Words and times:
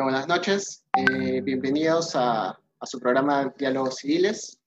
buenas 0.00 0.26
noches. 0.26 0.86
Eh, 0.96 1.42
bienvenidos 1.42 2.12
a, 2.14 2.58
su 2.82 2.98
programa 2.98 3.52
Diálogos 3.58 3.96
Civiles. 3.96 4.58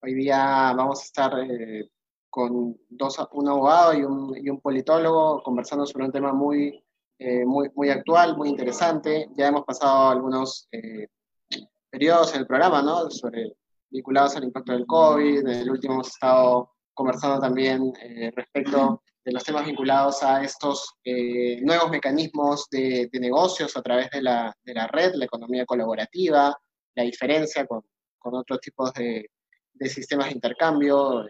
Hoy 0.00 0.14
día 0.14 0.72
vamos 0.74 1.00
a 1.00 1.04
estar 1.04 1.38
eh, 1.40 1.90
con 2.30 2.76
dos, 2.88 3.18
un 3.32 3.48
abogado 3.48 3.92
y 3.94 4.02
un, 4.02 4.60
politólogo 4.60 5.42
conversando 5.42 5.84
sobre 5.86 6.06
un 6.06 6.12
tema 6.12 6.32
muy, 6.32 6.82
eh, 7.18 7.44
muy, 7.44 7.68
muy 7.74 7.90
actual, 7.90 8.36
muy 8.36 8.48
interesante. 8.48 9.28
Ya 9.36 9.48
hemos 9.48 9.64
pasado 9.64 10.08
algunos 10.08 10.68
periodos 11.90 12.34
en 12.34 12.40
el 12.40 12.46
programa, 12.46 12.80
¿no? 12.82 13.10
Sobre, 13.10 13.52
vinculados 13.90 14.36
al 14.36 14.44
impacto 14.44 14.72
del 14.72 14.86
COVID. 14.86 15.40
En 15.40 15.48
el 15.48 15.70
último 15.70 15.94
hemos 15.94 16.08
estado 16.08 16.70
conversando 16.94 17.38
también 17.38 17.92
respecto 18.34 19.02
de 19.24 19.32
los 19.32 19.44
temas 19.44 19.64
vinculados 19.64 20.22
a 20.22 20.42
estos 20.42 20.94
eh, 21.04 21.60
nuevos 21.62 21.90
mecanismos 21.90 22.66
de, 22.70 23.08
negocios 23.12 23.76
a 23.76 23.82
través 23.82 24.10
de 24.10 24.22
la, 24.22 24.56
de 24.62 24.74
la, 24.74 24.86
red, 24.88 25.14
la 25.14 25.26
economía 25.26 25.64
colaborativa, 25.64 26.56
la 26.94 27.02
diferencia 27.04 27.66
con, 27.66 27.82
con 28.18 28.34
otros 28.34 28.60
tipos 28.60 28.92
de, 28.94 29.30
de, 29.74 29.88
sistemas 29.88 30.26
de 30.26 30.34
intercambio 30.34 31.26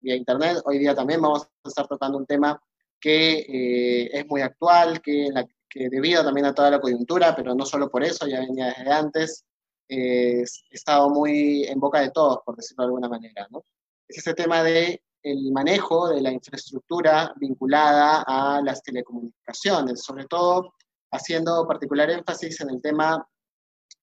vía 0.00 0.16
Internet. 0.16 0.58
Hoy 0.66 0.78
día 0.78 0.94
también 0.94 1.22
vamos 1.22 1.48
a 1.64 1.68
estar 1.68 1.86
tratando 1.88 2.18
un 2.18 2.26
tema 2.26 2.60
que 3.00 3.38
eh, 3.38 4.10
es 4.12 4.26
muy 4.26 4.42
actual, 4.42 5.00
que, 5.00 5.28
que, 5.68 5.88
debido 5.88 6.24
también 6.24 6.46
a 6.46 6.54
toda 6.54 6.70
la 6.70 6.80
coyuntura, 6.80 7.34
pero 7.34 7.54
no 7.54 7.64
solo 7.64 7.90
por 7.90 8.04
eso, 8.04 8.26
ya 8.26 8.40
venía 8.40 8.66
desde 8.66 8.92
antes, 8.92 9.44
eh, 9.88 10.42
ha 10.42 10.74
estado 10.74 11.10
muy 11.10 11.64
en 11.64 11.80
boca 11.80 12.00
de 12.00 12.10
todos, 12.10 12.38
por 12.44 12.56
decirlo 12.56 12.84
de 12.84 12.86
alguna 12.86 13.08
manera. 13.08 13.46
¿no? 13.50 13.62
Es 14.08 14.18
ese 14.18 14.34
tema 14.34 14.62
de 14.62 15.02
el 15.24 15.50
manejo 15.52 16.08
de 16.08 16.20
la 16.20 16.30
infraestructura 16.30 17.32
vinculada 17.36 18.22
a 18.26 18.60
las 18.62 18.82
telecomunicaciones, 18.82 20.04
sobre 20.04 20.26
todo 20.26 20.74
haciendo 21.10 21.66
particular 21.66 22.10
énfasis 22.10 22.60
en 22.60 22.70
el 22.70 22.82
tema 22.82 23.26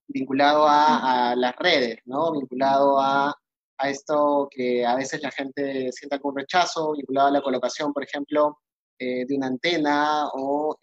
vinculado 0.08 0.66
a, 0.68 1.36
las 1.38 1.56
redes, 1.58 2.00
¿no? 2.06 2.32
vinculado 2.32 3.00
a, 3.00 3.36
esto 3.84 4.48
que 4.52 4.86
a 4.86 4.96
veces 4.96 5.24
la 5.24 5.32
gente 5.32 5.92
siente 5.92 6.16
algún 6.16 6.36
rechazo, 6.36 6.92
vinculado 6.92 7.30
a 7.30 7.32
la 7.32 7.42
colocación, 7.42 7.92
por 7.92 8.04
ejemplo, 8.04 8.60
eh, 9.00 9.26
de 9.26 9.36
una 9.36 9.48
antena 9.48 10.30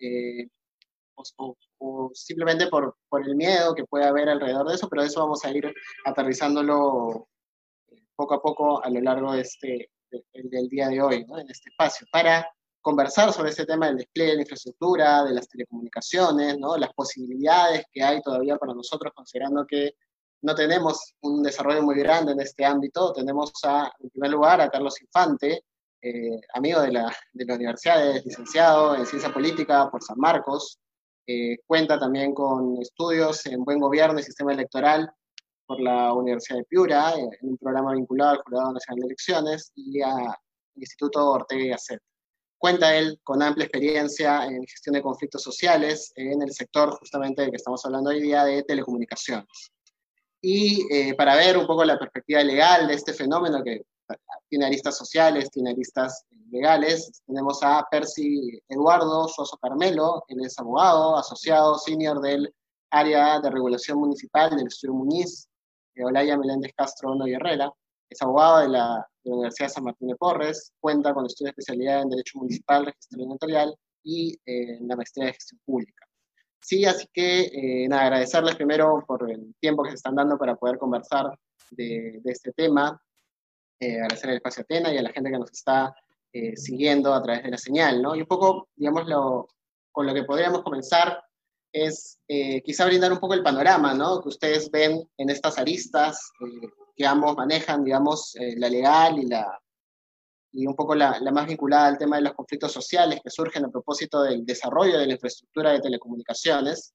eh, 0.00 0.48
o, 1.14 1.56
o, 1.78 2.10
simplemente 2.12 2.66
por, 2.66 2.96
por, 3.08 3.24
el 3.24 3.36
miedo 3.36 3.72
que 3.72 3.84
puede 3.84 4.04
haber 4.04 4.28
alrededor 4.28 4.68
de 4.68 4.74
eso, 4.74 4.88
pero 4.88 5.02
eso 5.02 5.20
vamos 5.20 5.44
a 5.44 5.50
ir 5.52 5.72
aterrizándolo 6.04 7.28
poco 8.16 8.34
a 8.34 8.42
poco 8.42 8.84
a 8.84 8.90
lo 8.90 9.00
largo 9.00 9.32
de 9.32 9.42
este, 9.42 9.90
el 10.10 10.50
del 10.50 10.68
día 10.68 10.88
de 10.88 11.00
hoy, 11.02 11.24
¿no? 11.26 11.38
en 11.38 11.50
este 11.50 11.70
espacio, 11.70 12.06
para 12.10 12.48
conversar 12.80 13.32
sobre 13.32 13.50
este 13.50 13.66
tema 13.66 13.86
del 13.86 13.98
despliegue 13.98 14.30
de 14.30 14.36
la 14.36 14.42
infraestructura, 14.42 15.24
de 15.24 15.34
las 15.34 15.48
telecomunicaciones, 15.48 16.58
¿no? 16.58 16.76
las 16.76 16.92
posibilidades 16.94 17.84
que 17.92 18.02
hay 18.02 18.22
todavía 18.22 18.56
para 18.56 18.74
nosotros, 18.74 19.12
considerando 19.14 19.66
que 19.66 19.94
no 20.42 20.54
tenemos 20.54 21.14
un 21.22 21.42
desarrollo 21.42 21.82
muy 21.82 21.96
grande 21.96 22.32
en 22.32 22.40
este 22.40 22.64
ámbito. 22.64 23.12
Tenemos 23.12 23.52
a, 23.64 23.92
en 23.98 24.10
primer 24.10 24.30
lugar 24.30 24.60
a 24.60 24.70
Carlos 24.70 25.00
Infante, 25.02 25.64
eh, 26.00 26.40
amigo 26.54 26.80
de 26.80 26.92
la, 26.92 27.14
de 27.32 27.44
la 27.44 27.54
universidad, 27.54 28.16
es 28.16 28.24
licenciado 28.24 28.94
en 28.94 29.04
ciencia 29.04 29.32
política 29.32 29.90
por 29.90 30.02
San 30.02 30.18
Marcos, 30.18 30.78
eh, 31.26 31.58
cuenta 31.66 31.98
también 31.98 32.32
con 32.32 32.80
estudios 32.80 33.44
en 33.46 33.64
buen 33.64 33.80
gobierno 33.80 34.18
y 34.18 34.22
sistema 34.22 34.52
electoral 34.52 35.10
por 35.68 35.80
la 35.80 36.14
Universidad 36.14 36.60
de 36.60 36.64
Piura, 36.64 37.12
en 37.14 37.28
un 37.42 37.58
programa 37.58 37.92
vinculado 37.92 38.30
al 38.30 38.38
Jurado 38.38 38.72
Nacional 38.72 39.00
de 39.00 39.06
Elecciones 39.06 39.70
y 39.74 40.00
al 40.00 40.34
Instituto 40.74 41.30
Ortega 41.30 41.62
y 41.62 41.68
Gasset. 41.68 42.00
Cuenta 42.56 42.96
él 42.96 43.20
con 43.22 43.42
amplia 43.42 43.66
experiencia 43.66 44.46
en 44.46 44.66
gestión 44.66 44.94
de 44.94 45.02
conflictos 45.02 45.42
sociales 45.42 46.10
en 46.16 46.40
el 46.40 46.52
sector 46.52 46.98
justamente 46.98 47.42
del 47.42 47.50
que 47.50 47.58
estamos 47.58 47.84
hablando 47.84 48.08
hoy 48.08 48.22
día 48.22 48.44
de 48.44 48.62
telecomunicaciones. 48.62 49.46
Y 50.40 50.86
eh, 50.90 51.14
para 51.14 51.36
ver 51.36 51.58
un 51.58 51.66
poco 51.66 51.84
la 51.84 51.98
perspectiva 51.98 52.42
legal 52.42 52.88
de 52.88 52.94
este 52.94 53.12
fenómeno 53.12 53.62
que 53.62 53.82
tiene 54.48 54.64
aristas 54.64 54.96
sociales, 54.96 55.50
tiene 55.50 55.72
aristas 55.72 56.24
legales, 56.50 57.22
tenemos 57.26 57.62
a 57.62 57.86
Percy 57.90 58.58
Eduardo 58.68 59.28
Soso 59.28 59.58
Carmelo, 59.58 60.24
él 60.28 60.38
es 60.46 60.58
abogado, 60.58 61.18
asociado 61.18 61.74
senior 61.78 62.22
del 62.22 62.54
área 62.90 63.38
de 63.40 63.50
regulación 63.50 63.98
municipal 63.98 64.56
del 64.56 64.68
Estudio 64.68 64.94
Muñiz 64.94 65.47
Olaya 66.04 66.36
Meléndez 66.36 66.72
Castro 66.76 67.14
y 67.26 67.32
Herrera, 67.32 67.72
es 68.08 68.22
abogado 68.22 68.60
de 68.60 68.68
la, 68.68 69.06
Universidad 69.24 69.68
San 69.68 69.84
Martín 69.84 70.08
de 70.08 70.16
Porres, 70.16 70.72
cuenta 70.80 71.12
con 71.12 71.26
estudios 71.26 71.54
de 71.54 71.60
especialidad 71.60 72.00
en 72.00 72.08
Derecho 72.08 72.38
Municipal, 72.38 72.86
Registro 72.86 73.26
Notarial 73.26 73.76
y 74.02 74.32
eh, 74.46 74.78
en 74.78 74.88
la 74.88 74.96
maestría 74.96 75.26
de 75.26 75.34
Gestión 75.34 75.60
Pública. 75.66 76.06
Sí, 76.62 76.86
así 76.86 77.06
que 77.12 77.40
eh, 77.42 77.88
nada, 77.88 78.04
agradecerles 78.04 78.56
primero 78.56 79.04
por 79.06 79.30
el 79.30 79.54
tiempo 79.60 79.82
que 79.82 79.90
se 79.90 79.96
están 79.96 80.14
dando 80.14 80.38
para 80.38 80.56
poder 80.56 80.78
conversar 80.78 81.38
de, 81.72 82.22
este 82.24 82.52
tema, 82.52 82.98
eh, 83.78 84.00
agradecer 84.00 84.30
el 84.30 84.36
espacio 84.36 84.62
Atena 84.62 84.94
y 84.94 84.96
a 84.96 85.02
la 85.02 85.10
gente 85.10 85.30
que 85.30 85.38
nos 85.38 85.52
está 85.52 85.94
siguiendo 86.54 87.12
a 87.12 87.22
través 87.22 87.42
de 87.42 87.50
la 87.50 87.58
señal, 87.58 88.00
¿no? 88.00 88.14
Y 88.14 88.20
un 88.20 88.26
poco, 88.26 88.68
digamos, 88.76 89.04
con 89.90 90.06
lo 90.06 90.14
que 90.14 90.22
podríamos 90.22 90.62
comenzar 90.62 91.20
es 91.84 92.18
eh, 92.28 92.62
quizá 92.62 92.86
brindar 92.86 93.12
un 93.12 93.18
poco 93.18 93.34
el 93.34 93.42
panorama 93.42 93.94
¿no? 93.94 94.20
que 94.20 94.28
ustedes 94.28 94.70
ven 94.70 95.02
en 95.16 95.30
estas 95.30 95.58
aristas 95.58 96.30
eh, 96.40 96.68
que 96.96 97.06
ambos 97.06 97.36
manejan, 97.36 97.84
digamos, 97.84 98.34
eh, 98.36 98.54
la 98.56 98.68
legal 98.68 99.18
y, 99.18 99.26
la, 99.26 99.58
y 100.52 100.66
un 100.66 100.74
poco 100.74 100.94
la, 100.94 101.20
más 101.32 101.46
vinculada 101.46 101.86
al 101.88 101.98
tema 101.98 102.16
de 102.16 102.22
los 102.22 102.34
conflictos 102.34 102.72
sociales 102.72 103.20
que 103.22 103.30
surgen 103.30 103.64
a 103.64 103.70
propósito 103.70 104.22
del 104.22 104.44
desarrollo 104.44 104.98
de 104.98 105.06
la 105.06 105.12
infraestructura 105.14 105.72
de 105.72 105.80
telecomunicaciones, 105.80 106.92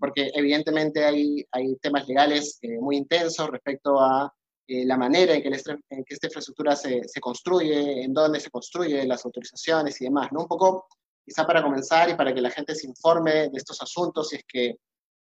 porque 0.00 0.32
evidentemente 0.34 1.04
hay, 1.04 1.46
temas 1.80 2.08
legales 2.08 2.58
muy 2.80 2.96
intensos 2.96 3.48
respecto 3.48 4.00
a 4.00 4.34
la 4.66 4.96
manera 4.96 5.34
en 5.34 5.42
que, 5.42 5.50
esta 5.50 6.26
infraestructura 6.26 6.74
se, 6.74 7.02
se, 7.06 7.20
construye, 7.20 8.02
en 8.02 8.12
dónde 8.12 8.40
se 8.40 8.50
construye, 8.50 9.06
las 9.06 9.24
autorizaciones 9.24 10.00
y 10.00 10.06
demás, 10.06 10.32
¿no? 10.32 10.40
Un 10.40 10.48
poco 10.48 10.88
quizá 11.24 11.46
para 11.46 11.62
comenzar 11.62 12.08
y 12.10 12.14
para 12.14 12.34
que 12.34 12.40
la 12.40 12.50
gente 12.50 12.74
se 12.74 12.86
informe 12.86 13.48
de 13.48 13.56
estos 13.58 13.80
asuntos 13.80 14.28
si 14.28 14.36
es 14.36 14.44
que 14.46 14.76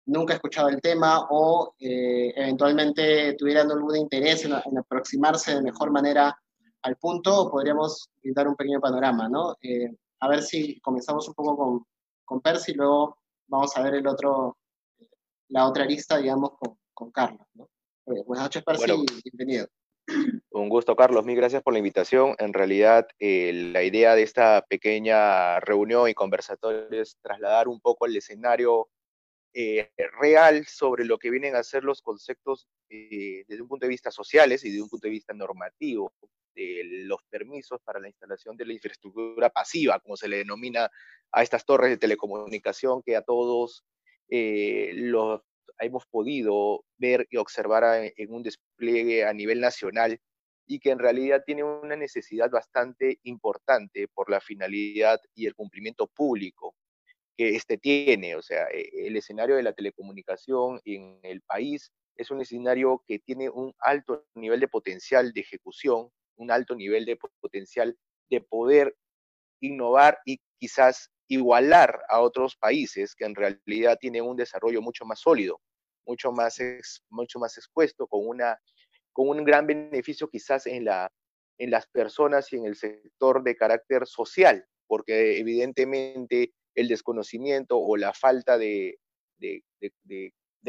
nunca 0.06 0.33
ha 0.33 0.37
escuchado 0.37 0.69
el 0.69 0.81
tema 0.81 1.27
o 1.31 1.75
eh, 1.79 2.33
eventualmente 2.35 3.35
tuvieran 3.35 3.71
algún 3.71 3.97
interés 3.97 4.45
en, 4.45 4.55
aproximarse 4.79 5.55
de 5.55 5.62
mejor 5.62 5.91
manera 5.91 6.37
al 6.83 6.97
punto, 6.97 7.50
podríamos 7.50 8.11
dar 8.23 8.49
un 8.49 8.56
pequeño 8.56 8.81
panorama, 8.81 9.29
¿no? 9.29 9.56
Eh, 9.61 9.95
a 10.21 10.29
ver 10.29 10.43
si 10.43 10.81
comenzamos 10.81 11.29
un 11.29 11.35
poco 11.35 11.56
con, 11.56 11.87
con 12.25 12.41
Percy 12.41 12.73
y 12.73 12.75
luego 12.75 13.19
vamos 13.47 13.77
a 13.77 13.83
ver 13.83 13.97
el 13.97 14.06
otro, 14.06 14.56
la 15.49 15.67
otra 15.67 15.85
lista, 15.85 16.19
digamos, 16.19 16.53
con, 16.59 16.79
con 16.95 17.11
Carlos, 17.11 17.47
¿no? 17.55 17.69
buenas 18.25 18.45
noches, 18.45 18.65
Percy, 18.65 18.91
y 18.91 19.31
bienvenido. 19.31 19.67
Un 20.50 20.69
gusto, 20.69 20.96
Carlos. 20.96 21.25
Mil 21.25 21.37
gracias 21.37 21.62
por 21.62 21.72
la 21.72 21.78
invitación. 21.78 22.34
En 22.38 22.52
realidad, 22.52 23.06
eh, 23.19 23.52
la 23.72 23.82
idea 23.82 24.14
de 24.14 24.22
esta 24.22 24.64
pequeña 24.69 25.60
reunión 25.60 26.08
y 26.08 26.14
conversatorio 26.14 27.00
es 27.00 27.16
trasladar 27.22 27.69
un 27.69 27.81
poco 27.81 28.06
el 28.06 28.16
escenario 28.16 28.88
eh, 29.52 29.90
real 30.20 30.66
sobre 30.66 31.05
lo 31.05 31.19
que 31.19 31.31
vienen 31.31 31.56
a 31.56 31.62
ser 31.62 31.84
los 31.84 32.02
conceptos 32.02 32.66
eh, 32.88 33.44
desde 33.46 33.62
un 33.62 33.69
punto 33.69 33.87
de 33.87 33.90
vista 33.90 34.10
sociales 34.10 34.64
y 34.64 34.70
desde 34.70 34.82
un 34.82 34.88
punto 34.88 35.06
de 35.06 35.12
vista 35.12 35.32
normativo 35.32 36.12
de 36.54 36.82
los 37.04 37.22
permisos 37.31 37.81
para 37.82 38.00
la 38.00 38.08
instalación 38.08 38.56
de 38.56 38.66
la 38.66 38.72
infraestructura 38.72 39.50
pasiva, 39.50 40.00
como 40.00 40.16
se 40.16 40.28
le 40.28 40.38
denomina 40.38 40.90
a 41.31 41.43
estas 41.43 41.64
torres 41.64 41.90
de 41.90 41.99
telecomunicación 41.99 43.02
que 43.02 43.16
a 43.16 43.22
todos 43.22 43.84
los 44.31 45.40
hemos 45.80 46.06
podido 46.06 46.84
ver 46.96 47.26
y 47.30 47.36
observar 47.36 48.12
en 48.16 48.32
un 48.32 48.42
despliegue 48.42 49.25
a 49.25 49.32
nivel 49.32 49.60
nacional 49.60 50.20
y 50.66 50.78
que 50.80 50.90
en 50.90 50.98
realidad 50.98 51.42
tiene 51.46 51.64
una 51.64 51.96
necesidad 51.96 52.50
bastante 52.50 53.19
importante 53.22 54.06
por 54.08 54.30
la 54.30 54.40
finalidad 54.40 55.19
y 55.34 55.46
el 55.46 55.54
cumplimiento 55.54 56.06
público 56.06 56.75
que 57.36 57.56
este 57.56 57.78
tiene. 57.78 58.36
O 58.36 58.42
sea, 58.42 58.66
e, 58.66 59.06
el 59.06 59.16
escenario 59.16 59.56
de 59.56 59.62
la 59.62 59.72
telecomunicación 59.72 60.80
en 60.84 61.19
el 61.22 61.40
país 61.40 61.90
es 62.16 62.30
un 62.30 62.42
escenario 62.42 63.02
que 63.06 63.19
tiene 63.19 63.48
un 63.48 63.72
alto 63.78 64.26
nivel 64.34 64.60
de 64.60 64.69
potencial 64.69 65.32
de 65.32 65.40
ejecución, 65.40 66.10
un 66.36 66.50
alto 66.50 66.75
nivel 66.75 67.06
de 67.06 67.16
potencial 67.40 67.96
de 68.28 68.40
poder 68.42 68.94
innovar 69.60 70.19
y 70.26 70.38
quizás 70.58 71.10
igualar 71.28 72.00
a 72.08 72.20
otros 72.20 72.56
países 72.56 73.14
que 73.14 73.25
en 73.25 73.34
realidad 73.34 73.98
tienen 74.00 74.25
un 74.25 74.36
desarrollo 74.36 74.82
mucho 74.82 75.04
más 75.04 75.20
sólido, 75.20 75.60
mucho 76.08 76.32
más, 76.32 76.58
mucho 77.10 77.38
más 77.38 77.56
expuesto, 77.58 78.06
con, 78.06 78.26
una, 78.26 78.58
con 79.12 79.28
un 79.28 79.44
gran 79.44 79.66
beneficio 79.66 80.28
quizás 80.28 80.66
en, 80.66 80.87
la, 80.87 81.12
en 81.58 81.70
las 81.70 81.87
personas 81.87 82.52
y 82.52 82.56
en 82.56 82.64
el 82.64 82.75
sector 82.75 83.44
de 83.44 83.55
carácter 83.55 84.06
social, 84.06 84.66
porque 84.87 85.38
evidentemente 85.38 86.55
el 86.75 86.88
desconocimiento 86.88 87.78
o 87.78 87.96
la 87.96 88.14
falta 88.14 88.56
de, 88.56 88.99
de, 89.38 89.62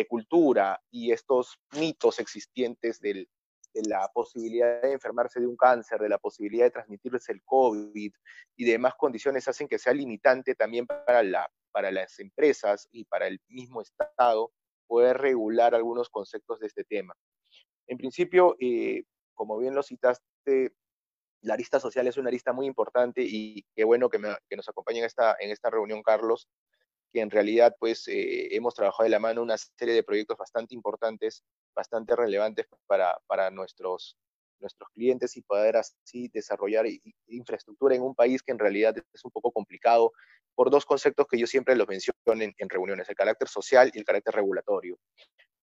cultura 0.07 0.79
y 0.89 1.11
estos 1.11 1.59
mitos 1.77 2.19
existentes 2.19 3.01
del, 3.01 3.27
de 3.73 3.81
la 3.89 4.09
posibilidad 4.13 4.81
de 4.81 4.93
enfermarse 4.93 5.41
de 5.41 5.47
un 5.47 5.57
cáncer, 5.57 5.99
de 5.99 6.07
la 6.07 6.17
posibilidad 6.17 6.65
de 6.65 6.71
transmitirse 6.71 7.33
el 7.33 7.43
COVID 7.43 8.11
y 8.55 8.65
demás 8.65 8.93
condiciones 8.97 9.47
hacen 9.49 9.67
que 9.67 9.77
sea 9.77 9.93
limitante 9.93 10.55
también 10.55 10.87
para, 10.87 11.21
la, 11.21 11.51
para 11.71 11.91
las 11.91 12.17
empresas 12.19 12.87
y 12.91 13.03
para 13.05 13.27
el 13.27 13.41
mismo 13.49 13.81
Estado 13.81 14.51
poder 14.89 15.19
regular 15.19 15.75
algunos 15.75 16.09
conceptos 16.09 16.59
de 16.59 16.67
este 16.67 16.83
tema. 16.83 17.13
En 17.87 17.97
principio, 17.97 18.55
eh, 18.59 19.03
como 19.35 19.57
bien 19.59 19.75
lo 19.75 19.83
citaste, 19.83 20.73
la 21.41 21.53
arista 21.53 21.79
social 21.79 22.07
es 22.07 22.17
una 22.17 22.29
arista 22.29 22.53
muy 22.53 22.65
importante 22.65 23.21
y 23.23 23.63
qué 23.75 23.83
bueno 23.83 24.09
que, 24.09 24.17
nos 24.19 24.67
acompañe 24.67 24.99
en 24.99 25.05
esta, 25.05 25.37
en 25.39 25.51
esta 25.51 25.69
reunión, 25.69 26.01
Carlos, 26.01 26.49
que 27.13 27.21
en 27.21 27.29
realidad 27.29 27.75
pues 27.79 28.07
eh, 28.07 28.55
hemos 28.55 28.73
trabajado 28.73 29.03
de 29.03 29.11
la 29.11 29.19
mano 29.19 29.43
una 29.43 29.57
serie 29.57 29.93
de 29.93 30.03
proyectos 30.03 30.37
bastante 30.37 30.73
importantes, 30.73 31.43
bastante 31.75 32.15
relevantes 32.15 32.65
para, 32.87 33.15
para 33.27 33.51
nuestros, 33.51 34.17
nuestros 34.59 34.89
clientes 34.91 35.35
y 35.37 35.41
poder 35.41 35.77
así 35.77 36.29
desarrollar 36.33 36.85
infraestructura 37.27 37.95
en 37.95 38.01
un 38.01 38.15
país 38.15 38.41
que 38.43 38.51
en 38.51 38.59
realidad 38.59 38.95
es 39.13 39.25
un 39.25 39.31
poco 39.31 39.51
complicado 39.51 40.11
por 40.55 40.69
dos 40.69 40.85
conceptos 40.85 41.25
que 41.27 41.37
yo 41.37 41.47
siempre 41.47 41.75
los 41.75 41.87
menciono 41.87 42.17
en, 42.27 42.53
en 42.57 42.69
reuniones, 42.69 43.07
el 43.09 43.15
carácter 43.15 43.47
social 43.47 43.91
y 43.93 43.99
el 43.99 44.05
carácter 44.05 44.35
regulatorio. 44.35 44.97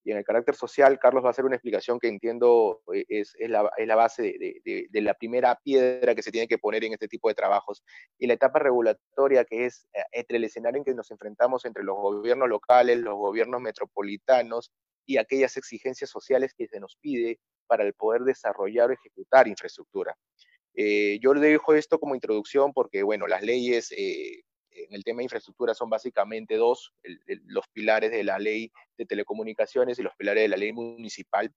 Y 0.06 0.12
en 0.12 0.18
el 0.18 0.24
carácter 0.24 0.54
social, 0.54 1.00
Carlos 1.00 1.24
va 1.24 1.28
a 1.28 1.30
hacer 1.32 1.44
una 1.44 1.56
explicación 1.56 1.98
que 1.98 2.06
entiendo 2.06 2.80
eh, 2.94 3.04
es, 3.08 3.34
es, 3.40 3.50
la, 3.50 3.68
es 3.76 3.88
la, 3.88 3.96
base 3.96 4.22
de, 4.22 4.60
de, 4.64 4.86
de, 4.88 5.00
la 5.00 5.14
primera 5.14 5.58
piedra 5.64 6.14
que 6.14 6.22
se 6.22 6.30
tiene 6.30 6.46
que 6.46 6.58
poner 6.58 6.84
en 6.84 6.92
este 6.92 7.08
tipo 7.08 7.28
de 7.28 7.34
trabajos. 7.34 7.82
Y 8.16 8.28
la 8.28 8.34
etapa 8.34 8.60
regulatoria, 8.60 9.44
que 9.44 9.66
es 9.66 9.88
eh, 9.94 10.04
entre 10.12 10.36
el 10.36 10.44
escenario 10.44 10.78
en 10.78 10.84
que 10.84 10.94
nos 10.94 11.10
enfrentamos 11.10 11.64
entre 11.64 11.82
los 11.82 11.96
gobiernos 11.96 12.48
locales, 12.48 12.98
los 12.98 13.16
gobiernos 13.16 13.60
metropolitanos 13.60 14.70
y 15.06 15.16
aquellas 15.16 15.56
exigencias 15.56 16.08
sociales 16.08 16.54
que 16.56 16.68
se 16.68 16.78
nos 16.78 16.96
pide 17.00 17.40
para 17.66 17.84
el 17.84 17.94
poder 17.94 18.22
desarrollar 18.22 18.90
o 18.90 18.92
ejecutar 18.94 19.48
infraestructura. 19.48 20.16
Eh, 20.74 21.18
yo 21.20 21.32
le 21.32 21.40
dejo 21.40 21.74
esto 21.74 21.98
como 21.98 22.14
introducción 22.14 22.72
porque, 22.72 23.02
bueno, 23.02 23.26
las 23.26 23.42
leyes 23.42 23.90
eh, 23.92 24.42
en 24.70 24.92
el 24.92 25.04
tema 25.04 25.18
de 25.18 25.24
infraestructura 25.24 25.72
son 25.74 25.88
básicamente 25.88 26.56
dos, 26.56 26.92
los 27.46 27.66
pilares 27.72 28.10
de 28.10 28.24
la 28.24 28.38
ley 28.38 28.70
de 28.98 29.06
telecomunicaciones 29.06 29.98
y 29.98 30.02
los 30.02 30.14
pilares 30.16 30.42
de 30.42 30.48
la 30.48 30.58
ley 30.58 30.72
municipal. 30.72 31.50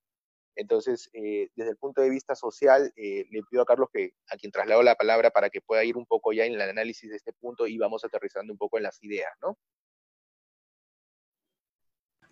Entonces, 0.55 1.09
eh, 1.13 1.49
desde 1.55 1.71
el 1.71 1.77
punto 1.77 2.01
de 2.01 2.09
vista 2.09 2.33
social, 2.35 2.91
le 2.95 3.41
pido 3.49 3.61
a 3.61 3.65
Carlos 3.65 3.89
que 3.93 4.11
a 4.29 4.37
quien 4.37 4.51
traslado 4.51 4.83
la 4.83 4.95
palabra 4.95 5.31
para 5.31 5.49
que 5.49 5.61
pueda 5.61 5.83
ir 5.83 5.97
un 5.97 6.05
poco 6.05 6.31
ya 6.31 6.45
en 6.45 6.53
el 6.53 6.61
análisis 6.61 7.09
de 7.09 7.17
este 7.17 7.33
punto 7.33 7.67
y 7.67 7.77
vamos 7.77 8.03
aterrizando 8.05 8.53
un 8.53 8.57
poco 8.57 8.77
en 8.77 8.83
las 8.83 9.01
ideas, 9.03 9.31
¿no? 9.41 9.57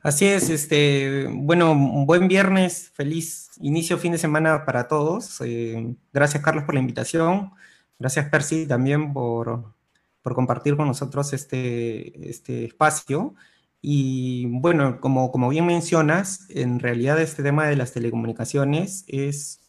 Así 0.04 0.26
es, 0.26 0.50
este, 0.50 1.28
bueno, 1.32 1.76
buen 2.06 2.28
viernes, 2.28 2.92
feliz 2.94 3.50
inicio 3.60 3.98
fin 3.98 4.12
de 4.12 4.18
semana 4.20 4.64
para 4.64 4.88
todos. 4.88 5.42
Eh, 5.42 5.96
gracias 6.14 6.44
Carlos 6.44 6.66
por 6.66 6.76
la 6.76 6.82
invitación, 6.82 7.52
gracias 7.98 8.30
Percy 8.30 8.68
también 8.68 9.12
por, 9.12 9.74
por 10.22 10.36
compartir 10.36 10.78
con 10.78 10.88
nosotros 10.88 11.34
este, 11.34 12.30
este 12.30 12.66
espacio. 12.66 13.33
Y 13.81 14.45
bueno, 14.48 15.02
como, 15.02 15.31
como 15.31 15.50
bien 15.50 15.66
mencionas, 15.66 16.45
en 16.50 16.80
realidad 16.80 17.19
este 17.19 17.44
tema 17.44 17.66
de 17.68 17.76
las 17.76 17.94
telecomunicaciones 17.94 19.04
es 19.07 19.62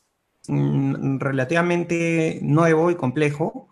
mm, 0.46 1.18
relativamente 1.20 2.40
nuevo 2.42 2.90
y 2.90 2.96
complejo. 2.96 3.68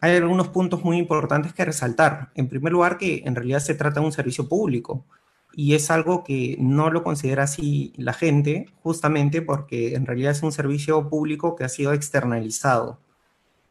Hay 0.00 0.16
algunos 0.16 0.48
puntos 0.48 0.84
muy 0.84 0.98
importantes 0.98 1.54
que 1.54 1.64
resaltar. 1.64 2.30
En 2.34 2.48
primer 2.48 2.72
lugar, 2.72 2.98
que 2.98 3.22
en 3.24 3.34
realidad 3.36 3.60
se 3.60 3.74
trata 3.74 4.00
de 4.00 4.06
un 4.06 4.12
servicio 4.12 4.48
público 4.48 5.06
y 5.56 5.74
es 5.74 5.90
algo 5.90 6.24
que 6.24 6.56
no 6.58 6.90
lo 6.90 7.02
considera 7.02 7.44
así 7.44 7.92
la 7.96 8.12
gente, 8.12 8.66
justamente 8.82 9.42
porque 9.42 9.94
en 9.94 10.06
realidad 10.06 10.32
es 10.32 10.42
un 10.42 10.52
servicio 10.52 11.08
público 11.08 11.56
que 11.56 11.64
ha 11.64 11.68
sido 11.68 11.92
externalizado. 11.92 13.00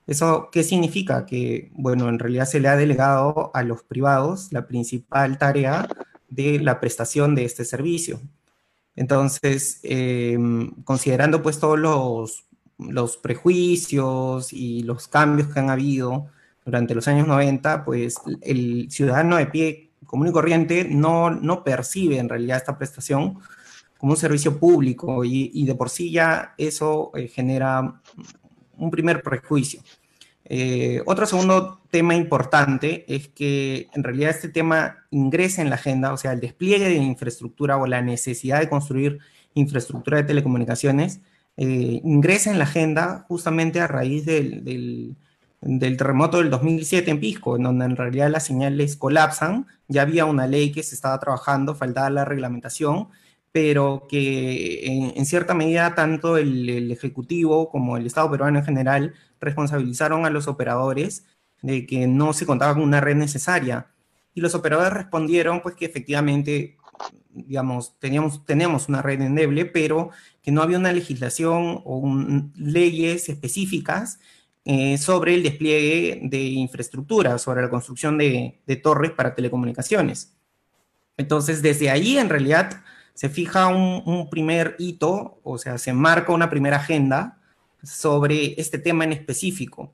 ¿Eso 0.07 0.49
qué 0.51 0.63
significa? 0.63 1.25
Que, 1.25 1.71
bueno, 1.75 2.09
en 2.09 2.19
realidad 2.19 2.45
se 2.45 2.59
le 2.59 2.67
ha 2.67 2.75
delegado 2.75 3.51
a 3.53 3.63
los 3.63 3.83
privados 3.83 4.51
la 4.51 4.67
principal 4.67 5.37
tarea 5.37 5.87
de 6.29 6.59
la 6.59 6.79
prestación 6.79 7.35
de 7.35 7.45
este 7.45 7.65
servicio. 7.65 8.19
Entonces, 8.95 9.79
eh, 9.83 10.37
considerando 10.83 11.41
pues 11.41 11.59
todos 11.59 11.79
los, 11.79 12.45
los 12.77 13.17
prejuicios 13.17 14.53
y 14.53 14.83
los 14.83 15.07
cambios 15.07 15.49
que 15.49 15.59
han 15.59 15.69
habido 15.69 16.27
durante 16.65 16.95
los 16.95 17.07
años 17.07 17.27
90, 17.27 17.85
pues 17.85 18.15
el 18.41 18.87
ciudadano 18.91 19.37
de 19.37 19.47
pie 19.47 19.92
común 20.13 20.27
y 20.27 20.31
corriente 20.31 20.85
no, 20.87 21.31
no 21.31 21.63
percibe 21.63 22.19
en 22.19 22.29
realidad 22.29 22.57
esta 22.57 22.77
prestación 22.77 23.39
como 23.97 24.11
un 24.11 24.17
servicio 24.17 24.59
público 24.59 25.25
y, 25.25 25.65
de 25.65 25.73
por 25.73 25.89
sí 25.89 26.11
ya 26.11 26.53
eso 26.59 27.09
eh, 27.15 27.27
genera 27.27 27.99
un 28.77 28.91
primer 28.91 29.23
prejuicio. 29.23 29.81
Eh, 30.45 31.01
otro 31.07 31.25
segundo 31.25 31.81
tema 31.89 32.13
importante 32.13 33.05
es 33.07 33.29
que 33.29 33.87
en 33.95 34.03
realidad 34.03 34.29
este 34.29 34.49
tema 34.49 34.97
ingresa 35.09 35.63
en 35.63 35.71
la 35.71 35.77
agenda, 35.77 36.13
o 36.13 36.17
sea, 36.17 36.33
el 36.33 36.41
despliegue 36.41 36.89
de 36.89 36.97
infraestructura 36.97 37.77
o 37.77 37.87
la 37.87 38.03
necesidad 38.03 38.59
de 38.59 38.69
construir 38.69 39.17
infraestructura 39.55 40.17
de 40.17 40.25
telecomunicaciones 40.25 41.21
eh, 41.57 42.01
ingresa 42.03 42.51
en 42.51 42.59
la 42.59 42.65
agenda 42.65 43.25
justamente 43.27 43.79
a 43.79 43.87
raíz 43.87 44.27
del, 44.27 45.15
del 45.65 45.97
terremoto 45.97 46.37
del 46.37 46.49
2007 46.49 47.09
en 47.11 47.19
Pisco, 47.19 47.55
en 47.55 47.63
donde 47.63 47.85
en 47.85 47.95
realidad 47.95 48.29
las 48.29 48.45
señales 48.45 48.97
colapsan, 48.97 49.67
ya 49.87 50.01
había 50.01 50.25
una 50.25 50.45
ley 50.47 50.71
que 50.71 50.83
se 50.83 50.95
estaba 50.95 51.19
trabajando, 51.19 51.75
faltaba 51.75 52.09
la 52.09 52.25
reglamentación, 52.25 53.07
pero 53.51 54.07
que 54.09 55.13
en, 55.15 55.25
cierta 55.25 55.53
medida 55.53 55.95
tanto 55.95 56.37
el, 56.37 56.91
Ejecutivo 56.91 57.69
como 57.69 57.97
el 57.97 58.05
Estado 58.05 58.29
peruano 58.31 58.59
en 58.59 58.65
general 58.65 59.13
responsabilizaron 59.39 60.25
a 60.25 60.29
los 60.29 60.47
operadores 60.47 61.25
de 61.61 61.85
que 61.85 62.07
no 62.07 62.33
se 62.33 62.45
contaba 62.45 62.73
con 62.73 62.83
una 62.83 62.99
red 62.99 63.15
necesaria. 63.15 63.87
Y 64.33 64.41
los 64.41 64.55
operadores 64.55 64.93
respondieron 64.93 65.61
pues 65.61 65.75
que 65.75 65.85
efectivamente, 65.85 66.77
digamos, 67.29 67.97
teníamos, 67.99 68.45
teníamos 68.45 68.89
una 68.89 69.01
red 69.01 69.21
endeble, 69.21 69.65
pero 69.65 70.09
que 70.41 70.51
no 70.51 70.61
había 70.61 70.79
una 70.79 70.91
legislación 70.91 71.81
o 71.85 72.03
leyes 72.55 73.29
específicas 73.29 74.19
eh, 74.65 74.97
sobre 74.97 75.35
el 75.35 75.43
despliegue 75.43 76.21
de 76.23 76.39
infraestructura, 76.41 77.37
sobre 77.37 77.61
la 77.61 77.69
construcción 77.69 78.17
de, 78.17 78.61
de, 78.65 78.75
torres 78.77 79.11
para 79.11 79.35
telecomunicaciones. 79.35 80.37
Entonces, 81.17 81.61
desde 81.61 81.89
ahí, 81.89 82.17
en 82.17 82.29
realidad, 82.29 82.83
se 83.13 83.29
fija 83.29 83.67
un, 83.67 84.03
un, 84.05 84.29
primer 84.29 84.75
hito, 84.79 85.39
o 85.43 85.57
sea, 85.57 85.77
se 85.77 85.93
marca 85.93 86.33
una 86.33 86.49
primera 86.49 86.77
agenda 86.77 87.41
sobre 87.83 88.59
este 88.59 88.79
tema 88.79 89.03
en 89.03 89.13
específico. 89.13 89.93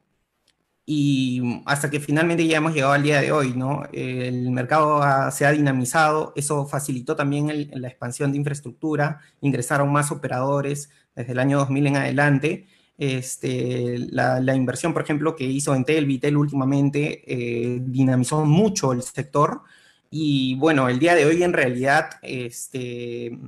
Y 0.86 1.62
hasta 1.66 1.90
que 1.92 2.00
finalmente 2.00 2.48
ya 2.48 2.58
hemos 2.58 2.74
llegado 2.74 2.94
al 2.94 3.04
día 3.04 3.22
de 3.22 3.32
hoy, 3.32 3.54
¿no? 3.54 3.84
El 3.94 4.50
mercado 4.52 5.04
ha, 5.04 5.30
se 5.32 5.46
ha 5.46 5.52
dinamizado, 5.52 6.34
eso 6.36 6.66
facilitó 6.66 7.16
también 7.16 7.50
el, 7.52 7.70
la 7.76 7.88
expansión 7.90 8.32
de 8.32 8.40
infraestructura, 8.40 9.20
ingresaron 9.42 9.92
más 9.92 10.12
operadores 10.12 10.90
desde 11.16 11.34
el 11.34 11.40
año 11.40 11.60
2000 11.60 11.88
en 11.88 11.96
adelante, 11.98 12.68
este, 13.00 13.98
la, 14.12 14.56
inversión, 14.56 14.92
por 14.94 15.04
ejemplo, 15.04 15.36
que 15.36 15.46
hizo 15.46 15.74
Entel, 15.74 16.06
Vitel 16.06 16.36
últimamente, 16.36 17.24
eh, 17.26 17.80
dinamizó 17.82 18.44
mucho 18.44 18.92
el 18.92 19.02
sector. 19.02 19.62
Y 20.12 20.56
bueno, 20.56 20.90
el 20.90 21.00
día 21.00 21.16
de 21.16 21.26
hoy 21.26 21.42
en 21.44 21.54
realidad, 21.54 22.10
este, 22.22 23.40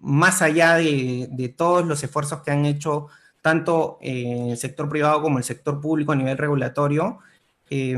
más 0.00 0.40
allá 0.40 0.76
de, 0.76 1.54
todos 1.56 1.84
los 1.84 2.04
esfuerzos 2.04 2.42
que 2.42 2.52
han 2.52 2.64
hecho 2.64 3.08
tanto 3.42 3.98
eh, 4.00 4.50
el 4.50 4.56
sector 4.56 4.88
privado 4.88 5.20
como 5.20 5.38
el 5.38 5.44
sector 5.44 5.80
público 5.80 6.12
a 6.12 6.16
nivel 6.16 6.38
regulatorio, 6.38 7.18
eh, 7.70 7.96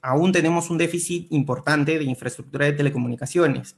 aún 0.00 0.32
tenemos 0.32 0.70
un 0.70 0.78
déficit 0.78 1.26
importante 1.32 1.98
de 1.98 2.04
infraestructura 2.04 2.66
de 2.66 2.72
telecomunicaciones. 2.74 3.76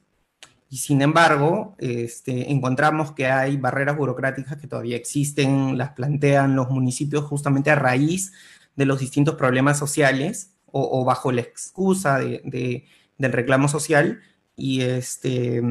Y 0.68 0.78
sin 0.78 1.00
embargo, 1.02 1.76
este, 1.78 2.50
encontramos 2.50 3.12
que 3.12 3.26
hay 3.26 3.56
barreras 3.56 3.96
burocráticas 3.96 4.56
que 4.56 4.66
todavía 4.66 4.96
existen, 4.96 5.78
las 5.78 5.90
plantean 5.90 6.56
los 6.56 6.70
municipios 6.70 7.25
justamente 7.25 7.70
a 7.70 7.76
raíz 7.76 8.32
de 8.75 8.87
los 8.87 8.99
distintos 8.99 9.37
problemas 9.37 9.78
sociales 9.78 10.52
o, 10.66 11.04
bajo 11.04 11.32
la 11.32 11.40
excusa 11.40 12.18
de, 12.18 12.42
de, 12.44 12.85
del 13.16 13.32
reclamo 13.32 13.68
social. 13.68 14.20
Y, 14.56 14.82
este, 14.82 15.62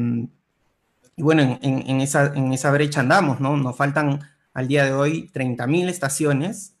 bueno, 1.16 1.42
en, 1.42 1.58
en, 1.62 1.88
en, 1.88 2.00
esa, 2.00 2.32
en 2.34 2.52
esa 2.52 2.70
brecha 2.72 3.00
andamos, 3.00 3.40
¿no? 3.40 3.56
Nos 3.56 3.76
faltan 3.76 4.20
al 4.52 4.68
día 4.68 4.84
de 4.84 4.92
hoy 4.92 5.30
30.000 5.32 5.88
estaciones 5.88 6.76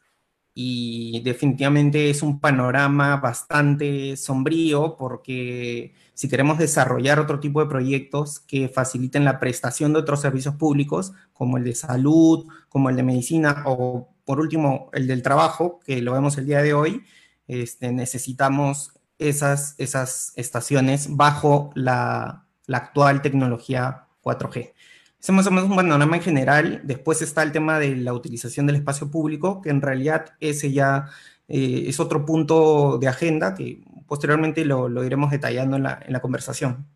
y 0.54 1.20
definitivamente 1.20 2.08
es 2.08 2.22
un 2.22 2.40
panorama 2.40 3.18
bastante 3.18 4.16
sombrío 4.16 4.96
porque 4.96 5.94
si 6.16 6.30
queremos 6.30 6.56
desarrollar 6.56 7.20
otro 7.20 7.40
tipo 7.40 7.60
de 7.60 7.68
proyectos 7.68 8.40
que 8.40 8.70
faciliten 8.70 9.26
la 9.26 9.38
prestación 9.38 9.92
de 9.92 9.98
otros 9.98 10.22
servicios 10.22 10.54
públicos, 10.54 11.12
como 11.34 11.58
el 11.58 11.64
de 11.64 11.74
salud, 11.74 12.46
como 12.70 12.88
el 12.88 12.96
de 12.96 13.02
medicina 13.02 13.64
o 13.66 14.08
por 14.24 14.40
último 14.40 14.88
el 14.94 15.06
del 15.06 15.22
trabajo, 15.22 15.78
que 15.84 16.00
lo 16.00 16.14
vemos 16.14 16.38
el 16.38 16.46
día 16.46 16.62
de 16.62 16.72
hoy, 16.72 17.04
este, 17.48 17.92
necesitamos 17.92 18.94
esas, 19.18 19.74
esas 19.76 20.32
estaciones 20.36 21.14
bajo 21.14 21.70
la, 21.74 22.46
actual 22.66 23.20
tecnología 23.20 24.06
4G. 24.22 24.72
Ese 25.20 25.32
más 25.32 25.46
o 25.46 25.50
menos 25.50 25.68
un 25.68 25.76
panorama 25.76 26.16
en 26.16 26.22
general. 26.22 26.80
Después 26.84 27.20
está 27.20 27.42
el 27.42 27.52
tema 27.52 27.78
de 27.78 27.94
la 27.94 28.14
utilización 28.14 28.66
del 28.66 28.76
espacio 28.76 29.10
público, 29.10 29.60
que 29.60 29.68
en 29.68 29.82
realidad 29.82 30.34
ese 30.40 30.72
ya 30.72 31.10
eh, 31.46 31.84
es 31.88 32.00
otro 32.00 32.24
punto 32.24 32.96
de 32.98 33.08
agenda 33.08 33.54
que 33.54 33.84
posteriormente 34.06 34.64
lo, 34.64 34.88
lo 34.88 35.04
iremos 35.04 35.30
detallando 35.30 35.76
en 35.76 35.84
la, 35.84 36.00
en 36.04 36.12
la 36.12 36.20
conversación. 36.20 36.86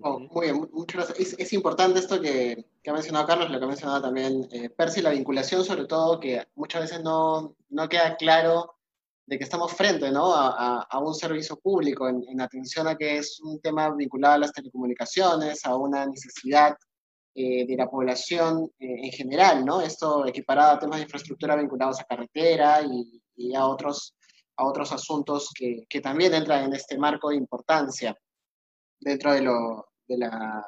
Oh, 0.00 0.18
muy 0.18 0.46
bien, 0.46 0.68
muchas 0.72 1.08
gracias. 1.08 1.34
Es, 1.38 1.52
importante 1.52 1.98
esto 1.98 2.20
que, 2.20 2.66
que, 2.82 2.90
ha 2.90 2.92
mencionado 2.92 3.26
Carlos, 3.26 3.50
lo 3.50 3.58
que 3.58 3.64
ha 3.64 3.68
mencionado 3.68 4.02
también 4.02 4.46
eh, 4.52 4.68
Percy, 4.68 5.00
la 5.00 5.10
vinculación 5.10 5.64
sobre 5.64 5.86
todo, 5.86 6.20
que 6.20 6.46
muchas 6.54 6.82
veces 6.82 7.02
no, 7.02 7.56
no 7.70 7.88
queda 7.88 8.16
claro 8.16 8.74
de 9.24 9.38
que 9.38 9.44
estamos 9.44 9.72
frente 9.72 10.10
¿no? 10.12 10.34
a, 10.34 10.82
a, 10.82 10.98
un 11.00 11.14
servicio 11.14 11.56
público 11.56 12.08
en, 12.08 12.22
en, 12.28 12.40
atención 12.40 12.86
a 12.86 12.96
que 12.96 13.16
es 13.16 13.40
un 13.40 13.60
tema 13.60 13.92
vinculado 13.94 14.34
a 14.34 14.38
las 14.38 14.52
telecomunicaciones, 14.52 15.64
a 15.64 15.74
una 15.74 16.06
necesidad 16.06 16.76
eh, 17.38 17.66
de 17.66 17.76
la 17.76 17.86
población 17.86 18.72
eh, 18.78 18.86
en 19.04 19.10
general, 19.10 19.62
¿no? 19.62 19.82
Esto 19.82 20.24
equiparado 20.26 20.72
a 20.72 20.78
temas 20.78 20.96
de 20.96 21.02
infraestructura 21.02 21.54
vinculados 21.54 22.00
a 22.00 22.04
carretera 22.04 22.80
y, 22.80 23.20
y 23.36 23.54
a, 23.54 23.66
otros, 23.66 24.14
a 24.56 24.64
otros 24.66 24.92
asuntos 24.92 25.50
que, 25.54 25.86
que, 25.88 26.00
también 26.00 26.34
entran 26.34 26.64
en 26.64 26.74
este 26.74 26.98
marco 26.98 27.30
de 27.30 27.36
importancia 27.36 28.16
dentro 29.00 29.32
de, 29.32 29.42
lo, 29.42 29.88
de, 30.06 30.18
la, 30.18 30.66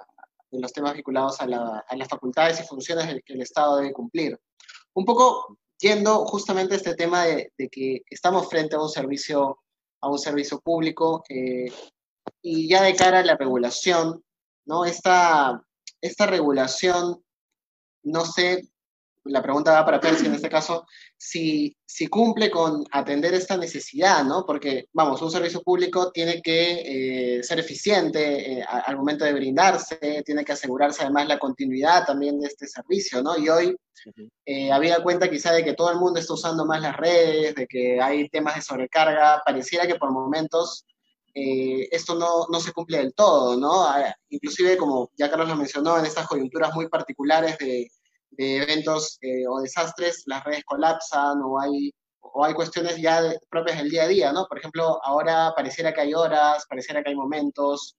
de 0.50 0.60
los 0.60 0.72
temas 0.72 0.94
vinculados 0.94 1.40
a, 1.40 1.46
la, 1.46 1.84
a, 1.88 1.96
las 1.96 2.08
facultades 2.08 2.60
y 2.60 2.66
funciones 2.66 3.22
que 3.24 3.32
el 3.32 3.42
Estado 3.42 3.76
debe 3.76 3.92
cumplir. 3.92 4.38
Un 4.94 5.04
poco 5.04 5.58
yendo 5.78 6.26
justamente 6.26 6.74
a 6.74 6.76
este 6.76 6.94
tema 6.94 7.24
de, 7.24 7.52
de, 7.56 7.68
que 7.68 8.02
estamos 8.10 8.48
frente 8.48 8.76
a 8.76 8.80
un 8.80 8.88
servicio, 8.88 9.60
a 10.00 10.08
un 10.08 10.18
servicio 10.18 10.60
público 10.60 11.22
eh, 11.28 11.72
y 12.42 12.68
ya 12.68 12.82
de 12.82 12.94
cara 12.94 13.20
a 13.20 13.24
la 13.24 13.36
regulación, 13.36 14.22
¿no? 14.66 14.84
Esta, 14.84 15.62
esta 16.00 16.26
regulación, 16.26 17.24
no 18.02 18.24
sé 18.24 18.68
la 19.28 19.42
pregunta 19.42 19.72
va 19.72 19.84
para 19.84 20.00
Percy 20.00 20.26
en 20.26 20.34
este 20.34 20.48
caso, 20.48 20.86
si, 21.16 21.76
si 21.84 22.06
cumple 22.08 22.50
con 22.50 22.84
atender 22.90 23.34
esta 23.34 23.56
necesidad, 23.56 24.24
¿no? 24.24 24.44
Porque, 24.46 24.86
vamos, 24.92 25.22
un 25.22 25.30
servicio 25.30 25.62
público 25.62 26.10
tiene 26.10 26.42
que 26.42 27.38
eh, 27.38 27.42
ser 27.42 27.58
eficiente 27.60 28.58
eh, 28.58 28.64
al 28.68 28.96
momento 28.96 29.24
de 29.24 29.32
brindarse, 29.32 30.22
tiene 30.24 30.44
que 30.44 30.52
asegurarse 30.52 31.02
además 31.02 31.28
la 31.28 31.38
continuidad 31.38 32.06
también 32.06 32.38
de 32.40 32.48
este 32.48 32.66
servicio, 32.66 33.22
¿no? 33.22 33.38
Y 33.38 33.48
hoy, 33.48 33.76
eh, 34.44 34.72
había 34.72 35.02
cuenta 35.02 35.30
quizá 35.30 35.52
de 35.52 35.64
que 35.64 35.74
todo 35.74 35.90
el 35.90 35.98
mundo 35.98 36.20
está 36.20 36.34
usando 36.34 36.64
más 36.64 36.80
las 36.80 36.96
redes, 36.96 37.54
de 37.54 37.66
que 37.66 38.00
hay 38.00 38.28
temas 38.28 38.56
de 38.56 38.62
sobrecarga, 38.62 39.42
pareciera 39.44 39.86
que 39.86 39.96
por 39.96 40.12
momentos 40.12 40.84
eh, 41.40 41.88
esto 41.92 42.14
no, 42.16 42.46
no, 42.50 42.58
se 42.58 42.72
cumple 42.72 42.98
del 42.98 43.14
todo, 43.14 43.56
¿no? 43.56 43.84
Ah, 43.84 44.14
inclusive, 44.28 44.76
como 44.76 45.10
ya 45.16 45.30
Carlos 45.30 45.48
lo 45.48 45.56
mencionó, 45.56 45.98
en 45.98 46.06
estas 46.06 46.26
coyunturas 46.26 46.74
muy 46.74 46.88
particulares 46.88 47.56
de 47.58 47.90
de 48.38 48.62
eventos 48.62 49.18
eh, 49.20 49.46
o 49.48 49.60
desastres, 49.60 50.22
las 50.26 50.44
redes 50.44 50.64
colapsan 50.64 51.42
o 51.42 51.60
hay, 51.60 51.92
o 52.20 52.44
hay 52.44 52.54
cuestiones 52.54 52.96
ya 52.96 53.20
propias 53.50 53.78
del 53.78 53.90
día 53.90 54.04
a 54.04 54.08
día, 54.08 54.32
¿no? 54.32 54.46
Por 54.46 54.58
ejemplo, 54.58 55.00
ahora 55.04 55.52
pareciera 55.54 55.92
que 55.92 56.00
hay 56.00 56.14
horas, 56.14 56.64
pareciera 56.68 57.02
que 57.02 57.10
hay 57.10 57.16
momentos, 57.16 57.96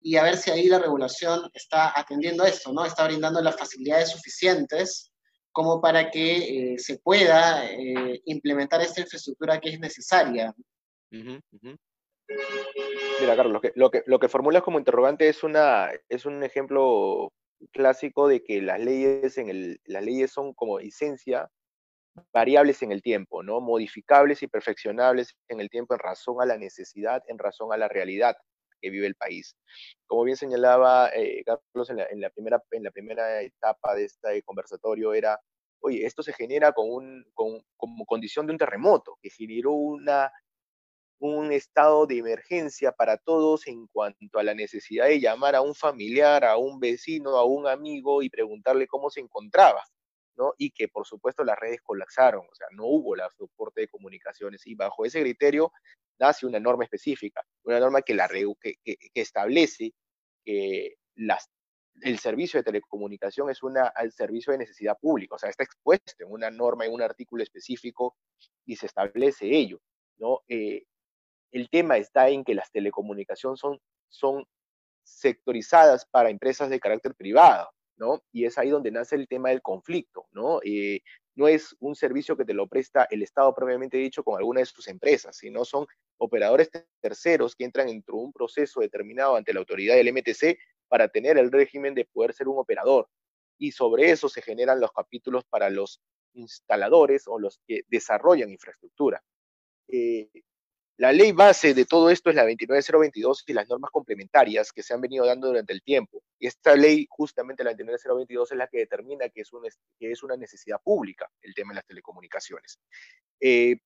y 0.00 0.16
a 0.16 0.22
ver 0.22 0.36
si 0.36 0.50
ahí 0.50 0.66
la 0.68 0.78
regulación 0.78 1.50
está 1.52 1.92
atendiendo 1.98 2.44
esto, 2.44 2.72
¿no? 2.72 2.84
Está 2.84 3.04
brindando 3.06 3.42
las 3.42 3.56
facilidades 3.56 4.10
suficientes 4.10 5.10
como 5.52 5.80
para 5.80 6.10
que 6.10 6.74
eh, 6.74 6.78
se 6.78 6.98
pueda 7.00 7.68
eh, 7.68 8.22
implementar 8.26 8.80
esta 8.80 9.00
infraestructura 9.00 9.60
que 9.60 9.70
es 9.70 9.80
necesaria. 9.80 10.54
Uh 11.12 11.16
-huh. 11.16 11.76
Mira, 13.20 13.36
Carlos, 13.36 13.52
lo 13.52 13.60
que, 13.60 13.72
lo 13.74 13.90
que, 13.90 14.04
lo 14.06 14.20
que 14.20 14.28
formulas 14.28 14.62
como 14.62 14.78
interrogante 14.78 15.28
es, 15.28 15.42
una, 15.42 15.90
es 16.08 16.24
un 16.24 16.44
ejemplo 16.44 17.32
clásico 17.72 18.28
de 18.28 18.42
que 18.42 18.62
las 18.62 18.80
leyes, 18.80 19.38
en 19.38 19.48
el, 19.48 19.80
las 19.84 20.04
leyes 20.04 20.32
son 20.32 20.54
como 20.54 20.78
esencia 20.78 21.50
variables 22.32 22.82
en 22.82 22.92
el 22.92 23.02
tiempo, 23.02 23.42
¿no? 23.42 23.60
Modificables 23.60 24.42
y 24.42 24.48
perfeccionables 24.48 25.36
en 25.48 25.60
el 25.60 25.70
tiempo 25.70 25.94
en 25.94 26.00
razón 26.00 26.36
a 26.40 26.46
la 26.46 26.58
necesidad, 26.58 27.22
en 27.28 27.38
razón 27.38 27.72
a 27.72 27.76
la 27.76 27.88
realidad 27.88 28.36
que 28.80 28.90
vive 28.90 29.06
el 29.06 29.14
país. 29.14 29.56
Como 30.06 30.24
bien 30.24 30.36
señalaba 30.36 31.10
eh, 31.14 31.42
Carlos 31.44 31.90
en 31.90 31.96
la, 31.96 32.06
en 32.06 32.20
la, 32.20 32.30
primera, 32.30 32.62
en 32.70 32.82
la 32.82 32.90
primera 32.90 33.42
etapa 33.42 33.94
de 33.94 34.04
este 34.04 34.42
conversatorio, 34.42 35.12
era, 35.12 35.38
oye, 35.80 36.04
esto 36.06 36.22
se 36.22 36.32
genera 36.32 36.72
con 36.72 36.90
un, 36.90 37.24
con, 37.34 37.60
como 37.76 38.04
condición 38.06 38.46
de 38.46 38.52
un 38.52 38.58
terremoto, 38.58 39.18
que 39.22 39.30
generó 39.30 39.72
una 39.72 40.32
un 41.20 41.52
estado 41.52 42.06
de 42.06 42.18
emergencia 42.18 42.92
para 42.92 43.18
todos 43.18 43.66
en 43.66 43.86
cuanto 43.88 44.38
a 44.38 44.42
la 44.42 44.54
necesidad 44.54 45.06
de 45.06 45.20
llamar 45.20 45.54
a 45.54 45.60
un 45.60 45.74
familiar, 45.74 46.44
a 46.44 46.56
un 46.56 46.80
vecino, 46.80 47.36
a 47.36 47.44
un 47.44 47.68
amigo 47.68 48.22
y 48.22 48.30
preguntarle 48.30 48.86
cómo 48.86 49.10
se 49.10 49.20
encontraba, 49.20 49.84
¿no? 50.36 50.54
Y 50.56 50.70
que 50.70 50.88
por 50.88 51.06
supuesto 51.06 51.44
las 51.44 51.58
redes 51.58 51.82
colapsaron, 51.82 52.46
o 52.50 52.54
sea, 52.54 52.66
no 52.72 52.86
hubo 52.86 53.14
la 53.14 53.28
soporte 53.30 53.82
de 53.82 53.88
comunicaciones 53.88 54.66
y 54.66 54.74
bajo 54.74 55.04
ese 55.04 55.20
criterio 55.20 55.72
nace 56.18 56.46
una 56.46 56.58
norma 56.58 56.84
específica, 56.84 57.42
una 57.64 57.80
norma 57.80 58.02
que, 58.02 58.14
la, 58.14 58.28
que, 58.28 58.74
que, 58.82 58.96
que 58.96 59.20
establece 59.20 59.92
que 60.44 60.96
las, 61.16 61.50
el 62.02 62.18
servicio 62.18 62.60
de 62.60 62.64
telecomunicación 62.64 63.50
es 63.50 63.62
una, 63.62 63.88
al 63.88 64.12
servicio 64.12 64.52
de 64.52 64.58
necesidad 64.58 64.96
pública, 64.98 65.34
o 65.34 65.38
sea, 65.38 65.50
está 65.50 65.64
expuesto 65.64 66.12
en 66.18 66.30
una 66.32 66.50
norma, 66.50 66.86
en 66.86 66.92
un 66.92 67.02
artículo 67.02 67.42
específico 67.42 68.16
y 68.64 68.76
se 68.76 68.86
establece 68.86 69.46
ello, 69.46 69.80
¿no? 70.18 70.40
Eh, 70.48 70.84
el 71.52 71.68
tema 71.70 71.96
está 71.96 72.28
en 72.28 72.44
que 72.44 72.54
las 72.54 72.70
telecomunicaciones 72.70 73.60
son, 74.08 74.44
sectorizadas 75.02 76.06
para 76.06 76.30
empresas 76.30 76.70
de 76.70 76.78
carácter 76.78 77.14
privado, 77.14 77.68
¿no? 77.96 78.22
Y 78.32 78.44
es 78.44 78.58
ahí 78.58 78.70
donde 78.70 78.92
nace 78.92 79.16
el 79.16 79.26
tema 79.26 79.48
del 79.48 79.60
conflicto, 79.60 80.26
¿no? 80.30 80.60
Eh, 80.62 81.00
no 81.34 81.48
es 81.48 81.74
un 81.80 81.96
servicio 81.96 82.36
que 82.36 82.44
te 82.44 82.54
lo 82.54 82.68
presta 82.68 83.08
el 83.10 83.22
Estado 83.22 83.52
propiamente 83.54 83.96
dicho 83.96 84.22
con 84.22 84.36
alguna 84.36 84.60
de 84.60 84.66
sus 84.66 84.86
empresas, 84.88 85.36
sino 85.36 85.64
son 85.64 85.86
operadores 86.18 86.70
terceros 87.00 87.56
que 87.56 87.64
entran 87.64 87.86
dentro 87.86 88.16
de 88.16 88.24
un 88.24 88.32
proceso 88.32 88.80
determinado 88.80 89.36
ante 89.36 89.52
la 89.52 89.60
autoridad 89.60 89.96
del 89.96 90.12
MTC 90.12 90.58
para 90.86 91.08
tener 91.08 91.38
el 91.38 91.50
régimen 91.50 91.94
de 91.94 92.04
poder 92.04 92.34
ser 92.34 92.46
un 92.48 92.58
operador. 92.58 93.08
Y 93.58 93.72
sobre 93.72 94.10
eso 94.10 94.28
se 94.28 94.42
generan 94.42 94.80
los 94.80 94.92
capítulos 94.92 95.44
para 95.48 95.70
los 95.70 96.00
instaladores 96.34 97.26
o 97.26 97.38
los 97.38 97.60
que 97.66 97.82
desarrollan 97.88 98.50
infraestructura. 98.50 99.22
Eh, 99.88 100.28
la 101.00 101.12
ley 101.12 101.32
base 101.32 101.72
de 101.72 101.86
todo 101.86 102.10
esto 102.10 102.28
es 102.28 102.36
la 102.36 102.42
29022 102.42 103.44
y 103.46 103.54
las 103.54 103.66
normas 103.70 103.90
complementarias 103.90 104.70
que 104.70 104.82
se 104.82 104.92
han 104.92 105.00
venido 105.00 105.24
dando 105.24 105.46
durante 105.46 105.72
el 105.72 105.82
tiempo. 105.82 106.22
Y 106.38 106.46
esta 106.46 106.76
ley, 106.76 107.06
justamente 107.08 107.64
la 107.64 107.70
29022, 107.70 108.52
es 108.52 108.58
la 108.58 108.66
que 108.66 108.80
determina 108.80 109.30
que 109.30 109.40
es, 109.40 110.22
una 110.22 110.36
necesidad 110.36 110.78
pública 110.84 111.26
el 111.40 111.54
tema 111.54 111.70
de 111.72 111.76
las 111.76 111.86
telecomunicaciones. 111.86 112.78
Eh, 113.40 113.78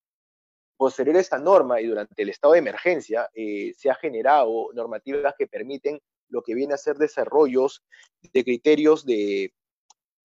posterior 0.75 1.15
a 1.15 1.21
esta 1.21 1.39
norma 1.39 1.79
y 1.79 1.85
durante 1.85 2.21
el 2.21 2.27
estado 2.27 2.51
de 2.51 2.59
emergencia, 2.59 3.29
eh, 3.33 3.73
se 3.77 3.89
ha 3.89 3.95
generado 3.95 4.73
normativas 4.73 5.35
que 5.37 5.47
permiten 5.47 6.01
lo 6.27 6.41
que 6.41 6.53
viene 6.53 6.73
a 6.73 6.77
ser 6.77 6.97
desarrollos 6.97 7.81
de 8.33 8.43
criterios 8.43 9.05
de 9.05 9.53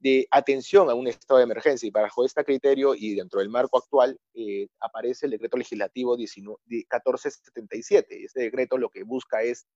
de 0.01 0.27
atención 0.31 0.89
a 0.91 0.95
un 0.95 1.07
estado 1.07 1.39
de 1.39 1.45
emergencia. 1.45 1.87
Y 1.87 1.91
bajo 1.91 2.25
este 2.25 2.45
criterio 2.45 2.95
y 2.95 3.15
dentro 3.15 3.41
del 3.41 3.51
marco 3.51 3.79
actual 3.79 4.19
eh, 4.35 4.69
aparece 4.81 5.27
el 5.27 5.33
decreto 5.33 5.59
legislativo 5.59 6.17
19, 6.17 6.59
1477. 6.67 8.25
Este 8.25 8.43
decreto 8.43 8.79
lo 8.79 8.89
que 8.89 9.03
busca 9.05 9.43
es 9.43 9.67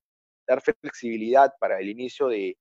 dar 0.46 0.62
flexibilidad 0.62 1.52
para 1.60 1.80
el 1.80 1.88
inicio 1.88 2.28
de, 2.28 2.56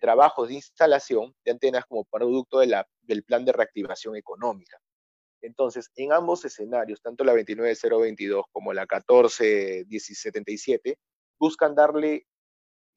trabajos 0.00 0.48
de 0.48 0.54
instalación 0.54 1.34
de 1.44 1.50
antenas 1.50 1.84
como 1.86 2.04
producto 2.04 2.60
de 2.60 2.66
la, 2.66 2.86
del 3.00 3.24
plan 3.24 3.44
de 3.46 3.52
reactivación 3.52 4.16
económica. 4.16 4.78
Entonces, 5.40 5.90
en 5.96 6.12
ambos 6.12 6.44
escenarios, 6.44 7.00
tanto 7.00 7.24
la 7.24 7.32
29022 7.32 8.44
como 8.52 8.74
la 8.74 8.86
14177, 8.86 10.98
buscan 11.38 11.74
darle 11.74 12.26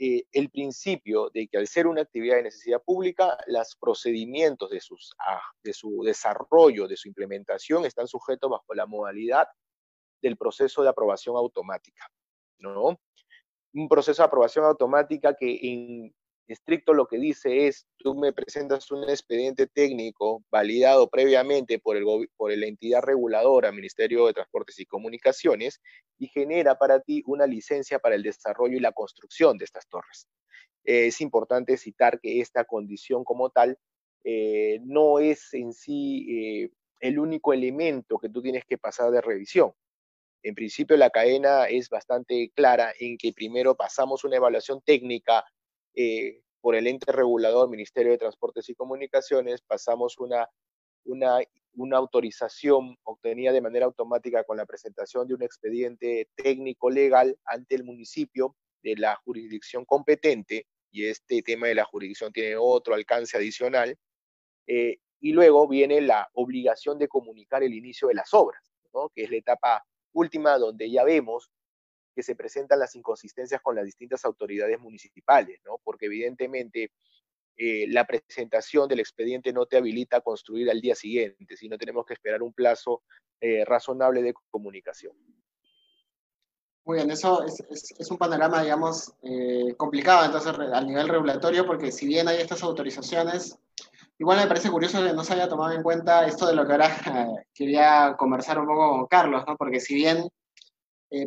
eh, 0.03 0.25
el 0.31 0.49
principio 0.49 1.29
de 1.31 1.47
que 1.47 1.59
al 1.59 1.67
ser 1.67 1.85
una 1.85 2.01
actividad 2.01 2.37
de 2.37 2.41
necesidad 2.41 2.81
pública, 2.81 3.37
los 3.45 3.75
procedimientos 3.75 4.71
de, 4.71 4.81
ah, 5.19 5.43
de 5.61 5.73
su 5.73 6.01
desarrollo, 6.01 6.87
de 6.87 6.97
su 6.97 7.07
implementación, 7.07 7.85
están 7.85 8.07
sujetos 8.07 8.49
bajo 8.49 8.73
la 8.73 8.87
modalidad 8.87 9.47
del 10.19 10.37
proceso 10.37 10.81
de 10.81 10.89
aprobación 10.89 11.35
automática, 11.35 12.11
¿no? 12.57 12.99
Un 13.75 13.87
proceso 13.87 14.23
de 14.23 14.25
aprobación 14.25 14.65
automática 14.65 15.35
que 15.35 15.59
en 15.61 16.15
estricto 16.51 16.93
lo 16.93 17.07
que 17.07 17.17
dice 17.17 17.67
es, 17.67 17.87
tú 17.97 18.15
me 18.15 18.33
presentas 18.33 18.91
un 18.91 19.03
expediente 19.09 19.67
técnico 19.67 20.43
validado 20.51 21.09
previamente 21.09 21.79
por, 21.79 21.97
el, 21.97 22.05
por 22.37 22.55
la 22.55 22.65
entidad 22.65 23.01
reguladora, 23.01 23.71
Ministerio 23.71 24.27
de 24.27 24.33
Transportes 24.33 24.79
y 24.79 24.85
Comunicaciones, 24.85 25.81
y 26.17 26.27
genera 26.27 26.75
para 26.75 26.99
ti 26.99 27.23
una 27.25 27.47
licencia 27.47 27.99
para 27.99 28.15
el 28.15 28.23
desarrollo 28.23 28.77
y 28.77 28.81
la 28.81 28.91
construcción 28.91 29.57
de 29.57 29.65
estas 29.65 29.87
torres. 29.87 30.27
Eh, 30.83 31.07
es 31.07 31.21
importante 31.21 31.77
citar 31.77 32.19
que 32.19 32.41
esta 32.41 32.65
condición 32.65 33.23
como 33.23 33.49
tal 33.49 33.77
eh, 34.23 34.79
no 34.83 35.19
es 35.19 35.53
en 35.53 35.73
sí 35.73 36.27
eh, 36.29 36.71
el 36.99 37.19
único 37.19 37.53
elemento 37.53 38.17
que 38.19 38.29
tú 38.29 38.41
tienes 38.41 38.65
que 38.65 38.77
pasar 38.77 39.11
de 39.11 39.21
revisión. 39.21 39.73
En 40.43 40.55
principio 40.55 40.97
la 40.97 41.09
cadena 41.09 41.65
es 41.65 41.89
bastante 41.89 42.51
clara 42.55 42.93
en 42.99 43.17
que 43.17 43.33
primero 43.33 43.75
pasamos 43.75 44.23
una 44.23 44.37
evaluación 44.37 44.81
técnica 44.81 45.45
eh, 45.95 46.41
por 46.61 46.75
el 46.75 46.87
ente 46.87 47.11
regulador, 47.11 47.69
Ministerio 47.69 48.11
de 48.11 48.17
Transportes 48.17 48.69
y 48.69 48.75
Comunicaciones, 48.75 49.61
pasamos 49.61 50.17
una 50.19 50.47
una, 51.05 51.97
autorización 51.97 52.97
obtenida 53.03 53.51
de 53.51 53.61
manera 53.61 53.85
automática 53.85 54.43
con 54.43 54.57
la 54.57 54.65
presentación 54.65 55.27
de 55.27 55.33
un 55.33 55.43
expediente 55.43 56.27
técnico 56.35 56.89
legal 56.89 57.37
ante 57.45 57.75
el 57.75 57.83
municipio 57.83 58.55
de 58.83 58.95
la 58.95 59.15
jurisdicción 59.15 59.85
competente, 59.85 60.67
y 60.91 61.05
este 61.05 61.41
tema 61.41 61.67
de 61.67 61.75
la 61.75 61.85
jurisdicción 61.85 62.33
tiene 62.33 62.57
otro 62.57 62.93
alcance 62.93 63.37
adicional, 63.37 63.97
eh, 64.67 64.97
y 65.19 65.31
luego 65.31 65.67
viene 65.67 66.01
la 66.01 66.29
obligación 66.33 66.97
de 66.97 67.07
comunicar 67.07 67.63
el 67.63 67.73
inicio 67.73 68.07
de 68.07 68.15
las 68.15 68.33
obras, 68.33 68.61
que 69.15 69.23
es 69.23 69.31
la 69.31 69.37
etapa 69.37 69.85
última 70.13 70.57
donde 70.57 70.89
ya 70.89 71.03
vemos 71.03 71.49
que 72.13 72.23
se 72.23 72.35
presentan 72.35 72.79
las 72.79 72.95
inconsistencias 72.95 73.61
con 73.61 73.75
las 73.75 73.85
distintas 73.85 74.25
autoridades 74.25 74.79
municipales, 74.79 75.59
¿no? 75.65 75.79
porque 75.83 76.07
evidentemente 76.07 76.91
eh, 77.57 77.85
la 77.89 78.05
presentación 78.05 78.87
del 78.87 78.99
expediente 78.99 79.53
no 79.53 79.65
te 79.65 79.77
habilita 79.77 80.17
a 80.17 80.21
construir 80.21 80.69
al 80.69 80.81
día 80.81 80.95
siguiente, 80.95 81.55
sino 81.57 81.77
tenemos 81.77 82.05
que 82.05 82.13
esperar 82.13 82.41
un 82.41 82.53
plazo 82.53 83.03
eh, 83.39 83.63
razonable 83.65 84.23
de 84.23 84.33
comunicación. 84.49 85.15
Muy 86.83 86.95
bien, 86.97 87.11
eso 87.11 87.45
es, 87.45 88.09
un 88.09 88.17
panorama, 88.17 88.63
digamos, 88.63 89.13
eh, 89.21 89.75
complicado 89.77 90.25
entonces 90.25 90.51
a 90.57 90.81
nivel 90.81 91.07
regulatorio, 91.07 91.65
porque 91.67 91.91
si 91.91 92.07
bien 92.07 92.27
hay 92.27 92.37
estas 92.37 92.63
autorizaciones, 92.63 93.59
igual 94.17 94.39
me 94.39 94.47
parece 94.47 94.71
curioso 94.71 95.03
que 95.03 95.13
no 95.13 95.23
se 95.23 95.33
haya 95.33 95.47
tomado 95.47 95.73
en 95.73 95.83
cuenta 95.83 96.25
esto 96.25 96.47
de 96.47 96.55
lo 96.55 96.65
que 96.65 96.71
ahora 96.71 96.89
quería 97.53 98.15
conversar 98.17 98.57
un 98.57 98.65
poco 98.65 98.89
con 98.89 99.05
Carlos, 99.05 99.43
¿no? 99.45 99.55
Porque 99.57 99.79
si 99.79 99.93
bien 99.93 100.27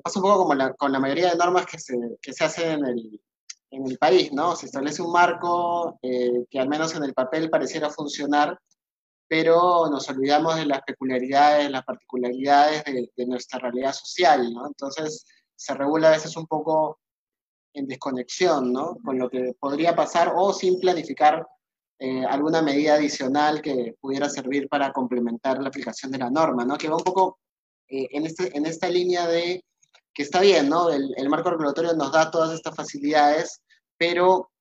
pasa 0.02 0.18
un 0.18 0.22
poco 0.22 0.38
como 0.38 0.54
la, 0.54 0.72
con 0.74 0.92
la 0.92 1.00
mayoría 1.00 1.30
de 1.30 1.36
normas 1.36 1.66
que 1.66 1.78
se, 1.78 1.96
que 2.22 2.32
se 2.32 2.44
hacen 2.44 2.78
en 2.78 2.86
el, 2.86 3.20
en 3.74 3.86
el 3.86 3.98
país, 3.98 4.32
¿no? 4.32 4.54
Se 4.56 4.66
establece 4.66 5.02
un 5.02 5.12
marco 5.12 5.98
eh, 6.02 6.46
que 6.50 6.60
al 6.60 6.68
menos 6.68 6.94
en 6.94 7.02
el 7.02 7.12
papel 7.12 7.50
pareciera 7.50 7.90
funcionar, 7.90 8.58
pero 9.28 9.88
nos 9.90 10.08
olvidamos 10.08 10.56
de 10.56 10.66
las 10.66 10.82
peculiaridades, 10.82 11.70
las 11.70 11.84
particularidades 11.84 12.84
de, 12.84 13.26
nuestra 13.26 13.58
realidad 13.58 13.92
social, 13.92 14.52
¿no? 14.52 14.66
Entonces 14.66 15.26
se 15.56 15.74
regula 15.74 16.08
a 16.08 16.12
veces 16.12 16.36
un 16.36 16.46
poco 16.46 17.00
en 17.72 17.86
desconexión, 17.86 18.72
¿no? 18.72 18.96
Con 19.04 19.18
lo 19.18 19.28
que 19.28 19.54
podría 19.58 19.96
pasar 19.96 20.32
o 20.36 20.52
sin 20.52 20.78
planificar 20.78 21.44
eh, 21.98 22.24
alguna 22.24 22.62
medida 22.62 22.94
adicional 22.94 23.60
que 23.60 23.94
pudiera 24.00 24.28
servir 24.28 24.68
para 24.68 24.92
complementar 24.92 25.60
la 25.60 25.68
aplicación 25.68 26.12
de 26.12 26.18
la 26.18 26.30
norma, 26.30 26.64
¿no? 26.64 26.76
Que 26.78 26.88
va 26.88 26.96
un 26.96 27.02
poco 27.04 27.38
eh, 27.88 28.06
en, 28.10 28.26
este, 28.26 28.56
en 28.56 28.66
esta 28.66 28.88
línea 28.88 29.26
de 29.26 29.64
que 30.14 30.22
está 30.22 30.40
bien, 30.40 30.68
¿no? 30.68 30.90
El, 30.90 31.12
el, 31.16 31.28
marco 31.28 31.50
regulatorio 31.50 31.92
nos 31.94 32.12
da 32.12 32.30
todas 32.30 32.54
estas 32.54 32.74
facilidades, 32.74 33.62
pero 33.98 34.52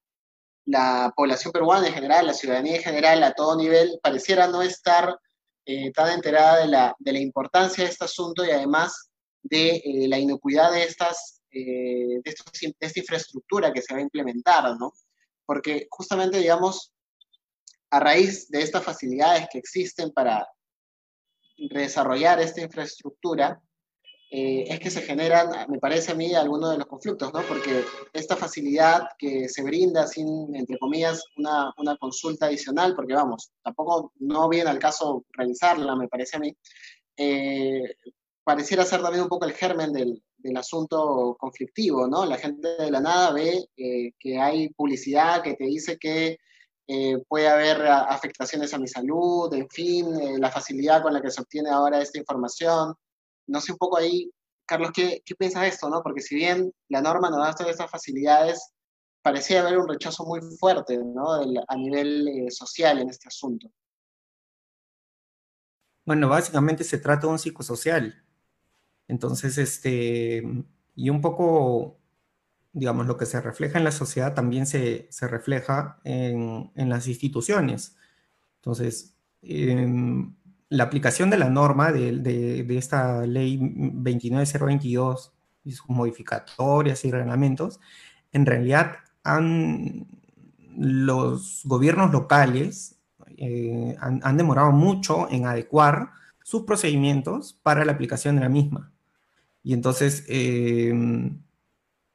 la 0.65 1.13
población 1.15 1.51
peruana 1.51 1.87
en 1.87 1.93
general, 1.93 2.27
la 2.27 2.33
ciudadanía 2.33 2.77
en 2.77 2.83
general, 2.83 3.23
a 3.23 3.33
todo 3.33 3.55
nivel, 3.55 3.99
pareciera 4.01 4.47
no 4.47 4.61
estar 4.61 5.17
eh, 5.65 5.91
tan 5.91 6.11
enterada 6.11 6.59
de 6.59 6.67
la, 6.67 6.95
de 6.99 7.13
la, 7.13 7.19
importancia 7.19 7.83
de 7.83 7.89
este 7.89 8.03
asunto 8.03 8.45
y 8.45 8.51
además 8.51 9.09
de 9.41 9.77
eh, 9.77 10.07
la 10.09 10.19
inocuidad 10.19 10.71
de, 10.71 10.83
estas, 10.83 11.41
eh, 11.51 12.19
de, 12.23 12.35
esta 12.79 12.99
infraestructura 12.99 13.71
que 13.71 13.81
se 13.81 13.93
va 13.93 13.99
a 13.99 14.03
implementar, 14.03 14.77
¿no? 14.77 14.93
Porque 15.45 15.87
justamente, 15.89 16.37
digamos, 16.39 16.91
a 17.91 17.99
raíz 17.99 18.49
de 18.49 18.61
estas 18.61 18.83
facilidades 18.83 19.47
que 19.51 19.59
existen 19.59 20.11
para 20.11 20.47
desarrollar 21.57 22.41
esta 22.41 22.61
infraestructura, 22.61 23.61
eh, 24.35 24.65
es 24.67 24.79
que 24.79 24.89
se 24.89 25.03
generan, 25.03 25.69
me 25.69 25.77
parece 25.77 26.11
a 26.11 26.15
mí, 26.15 26.33
algunos 26.33 26.71
de 26.71 26.79
los 26.79 26.87
conflictos, 26.87 27.31
¿no? 27.31 27.43
Porque 27.43 27.85
esta 28.13 28.35
facilidad 28.35 29.09
que 29.15 29.47
se 29.47 29.61
brinda 29.61 30.07
sin, 30.07 30.55
entre 30.55 30.79
comillas, 30.79 31.23
una, 31.37 31.71
una, 31.77 31.95
consulta 31.97 32.47
adicional, 32.47 32.95
porque 32.95 33.13
vamos, 33.13 33.51
tampoco 33.61 34.11
no 34.21 34.49
viene 34.49 34.71
al 34.71 34.79
caso 34.79 35.23
realizarla, 35.33 35.95
me 35.95 36.07
parece 36.07 36.37
a 36.37 36.39
mí, 36.39 36.57
eh, 37.15 37.93
pareciera 38.43 38.85
ser 38.85 39.03
también 39.03 39.21
un 39.21 39.29
poco 39.29 39.45
el 39.45 39.53
germen 39.53 39.93
del, 39.93 40.23
del, 40.37 40.57
asunto 40.57 41.37
conflictivo, 41.39 42.07
¿no? 42.07 42.25
La 42.25 42.37
gente 42.37 42.69
de 42.69 42.89
la 42.89 43.01
nada 43.01 43.33
ve 43.33 43.69
eh, 43.77 44.13
que 44.17 44.39
hay 44.39 44.69
publicidad 44.69 45.43
que 45.43 45.53
te 45.53 45.65
dice 45.65 45.99
que 45.99 46.39
puede 47.27 47.47
haber 47.47 47.85
afectaciones 47.87 48.73
a 48.73 48.77
mi 48.77 48.87
salud, 48.87 49.51
en 49.53 49.69
fin, 49.69 50.39
la 50.39 50.51
facilidad 50.51 51.01
con 51.01 51.13
la 51.13 51.21
que 51.21 51.31
se 51.31 51.41
obtiene 51.41 51.69
ahora 51.69 52.01
esta 52.01 52.19
información 52.19 52.95
no 53.47 53.61
sé 53.61 53.71
un 53.71 53.77
poco 53.77 53.97
ahí, 53.97 54.31
Carlos, 54.65 54.91
¿qué, 54.93 55.21
qué 55.25 55.35
piensas 55.35 55.61
de 55.63 55.67
esto? 55.69 55.89
¿no? 55.89 56.01
Porque 56.01 56.21
si 56.21 56.35
bien 56.35 56.73
la 56.89 57.01
norma 57.01 57.29
nos 57.29 57.39
da 57.39 57.53
todas 57.53 57.71
estas 57.71 57.91
facilidades, 57.91 58.73
parecía 59.21 59.61
haber 59.61 59.77
un 59.77 59.87
rechazo 59.87 60.25
muy 60.25 60.41
fuerte 60.59 60.97
¿no? 60.97 61.33
a 61.67 61.75
nivel 61.75 62.27
eh, 62.27 62.51
social 62.51 62.99
en 62.99 63.09
este 63.09 63.27
asunto. 63.27 63.71
Bueno, 66.05 66.27
básicamente 66.27 66.83
se 66.83 66.97
trata 66.97 67.27
de 67.27 67.33
un 67.33 67.39
psicosocial. 67.39 68.23
Entonces, 69.07 69.57
este, 69.57 70.43
y 70.95 71.09
un 71.09 71.21
poco, 71.21 71.99
digamos, 72.73 73.07
lo 73.07 73.17
que 73.17 73.25
se 73.25 73.39
refleja 73.39 73.77
en 73.77 73.85
la 73.85 73.91
sociedad 73.91 74.33
también 74.33 74.65
se, 74.65 75.07
se 75.09 75.27
refleja 75.27 75.99
en, 76.03 76.71
en, 76.75 76.89
las 76.89 77.07
instituciones. 77.07 77.95
Entonces, 78.57 79.15
eh, 79.41 79.87
la 80.73 80.85
aplicación 80.85 81.29
de 81.29 81.37
la 81.37 81.51
norma 81.51 81.91
de, 81.91 82.65
esta 82.77 83.27
ley 83.27 83.57
29022 83.59 85.31
y 85.63 85.71
sus 85.71 85.87
modificatorias 85.87 87.05
y 87.05 87.11
reglamentos, 87.11 87.79
en 88.31 88.47
realidad 88.47 88.95
han, 89.23 90.07
los 90.75 91.61
gobiernos 91.65 92.11
locales 92.11 92.95
eh, 93.37 93.95
han, 93.99 94.35
demorado 94.35 94.71
mucho 94.71 95.29
en 95.29 95.45
adecuar 95.45 96.09
sus 96.43 96.63
procedimientos 96.63 97.53
para 97.61 97.85
la 97.85 97.91
aplicación 97.91 98.35
de 98.35 98.41
la 98.41 98.49
misma. 98.49 98.91
Y 99.61 99.73
entonces, 99.73 100.25
eh, 100.27 100.91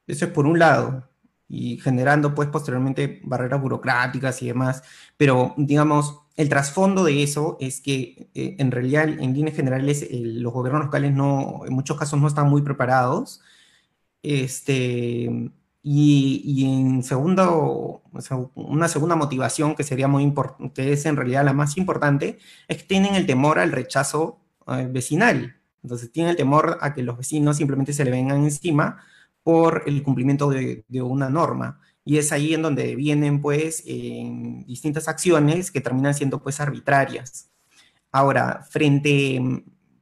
eso 0.05 0.25
es 0.25 0.31
por 0.31 0.45
un 0.45 0.59
lado, 0.59 1.08
y 1.49 1.77
generando 1.79 2.35
pues 2.35 2.47
posteriormente 2.49 3.21
barreras 3.23 3.61
burocráticas 3.61 4.41
y 4.43 4.47
demás, 4.47 4.83
pero 5.17 5.55
digamos, 5.57 6.21
el 6.37 6.47
trasfondo 6.47 7.03
de 7.03 7.23
eso 7.23 7.57
es 7.59 7.81
que 7.81 8.29
eh, 8.33 8.55
en 8.59 8.71
realidad, 8.71 9.09
en 9.09 9.33
líneas 9.33 9.55
generales, 9.57 10.07
los 10.11 10.53
gobiernos 10.53 10.85
locales 10.85 11.13
no, 11.13 11.61
en 11.65 11.73
muchos 11.73 11.97
casos 11.97 12.21
no 12.21 12.27
están 12.27 12.49
muy 12.49 12.61
preparados. 12.61 13.41
Este, 14.23 15.51
y, 15.83 16.65
en 16.65 17.03
segundo, 17.03 18.03
una 18.55 18.87
segunda 18.87 19.15
motivación 19.15 19.75
que 19.75 19.83
sería 19.83 20.07
muy 20.07 20.23
importante, 20.23 20.91
es 20.93 21.05
en 21.05 21.15
realidad 21.15 21.45
la 21.45 21.53
más 21.53 21.77
importante, 21.77 22.37
es 22.67 22.77
que 22.77 22.83
tienen 22.83 23.15
el 23.15 23.25
temor 23.25 23.59
al 23.59 23.71
rechazo 23.71 24.39
eh, 24.67 24.87
vecinal. 24.89 25.57
Entonces 25.83 26.11
tienen 26.11 26.31
el 26.31 26.37
temor 26.37 26.77
a 26.81 26.93
que 26.93 27.03
los 27.03 27.17
vecinos 27.17 27.57
simplemente 27.57 27.93
se 27.93 28.05
le 28.05 28.11
vengan 28.11 28.43
encima 28.43 29.03
por 29.49 29.81
el 29.87 30.03
cumplimiento 30.03 30.47
de, 30.51 30.83
de 30.87 31.01
una 31.01 31.27
norma 31.27 31.79
y 32.05 32.19
es 32.19 32.31
ahí 32.31 32.53
en 32.53 32.61
donde 32.61 32.95
vienen 32.95 33.41
pues 33.41 33.83
distintas 33.83 35.07
acciones 35.07 35.71
que 35.71 35.81
terminan 35.81 36.13
siendo 36.13 36.39
pues 36.39 36.59
arbitrarias. 36.59 37.49
Ahora, 38.11 38.63
frente, 38.69 39.41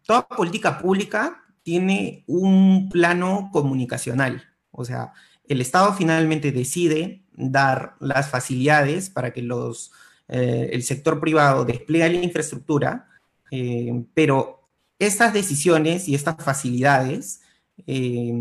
toda 0.04 0.28
política 0.28 0.80
pública 0.80 1.44
tiene 1.64 2.26
un 2.28 2.90
plano 2.90 3.50
comunicacional, 3.54 4.44
o 4.72 4.84
sea, 4.84 5.14
el 5.48 5.62
Estado 5.62 5.94
finalmente 5.94 6.52
decide 6.52 7.24
dar 7.32 7.96
las 8.02 8.30
facilidades 8.30 9.10
para 9.10 9.32
que 9.32 9.42
los, 9.42 9.94
eh, 10.28 10.72
el 10.74 10.84
sector 10.84 11.22
privado 11.22 11.64
despliegue 11.64 12.10
la 12.10 12.26
infraestructura, 12.26 13.08
eh, 13.50 14.04
pero 14.14 14.70
estas 15.00 15.34
decisiones 15.34 16.10
y 16.10 16.16
estas 16.16 16.36
facilidades 16.44 17.42
eh, 17.86 18.34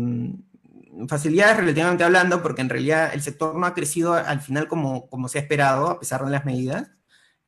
facilidades 1.07 1.57
relativamente 1.57 2.03
hablando, 2.03 2.41
porque 2.41 2.61
en 2.61 2.69
realidad 2.69 3.11
el 3.13 3.21
sector 3.21 3.55
no 3.55 3.65
ha 3.65 3.73
crecido 3.73 4.13
al 4.13 4.41
final 4.41 4.67
como, 4.67 5.07
como 5.09 5.27
se 5.27 5.37
ha 5.37 5.41
esperado, 5.41 5.87
a 5.87 5.99
pesar 5.99 6.23
de 6.25 6.31
las 6.31 6.45
medidas. 6.45 6.91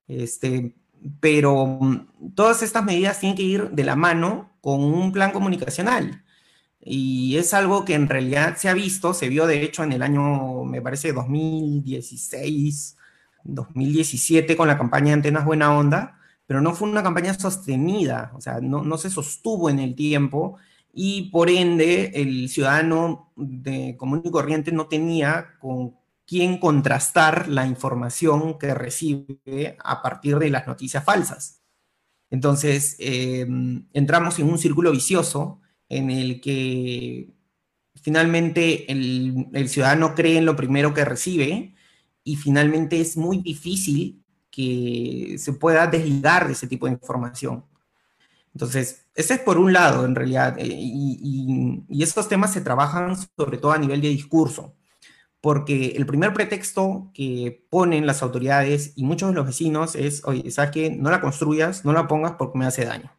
Este, 0.07 0.75
pero 1.19 1.65
mm, 1.65 2.33
todas 2.35 2.63
estas 2.63 2.83
medidas 2.83 3.19
tienen 3.19 3.37
que 3.37 3.43
ir 3.43 3.69
de 3.71 3.83
la 3.83 3.95
mano 3.95 4.51
con 4.61 4.81
un 4.83 5.11
plan 5.11 5.31
comunicacional. 5.31 6.23
Y 6.81 7.37
es 7.37 7.53
algo 7.53 7.85
que 7.85 7.93
en 7.95 8.07
realidad 8.07 8.57
se 8.57 8.69
ha 8.69 8.73
visto, 8.73 9.13
se 9.13 9.29
vio 9.29 9.47
de 9.47 9.63
hecho 9.63 9.83
en 9.83 9.93
el 9.93 10.01
año, 10.01 10.63
me 10.65 10.81
parece, 10.81 11.13
2016, 11.13 12.97
2017 13.43 14.55
con 14.55 14.67
la 14.67 14.77
campaña 14.77 15.07
de 15.07 15.13
Antenas 15.13 15.45
Buena 15.45 15.77
Onda, 15.77 16.19
pero 16.47 16.61
no 16.61 16.73
fue 16.73 16.89
una 16.89 17.03
campaña 17.03 17.33
sostenida, 17.33 18.31
o 18.35 18.41
sea, 18.41 18.59
no, 18.61 18.83
no 18.83 18.97
se 18.97 19.09
sostuvo 19.09 19.69
en 19.69 19.79
el 19.79 19.95
tiempo 19.95 20.57
y 20.93 21.29
por 21.31 21.49
ende 21.49 22.11
el 22.15 22.49
ciudadano 22.49 23.31
de 23.35 23.95
común 23.97 24.21
y 24.25 24.31
corriente 24.31 24.71
no 24.71 24.87
tenía 24.87 25.57
con 25.59 25.95
quién 26.25 26.59
contrastar 26.59 27.47
la 27.47 27.65
información 27.65 28.59
que 28.59 28.73
recibe 28.73 29.77
a 29.83 30.01
partir 30.01 30.37
de 30.37 30.49
las 30.49 30.67
noticias 30.67 31.03
falsas. 31.03 31.63
Entonces, 32.29 32.95
em, 32.99 33.87
entramos 33.93 34.37
en 34.39 34.49
un 34.49 34.59
círculo 34.59 34.91
vicioso 34.91 35.61
en 35.89 36.11
el 36.11 36.39
que 36.41 37.33
finalmente 38.01 38.91
el, 38.91 39.69
ciudadano 39.69 40.15
cree 40.15 40.37
en 40.37 40.45
lo 40.45 40.55
primero 40.55 40.93
que 40.93 41.05
recibe 41.05 41.75
y 42.23 42.35
finalmente 42.35 43.01
es 43.01 43.17
muy 43.17 43.41
difícil 43.41 44.23
que 44.51 45.35
se 45.39 45.53
pueda 45.53 45.87
desligar 45.87 46.47
de 46.47 46.53
ese 46.53 46.67
tipo 46.67 46.85
de 46.85 46.93
información. 46.93 47.65
Entonces, 48.53 49.07
ese 49.19 49.33
es 49.33 49.39
por 49.41 49.57
un 49.57 49.73
lado, 49.73 50.05
en 50.05 50.15
realidad, 50.15 50.57
eh, 50.57 50.65
y, 50.65 51.83
y, 51.89 52.03
estos 52.03 52.29
temas 52.29 52.53
se 52.53 52.61
trabajan 52.61 53.17
sobre 53.35 53.57
todo 53.57 53.73
a 53.73 53.77
nivel 53.77 53.99
de 53.99 54.07
discurso, 54.07 54.75
porque 55.41 55.87
el 55.97 56.05
primer 56.05 56.33
pretexto 56.33 57.11
que 57.13 57.65
ponen 57.69 58.07
las 58.07 58.23
autoridades 58.23 58.93
y 58.95 59.03
muchos 59.03 59.29
de 59.29 59.35
los 59.35 59.45
vecinos 59.45 59.95
es, 59.95 60.23
oye, 60.23 60.49
¿sabes 60.51 60.71
qué? 60.71 60.89
No 60.91 61.11
la 61.11 61.19
construyas, 61.19 61.83
no 61.83 61.91
la 61.91 62.07
pongas 62.07 62.33
porque 62.33 62.57
me 62.57 62.65
hace 62.65 62.85
daño. 62.85 63.11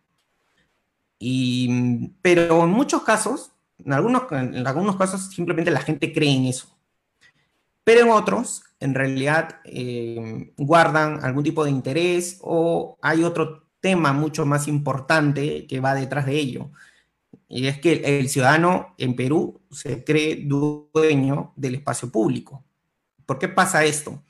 Y, 1.18 2.08
pero 2.22 2.64
en 2.64 2.70
muchos 2.70 3.02
casos, 3.02 3.52
en 3.78 3.92
algunos, 3.92 4.22
en 4.32 4.66
algunos 4.66 4.96
casos 4.96 5.26
simplemente 5.26 5.70
la 5.70 5.82
gente 5.82 6.14
cree 6.14 6.34
en 6.34 6.46
eso. 6.46 6.78
Pero 7.84 8.00
en 8.02 8.10
otros, 8.10 8.62
en 8.80 8.94
realidad, 8.94 9.60
eh, 9.64 10.54
guardan 10.56 11.22
algún 11.22 11.44
tipo 11.44 11.62
de 11.62 11.70
interés 11.70 12.38
o 12.40 12.96
hay 13.02 13.22
otro 13.22 13.69
tema 13.80 14.12
mucho 14.12 14.46
más 14.46 14.68
importante 14.68 15.66
que 15.66 15.80
va 15.80 15.94
detrás 15.94 16.26
de 16.26 16.36
ello. 16.38 16.70
Y 17.48 17.66
es 17.66 17.80
que 17.80 18.18
el, 18.18 18.28
ciudadano 18.28 18.94
en 18.98 19.16
Perú 19.16 19.60
se 19.70 20.04
cree 20.04 20.44
dueño 20.46 21.52
del 21.56 21.76
espacio 21.76 22.10
público. 22.10 22.64
¿Por 23.26 23.38
qué 23.38 23.48
pasa 23.48 23.84
esto? 23.84 24.22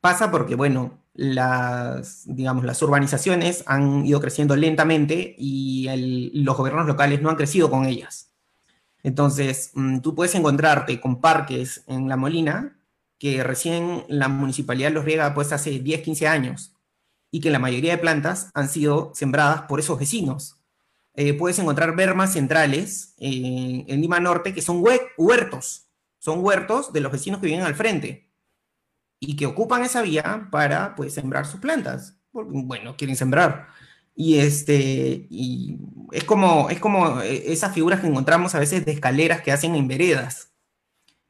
Pasa 0.00 0.30
porque, 0.30 0.54
bueno, 0.54 1.02
las, 1.14 2.24
digamos, 2.26 2.64
las 2.64 2.82
urbanizaciones 2.82 3.64
han 3.66 4.04
ido 4.04 4.20
creciendo 4.20 4.56
lentamente 4.56 5.34
y 5.38 5.88
los 6.34 6.56
gobiernos 6.56 6.86
locales 6.86 7.22
no 7.22 7.30
han 7.30 7.36
crecido 7.36 7.70
con 7.70 7.86
ellas. 7.86 8.30
Entonces, 9.02 9.70
mm, 9.74 10.00
tú 10.00 10.14
puedes 10.14 10.34
encontrarte 10.34 11.00
con 11.00 11.20
parques 11.20 11.84
en 11.86 12.08
La 12.08 12.16
Molina 12.16 12.78
que 13.18 13.42
recién 13.42 14.04
la 14.08 14.28
municipalidad 14.28 14.92
los 14.92 15.04
riega 15.04 15.32
pues 15.32 15.52
hace 15.52 15.78
10, 15.78 16.02
15 16.02 16.28
años 16.28 16.75
y 17.36 17.40
que 17.40 17.50
la 17.50 17.58
mayoría 17.58 17.92
de 17.92 17.98
plantas 17.98 18.50
han 18.54 18.66
sido 18.66 19.12
sembradas 19.14 19.64
por 19.64 19.78
esos 19.78 19.98
vecinos. 19.98 20.56
Eh, 21.12 21.34
puedes 21.34 21.58
encontrar 21.58 21.94
bermas 21.94 22.32
centrales 22.32 23.12
en 23.18 24.00
Lima 24.00 24.20
Norte 24.20 24.54
que 24.54 24.62
son 24.62 24.82
huertos, 25.18 25.86
son 26.18 26.42
huertos 26.42 26.94
de 26.94 27.00
los 27.00 27.12
vecinos 27.12 27.38
que 27.38 27.48
viven 27.48 27.60
al 27.60 27.74
frente 27.74 28.30
y 29.20 29.36
que 29.36 29.44
ocupan 29.44 29.82
esa 29.82 30.00
vía 30.00 30.48
para 30.50 30.94
pues 30.94 31.12
sembrar 31.12 31.44
sus 31.44 31.60
plantas, 31.60 32.16
bueno, 32.32 32.96
quieren 32.96 33.16
sembrar. 33.16 33.68
Y 34.14 34.38
este 34.38 35.26
y 35.28 35.76
es 36.12 36.24
como 36.24 36.70
es 36.70 36.80
como 36.80 37.20
eh, 37.20 37.52
esas 37.52 37.74
figuras 37.74 38.00
que 38.00 38.06
encontramos 38.06 38.54
a 38.54 38.60
veces 38.60 38.86
de 38.86 38.92
escaleras 38.92 39.42
que 39.42 39.52
hacen 39.52 39.74
en 39.74 39.88
veredas. 39.88 40.54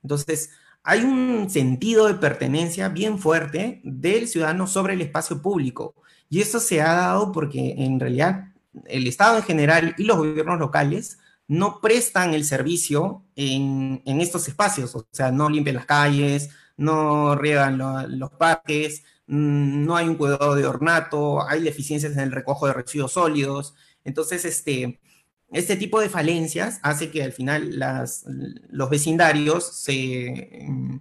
Entonces, 0.04 0.50
hay 0.86 1.02
un 1.02 1.50
sentido 1.50 2.06
de 2.06 2.14
pertenencia 2.14 2.88
bien 2.88 3.18
fuerte 3.18 3.80
del 3.82 4.28
ciudadano 4.28 4.68
sobre 4.68 4.94
el 4.94 5.00
espacio 5.00 5.42
público. 5.42 5.96
Y 6.30 6.40
eso 6.40 6.60
se 6.60 6.80
ha 6.80 6.92
dado 6.94 7.32
porque 7.32 7.74
en 7.78 7.98
realidad 7.98 8.52
el 8.84 9.08
Estado 9.08 9.38
en 9.38 9.42
general 9.42 9.94
y 9.98 10.04
los 10.04 10.16
gobiernos 10.16 10.60
locales 10.60 11.18
no 11.48 11.80
prestan 11.80 12.34
el 12.34 12.44
servicio 12.44 13.24
en, 13.34 14.00
estos 14.20 14.46
espacios, 14.46 14.94
o 14.94 15.08
sea, 15.10 15.32
no 15.32 15.50
limpian 15.50 15.76
las 15.76 15.86
calles, 15.86 16.50
no 16.76 17.34
riegan 17.34 17.78
los 18.18 18.30
parques, 18.30 19.02
mm, 19.26 19.84
no 19.84 19.96
hay 19.96 20.08
un 20.08 20.14
cuidado 20.14 20.54
de 20.54 20.66
ornato, 20.66 21.44
hay 21.48 21.62
deficiencias 21.62 22.12
en 22.12 22.20
el 22.20 22.32
recojo 22.32 22.68
de 22.68 22.74
residuos 22.74 23.12
sólidos. 23.12 23.74
Entonces, 24.04 24.44
este, 24.44 25.00
este 25.50 25.76
tipo 25.76 26.00
de 26.00 26.08
falencias 26.08 26.80
hace 26.82 27.10
que 27.10 27.22
al 27.22 27.32
final 27.32 27.78
los 28.70 28.90
vecindarios 28.90 29.64
se, 29.64 30.66
mm, 30.68 30.96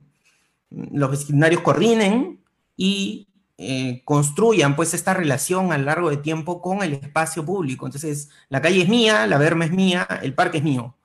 los 0.70 1.12
vecindarios 1.12 1.62
coordinen 1.62 2.40
y 2.78 3.28
eh, 3.58 4.02
construyan 4.04 4.76
pues 4.76 4.94
esta 4.94 5.14
relación 5.14 5.72
a 5.72 5.78
lo 5.78 5.86
largo 5.86 6.10
de 6.10 6.18
tiempo 6.18 6.62
con 6.62 6.84
el 6.84 6.94
espacio 6.94 7.46
público. 7.46 7.86
Entonces, 7.86 8.30
la 8.50 8.62
calle 8.62 8.82
es 8.82 8.90
mía, 8.90 9.28
la 9.28 9.38
verma 9.38 9.66
es 9.66 9.72
mía, 9.72 10.08
el 10.22 10.34
parque 10.34 10.58
es 10.60 10.64
mío. 10.64 10.96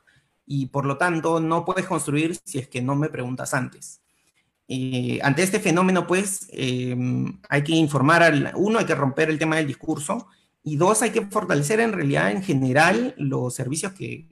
Y 0.46 0.66
por 0.66 0.84
lo 0.84 0.98
tanto, 0.98 1.40
no 1.40 1.64
puedes 1.64 1.86
construir 1.86 2.36
si 2.44 2.58
es 2.58 2.68
que 2.68 2.82
no 2.82 2.96
me 2.96 3.08
preguntas 3.08 3.54
antes. 3.54 4.00
Eh, 4.66 5.20
ante 5.22 5.42
este 5.42 5.60
fenómeno, 5.60 6.06
pues, 6.06 6.48
eh, 6.52 6.96
hay 7.48 7.62
que 7.62 7.72
informar 7.72 8.22
al, 8.22 8.52
uno, 8.56 8.78
hay 8.80 8.86
que 8.86 8.94
romper 8.94 9.30
el 9.30 9.38
tema 9.38 9.56
del 9.56 9.66
discurso 9.66 10.28
y 10.62 10.76
dos, 10.76 11.00
hay 11.02 11.10
que 11.10 11.24
fortalecer 11.26 11.80
en 11.80 11.92
realidad 11.92 12.30
en 12.30 12.42
general 12.42 13.14
los 13.16 13.54
servicios 13.54 13.92
que, 13.92 14.26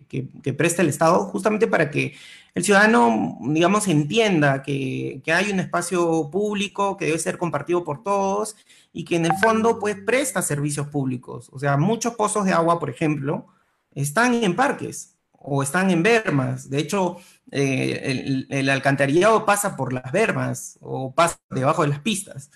presta 0.57 0.83
el 0.83 0.89
Estado, 0.89 1.25
justamente 1.27 1.67
para 1.67 1.91
que 1.91 2.15
el 2.55 2.65
ciudadano, 2.65 3.39
digamos, 3.41 3.89
entienda 3.89 4.63
que, 4.63 5.23
hay 5.27 5.51
un 5.51 5.61
espacio 5.61 6.29
público 6.31 6.97
que 6.97 7.07
debe 7.07 7.19
ser 7.19 7.39
compartido 7.39 7.83
por 7.83 8.03
todos 8.03 8.57
y 8.93 9.05
que 9.05 9.17
en 9.17 9.27
el 9.27 9.33
fondo, 9.43 9.79
pues, 9.79 9.97
presta 10.05 10.43
servicios 10.43 10.89
públicos. 10.89 11.49
O 11.53 11.59
sea, 11.59 11.77
muchos 11.79 12.15
pozos 12.15 12.45
de 12.45 12.53
agua, 12.53 12.79
por 12.79 12.91
ejemplo, 12.91 13.47
están 13.95 14.35
en 14.35 14.55
parques 14.55 15.17
o 15.33 15.63
están 15.63 15.91
en 15.91 16.03
bermas. 16.03 16.69
De 16.69 16.79
hecho, 16.79 17.17
eh, 17.51 18.01
el, 18.05 18.47
el 18.51 18.69
alcantarillado 18.69 19.47
pasa 19.47 19.77
por 19.77 19.93
las 19.95 20.13
bermas 20.13 20.79
o 20.83 21.15
pasa 21.15 21.39
debajo 21.51 21.83
de 21.83 21.89
las 21.89 22.01
pistas. 22.01 22.51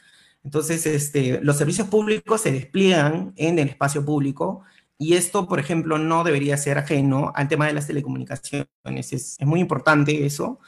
Entonces, 0.44 0.86
este, 0.86 1.40
los 1.42 1.56
servicios 1.56 1.88
públicos 1.88 2.40
se 2.40 2.52
despliegan 2.52 3.32
en 3.36 3.58
el 3.58 3.68
espacio 3.68 4.04
público 4.04 4.62
y 5.02 5.14
esto, 5.14 5.48
por 5.48 5.58
ejemplo, 5.58 5.98
no 5.98 6.24
debería 6.24 6.56
ser 6.56 6.78
ajeno 6.78 7.32
al 7.34 7.48
tema 7.48 7.66
de 7.66 7.72
las 7.72 7.86
telecomunicaciones. 7.88 8.68
Es, 9.12 9.36
muy 9.40 9.60
importante 9.60 10.24
eso. 10.26 10.60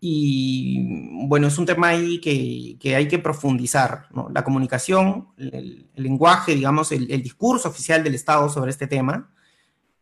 Y 0.00 1.26
bueno, 1.28 1.48
es 1.48 1.58
un 1.58 1.66
tema 1.66 1.88
ahí 1.88 2.20
que, 2.20 2.96
hay 2.96 3.08
que 3.08 3.18
profundizar. 3.18 4.06
La 4.32 4.44
comunicación, 4.44 5.28
el, 5.38 5.88
lenguaje, 5.96 6.54
digamos, 6.54 6.92
el, 6.92 7.22
discurso 7.22 7.68
oficial 7.70 8.04
del 8.04 8.14
Estado 8.14 8.48
sobre 8.50 8.70
este 8.70 8.86
tema, 8.86 9.32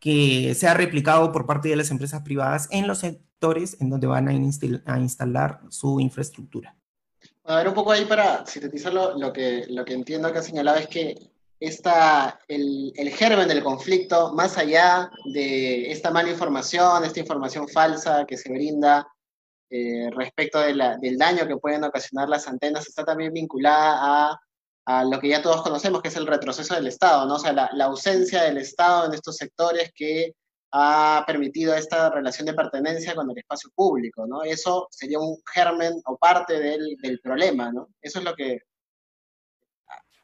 que 0.01 0.55
sea 0.57 0.75
replicado 0.75 1.33
por 1.33 1.47
parte 1.47 1.69
de 1.69 1.77
las 1.77 1.91
empresas 1.91 2.23
privadas 2.23 2.69
en 2.73 2.87
los 2.89 2.99
sectores 2.99 3.77
en 3.81 3.91
donde 3.91 4.07
van 4.09 4.29
a 4.29 4.99
instalar 4.99 5.61
su 5.69 6.01
infraestructura. 6.01 6.78
A 7.49 7.57
ver, 7.57 7.69
un 7.69 7.73
poco 7.73 7.93
ahí 7.93 8.05
para 8.05 8.45
sintetizar 8.45 8.93
lo, 8.93 9.33
que, 9.33 9.65
lo 9.71 9.83
que 9.83 9.95
entiendo 9.95 10.31
que 10.31 10.39
ha 10.39 10.43
señalado 10.43 10.77
es 10.77 10.87
que 10.87 11.31
esta, 11.59 12.39
el, 12.47 12.93
el, 12.95 13.09
germen 13.09 13.49
del 13.49 13.65
conflicto, 13.65 14.35
más 14.35 14.59
allá 14.59 15.11
de 15.33 15.91
esta 15.91 16.11
mala 16.11 16.29
información, 16.29 17.05
esta 17.05 17.21
información 17.21 17.67
falsa 17.67 18.27
que 18.27 18.37
se 18.37 18.53
brinda 18.53 19.09
eh, 19.71 20.11
respecto 20.15 20.61
del 20.61 21.17
daño 21.17 21.49
que 21.49 21.57
pueden 21.57 21.85
ocasionar 21.85 22.29
las 22.29 22.47
antenas, 22.47 22.87
está 22.87 23.03
también 23.03 23.33
vinculada 23.33 23.97
a, 23.99 24.41
a, 24.85 25.05
lo 25.05 25.19
que 25.19 25.29
ya 25.31 25.41
todos 25.41 25.63
conocemos, 25.63 26.03
que 26.03 26.09
es 26.09 26.17
el 26.17 26.27
retroceso 26.27 26.75
del 26.75 26.89
Estado, 26.89 27.25
¿no? 27.25 27.37
O 27.37 27.39
sea, 27.39 27.55
la, 27.55 27.71
la 27.73 27.87
ausencia 27.87 28.43
del 28.43 28.59
Estado 28.59 29.07
en 29.07 29.15
estos 29.15 29.37
sectores 29.37 29.91
que 29.95 30.35
ha 30.71 31.25
permitido 31.27 31.75
esta 31.75 32.11
relación 32.11 32.47
de 32.47 32.55
pertenencia 32.55 33.15
con 33.15 33.31
el 33.31 33.39
espacio 33.39 33.71
público, 33.75 34.27
¿no? 34.27 34.43
Eso 34.43 34.89
sería 34.91 35.19
un 35.19 35.37
germen 35.53 35.95
o 36.05 36.17
parte 36.17 36.59
del, 36.59 36.97
del 37.01 37.21
problema, 37.21 37.73
¿no? 37.73 37.89
Eso 38.03 38.19
es 38.19 38.25
lo 38.25 38.35
que... 38.35 38.63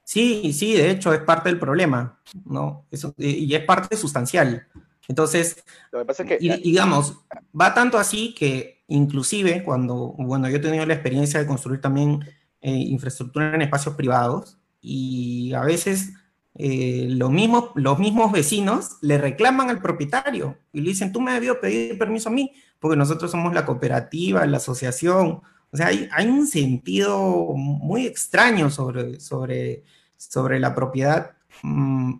Sí, 0.04 0.52
sí, 0.52 0.74
de 0.74 0.90
hecho 0.90 1.14
es 1.14 1.20
parte 1.20 1.48
del 1.48 1.58
problema, 1.58 2.20
¿no? 2.44 2.86
Eso, 2.90 3.14
y 3.16 3.54
es 3.54 3.64
parte 3.64 3.96
sustancial. 3.96 4.68
Entonces, 5.08 5.64
lo 5.92 6.00
que 6.00 6.04
pasa 6.04 6.22
es 6.22 6.28
que, 6.28 6.38
y, 6.40 6.48
digamos, 6.62 7.24
va 7.58 7.74
tanto 7.74 7.98
así 7.98 8.34
que 8.34 8.84
inclusive 8.88 9.62
cuando, 9.64 10.14
bueno, 10.18 10.48
yo 10.48 10.56
he 10.56 10.60
tenido 10.60 10.84
la 10.84 10.94
experiencia 10.94 11.40
de 11.40 11.46
construir 11.46 11.80
también 11.80 12.20
eh, 12.60 12.70
infraestructura 12.70 13.54
en 13.54 13.62
espacios 13.62 13.94
privados 13.94 14.58
y 14.80 15.52
a 15.54 15.62
veces 15.62 16.12
eh, 16.56 17.06
los, 17.10 17.30
mismos, 17.30 17.70
los 17.74 17.98
mismos 17.98 18.30
vecinos 18.30 18.98
le 19.00 19.18
reclaman 19.18 19.70
al 19.70 19.80
propietario 19.80 20.56
y 20.72 20.80
le 20.80 20.90
dicen, 20.90 21.12
tú 21.12 21.20
me 21.20 21.32
debió 21.32 21.60
pedir 21.60 21.98
permiso 21.98 22.28
a 22.28 22.32
mí, 22.32 22.52
porque 22.78 22.96
nosotros 22.96 23.30
somos 23.30 23.52
la 23.54 23.66
cooperativa, 23.66 24.46
la 24.46 24.58
asociación. 24.58 25.42
O 25.70 25.76
sea, 25.76 25.88
hay, 25.88 26.08
hay 26.12 26.26
un 26.28 26.46
sentido 26.46 27.18
muy 27.54 28.06
extraño 28.06 28.70
sobre, 28.70 29.18
sobre, 29.18 29.82
sobre 30.16 30.60
la 30.60 30.74
propiedad, 30.74 31.32
mm, 31.62 32.14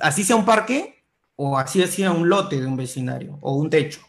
así 0.00 0.22
sea 0.22 0.36
un 0.36 0.44
parque 0.44 1.02
o 1.36 1.58
así 1.58 1.84
sea 1.86 2.12
un 2.12 2.28
lote 2.28 2.60
de 2.60 2.66
un 2.66 2.76
vecindario 2.76 3.38
o 3.40 3.54
un 3.54 3.70
techo. 3.70 4.00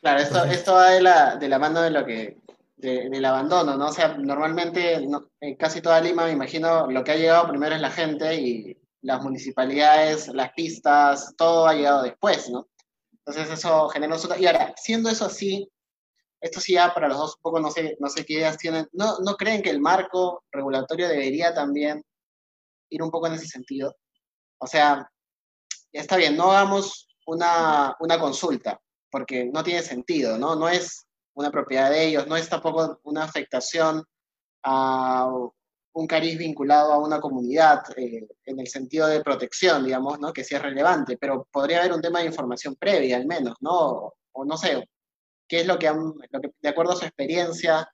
Claro, 0.00 0.20
esto, 0.20 0.44
esto 0.44 0.72
va 0.74 0.90
de 0.90 1.00
la, 1.00 1.36
de 1.36 1.48
la 1.48 1.58
mano 1.58 1.80
de 1.80 1.90
lo 1.90 2.04
que 2.04 2.38
del 2.82 3.24
abandono, 3.24 3.76
¿no? 3.76 3.86
O 3.86 3.92
sea, 3.92 4.16
normalmente 4.18 4.94
en 4.94 5.56
casi 5.56 5.80
toda 5.80 6.00
Lima, 6.00 6.26
me 6.26 6.32
imagino, 6.32 6.90
lo 6.90 7.04
que 7.04 7.12
ha 7.12 7.16
llegado 7.16 7.48
primero 7.48 7.74
es 7.74 7.80
la 7.80 7.90
gente 7.90 8.34
y 8.34 8.76
las 9.02 9.22
municipalidades, 9.22 10.28
las 10.28 10.52
pistas, 10.52 11.34
todo 11.36 11.66
ha 11.66 11.74
llegado 11.74 12.02
después, 12.02 12.50
¿no? 12.50 12.68
Entonces 13.12 13.50
eso 13.58 13.88
genera 13.88 14.14
un... 14.14 14.40
Y 14.40 14.46
ahora, 14.46 14.74
siendo 14.76 15.08
eso 15.08 15.26
así, 15.26 15.70
esto 16.40 16.60
sí 16.60 16.74
ya 16.74 16.92
para 16.92 17.08
los 17.08 17.18
dos 17.18 17.36
un 17.36 17.42
poco 17.42 17.60
no 17.60 17.70
sé, 17.70 17.96
no 18.00 18.08
sé 18.08 18.24
qué 18.24 18.34
ideas 18.34 18.58
tienen, 18.58 18.88
¿no, 18.92 19.18
¿no 19.20 19.36
creen 19.36 19.62
que 19.62 19.70
el 19.70 19.80
marco 19.80 20.44
regulatorio 20.50 21.08
debería 21.08 21.54
también 21.54 22.04
ir 22.90 23.02
un 23.02 23.10
poco 23.12 23.28
en 23.28 23.34
ese 23.34 23.46
sentido? 23.46 23.94
O 24.58 24.66
sea, 24.66 25.08
está 25.92 26.16
bien, 26.16 26.36
no 26.36 26.50
hagamos 26.50 27.08
una, 27.26 27.96
una 28.00 28.18
consulta, 28.18 28.80
porque 29.08 29.44
no 29.44 29.62
tiene 29.62 29.82
sentido, 29.82 30.36
¿no? 30.36 30.56
No 30.56 30.68
es 30.68 31.06
una 31.34 31.50
propiedad 31.50 31.90
de 31.90 32.06
ellos, 32.06 32.26
no 32.26 32.36
es 32.36 32.48
tampoco 32.48 33.00
una 33.04 33.24
afectación 33.24 34.04
a, 34.62 35.28
un 35.94 36.06
cariz 36.06 36.38
vinculado 36.38 36.92
a 36.92 36.98
una 36.98 37.20
comunidad 37.20 37.82
eh, 37.96 38.26
en 38.44 38.60
el 38.60 38.66
sentido 38.66 39.06
de 39.06 39.22
protección, 39.22 39.84
digamos, 39.84 40.18
¿no? 40.18 40.32
Que 40.32 40.44
sí 40.44 40.54
es 40.54 40.62
relevante, 40.62 41.18
pero 41.18 41.46
podría 41.50 41.80
haber 41.80 41.92
un 41.92 42.00
tema 42.00 42.20
de 42.20 42.26
información 42.26 42.76
previa 42.76 43.16
al 43.16 43.26
menos, 43.26 43.56
¿no? 43.60 44.14
O, 44.32 44.44
no 44.44 44.56
sé, 44.56 44.88
qué 45.46 45.60
es 45.60 45.66
lo 45.66 45.78
que, 45.78 45.92
de 46.60 46.68
acuerdo 46.68 46.92
a 46.92 46.96
su 46.96 47.04
experiencia, 47.04 47.88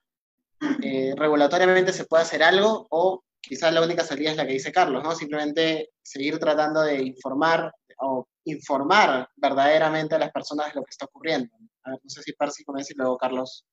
eh, 0.81 1.13
regulatoriamente 1.17 1.93
se 1.93 2.05
puede 2.05 2.23
hacer 2.23 2.43
algo 2.43 2.87
o 2.89 3.23
quizás 3.41 3.73
la 3.73 3.81
única 3.81 4.03
salida 4.03 4.31
es 4.31 4.37
la 4.37 4.45
que 4.45 4.53
dice 4.53 4.71
Carlos, 4.71 5.03
¿no? 5.03 5.13
Simplemente 5.15 5.89
seguir 6.01 6.39
tratando 6.39 6.81
de 6.81 7.01
informar 7.03 7.73
o 7.99 8.27
informar 8.45 9.29
verdaderamente 9.35 10.15
a 10.15 10.19
las 10.19 10.31
personas 10.31 10.67
de 10.67 10.79
lo 10.79 10.83
que 10.83 10.91
está 10.91 11.05
ocurriendo. 11.05 11.55
No 11.85 11.97
sé 12.07 12.21
si 12.21 12.33
Percy 12.33 12.63
comienza 12.63 12.93
y 12.93 12.97
luego 12.97 13.17
Carlos. 13.17 13.65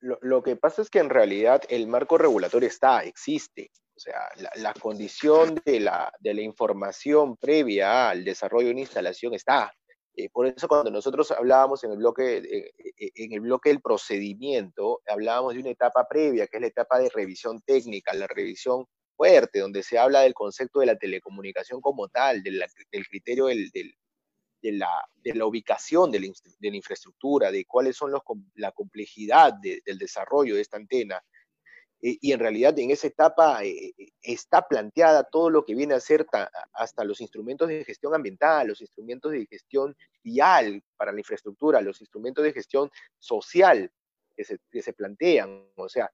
Lo, 0.00 0.42
que 0.42 0.56
pasa 0.56 0.82
es 0.82 0.90
que 0.90 0.98
en 0.98 1.10
realidad 1.10 1.62
el 1.68 1.86
marco 1.86 2.18
regulatorio 2.18 2.68
está, 2.68 3.00
existe. 3.00 3.70
O 3.96 3.98
sea, 3.98 4.28
la, 4.56 4.74
condición 4.74 5.60
de 5.64 5.80
la, 5.80 6.12
de 6.20 6.34
la, 6.34 6.42
información 6.42 7.36
previa 7.36 8.10
al 8.10 8.24
desarrollo 8.24 8.66
de 8.66 8.72
una 8.72 8.80
instalación 8.80 9.34
está. 9.34 9.72
Eh, 10.14 10.28
por 10.30 10.46
eso 10.46 10.68
cuando 10.68 10.90
nosotros 10.90 11.30
hablábamos 11.30 11.82
en 11.84 11.92
el, 11.92 11.98
bloque, 11.98 12.38
eh, 12.38 12.72
eh, 12.78 13.10
en 13.16 13.32
el 13.32 13.40
bloque 13.40 13.70
del 13.70 13.80
procedimiento, 13.80 15.00
hablábamos 15.06 15.54
de 15.54 15.60
una 15.60 15.70
etapa 15.70 16.06
previa, 16.08 16.46
que 16.46 16.56
es 16.56 16.60
la 16.60 16.68
etapa 16.68 16.98
de 16.98 17.10
revisión 17.10 17.60
técnica, 17.62 18.14
la 18.14 18.26
revisión 18.26 18.86
fuerte, 19.16 19.60
donde 19.60 19.82
se 19.82 19.98
habla 19.98 20.20
del 20.20 20.34
concepto 20.34 20.80
de 20.80 20.86
la 20.86 20.96
telecomunicación 20.96 21.80
como 21.80 22.08
tal, 22.08 22.42
del, 22.42 22.62
criterio 23.08 23.46
del, 23.46 23.70
de 23.72 24.72
la, 24.72 25.46
ubicación 25.46 26.10
de 26.10 26.20
la, 26.20 26.76
infraestructura, 26.76 27.50
de 27.50 27.64
cuáles 27.64 27.96
son 27.96 28.10
los, 28.10 28.22
la 28.54 28.72
complejidad 28.72 29.54
del 29.54 29.98
desarrollo 29.98 30.54
de 30.54 30.60
esta 30.60 30.76
antena. 30.76 31.22
Eh, 32.02 32.18
y 32.20 32.32
en 32.32 32.40
realidad 32.40 32.78
en 32.78 32.90
esa 32.90 33.06
etapa 33.06 33.64
eh, 33.64 33.94
eh, 33.96 34.08
está 34.20 34.68
planteada 34.68 35.24
todo 35.24 35.48
lo 35.48 35.64
que 35.64 35.74
viene 35.74 35.94
a 35.94 36.00
ser 36.00 36.26
hasta 36.74 37.04
los 37.04 37.22
instrumentos 37.22 37.68
de 37.68 37.84
gestión 37.84 38.14
ambiental, 38.14 38.68
los 38.68 38.82
instrumentos 38.82 39.32
de 39.32 39.46
gestión 39.46 39.96
vial 40.22 40.82
para 40.96 41.12
la 41.12 41.20
infraestructura, 41.20 41.80
los 41.80 42.00
instrumentos 42.00 42.44
de 42.44 42.52
gestión 42.52 42.90
social 43.18 43.90
que 44.36 44.44
se, 44.82 44.92
plantean. 44.92 45.66
O 45.76 45.88
sea, 45.88 46.10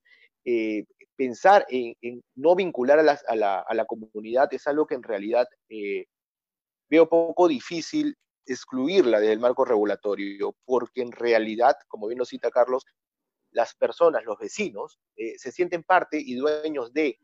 pensar 1.22 1.64
en, 1.68 2.20
no 2.34 2.56
vincular 2.56 2.98
a, 2.98 3.36
la, 3.36 3.84
comunidad 3.86 4.52
es 4.52 4.66
algo 4.66 4.88
que 4.88 4.96
en 4.96 5.04
realidad 5.04 5.46
veo 6.90 7.08
poco 7.08 7.46
difícil 7.46 8.16
excluirla 8.44 9.20
del 9.20 9.38
marco 9.38 9.64
regulatorio, 9.64 10.56
porque 10.64 11.00
en 11.00 11.12
realidad, 11.12 11.76
como 11.86 12.08
bien 12.08 12.18
lo 12.18 12.24
cita 12.24 12.50
Carlos, 12.50 12.84
las 13.52 13.76
personas, 13.76 14.24
los 14.24 14.36
vecinos, 14.36 14.98
eh, 15.16 15.38
se 15.38 15.52
sienten 15.52 15.84
parte 15.84 16.18
y 16.20 16.34
dueños 16.34 16.92
de 16.92 17.20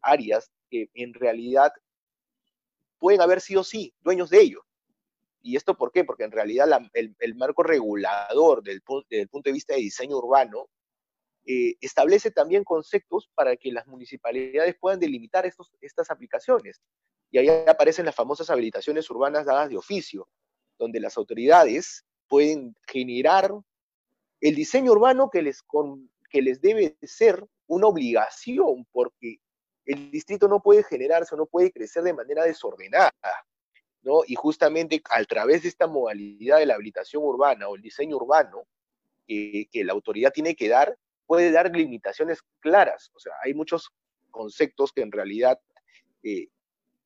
áreas 0.00 0.50
que 0.70 0.88
en 0.94 1.12
realidad 1.12 1.72
pueden 2.98 3.20
haber 3.20 3.42
sido 3.42 3.64
sí, 3.64 3.92
dueños 4.00 4.30
de 4.30 4.40
ello. 4.40 4.64
¿Y 5.42 5.56
esto 5.56 5.76
por 5.76 5.92
qué? 5.92 6.04
Porque 6.04 6.24
en 6.24 6.32
realidad 6.32 6.68
el, 6.94 7.34
marco 7.34 7.62
regulador 7.62 8.62
del, 8.62 8.80
punto 8.80 9.06
de 9.10 9.52
vista 9.52 9.74
de 9.74 9.80
diseño 9.80 10.16
urbano 10.16 10.70
eh, 11.44 11.74
establece 11.80 12.30
también 12.30 12.62
conceptos 12.62 13.28
para 13.34 13.56
que 13.56 13.72
las 13.72 13.86
municipalidades 13.86 14.76
puedan 14.78 15.00
delimitar 15.00 15.44
estos, 15.44 15.72
estas 15.80 16.10
aplicaciones. 16.10 16.80
Y 17.30 17.38
ahí 17.38 17.48
aparecen 17.66 18.06
las 18.06 18.14
famosas 18.14 18.50
habilitaciones 18.50 19.08
urbanas 19.10 19.46
dadas 19.46 19.68
de 19.68 19.76
oficio, 19.76 20.28
donde 20.78 21.00
las 21.00 21.16
autoridades 21.16 22.04
pueden 22.28 22.76
generar 22.86 23.52
el 24.40 24.54
diseño 24.54 24.92
urbano 24.92 25.30
que 25.30 25.42
les, 25.42 25.62
que 26.30 26.42
les 26.42 26.60
debe 26.60 26.96
ser 27.02 27.44
una 27.66 27.88
obligación, 27.88 28.86
porque 28.92 29.38
el 29.84 30.10
distrito 30.10 30.46
no 30.46 30.60
puede 30.62 30.84
generarse 30.84 31.34
o 31.34 31.38
no 31.38 31.46
puede 31.46 31.72
crecer 31.72 32.02
de 32.02 32.12
manera 32.12 32.44
desordenada, 32.44 33.12
¿no? 34.02 34.20
Y 34.26 34.34
justamente 34.34 35.02
a 35.10 35.24
través 35.24 35.62
de 35.62 35.68
esta 35.68 35.86
modalidad 35.86 36.58
de 36.58 36.66
la 36.66 36.74
habilitación 36.74 37.22
urbana 37.24 37.68
o 37.68 37.76
el 37.76 37.82
diseño 37.82 38.16
urbano 38.16 38.64
que 39.26 39.68
la 39.84 39.92
autoridad 39.92 40.32
tiene 40.32 40.54
que 40.54 40.68
dar, 40.68 40.96
puede 41.26 41.50
dar 41.50 41.74
limitaciones 41.74 42.42
claras. 42.60 43.10
O 43.14 43.20
sea, 43.20 43.32
hay 43.44 43.54
muchos 43.54 43.90
conceptos 44.30 44.92
que 44.92 45.02
en 45.02 45.12
realidad 45.12 45.58
eh, 46.22 46.48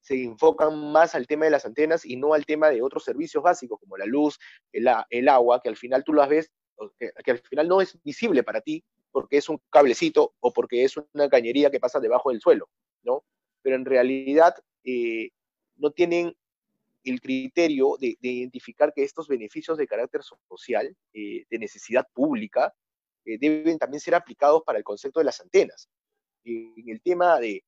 se 0.01 0.23
enfocan 0.23 0.93
más 0.93 1.15
al 1.15 1.27
tema 1.27 1.47
de 1.47 1.51
las 1.51 1.67
antenas 1.67 2.05
y 2.05 2.17
no 2.17 2.33
al 2.33 2.47
tema 2.47 2.71
de 2.71 2.81
otros 2.81 3.05
servicios 3.05 3.43
básicos 3.43 3.81
como 3.81 3.97
la 3.97 4.07
luz, 4.07 4.39
el, 4.73 5.29
agua, 5.29 5.61
que 5.61 5.69
al 5.69 5.77
final 5.77 6.05
tú 6.05 6.13
las 6.13 6.29
ves, 6.29 6.53
que, 6.99 7.31
al 7.31 7.39
final 7.39 7.67
no 7.67 7.81
es 7.81 8.01
visible 8.05 8.45
para 8.45 8.61
ti 8.61 8.85
porque 9.11 9.39
es 9.39 9.49
un 9.49 9.61
cablecito 9.71 10.35
o 10.41 10.53
porque 10.53 10.85
es 10.85 10.97
una 10.97 11.29
cañería 11.29 11.71
que 11.71 11.81
pasa 11.81 11.99
debajo 11.99 12.31
del 12.31 12.41
suelo, 12.41 12.69
¿no? 13.03 13.25
Pero 13.63 13.75
en 13.75 13.85
realidad 13.85 14.55
eh, 14.85 15.31
no 15.77 15.91
tienen 15.91 16.37
el 17.03 17.21
criterio 17.21 17.97
de, 17.99 18.17
identificar 18.21 18.93
que 18.93 19.03
estos 19.03 19.27
beneficios 19.27 19.79
de 19.79 19.87
carácter 19.87 20.21
social, 20.23 20.97
eh, 21.15 21.45
de 21.49 21.59
necesidad 21.59 22.07
pública, 22.13 22.75
eh, 23.27 23.39
deben 23.39 23.79
también 23.79 24.01
ser 24.01 24.15
aplicados 24.15 24.62
para 24.65 24.79
el 24.79 24.85
concepto 24.85 25.21
de 25.21 25.25
las 25.25 25.41
antenas. 25.41 25.89
en 26.45 26.89
el 26.89 27.03
tema 27.03 27.41
de, 27.41 27.65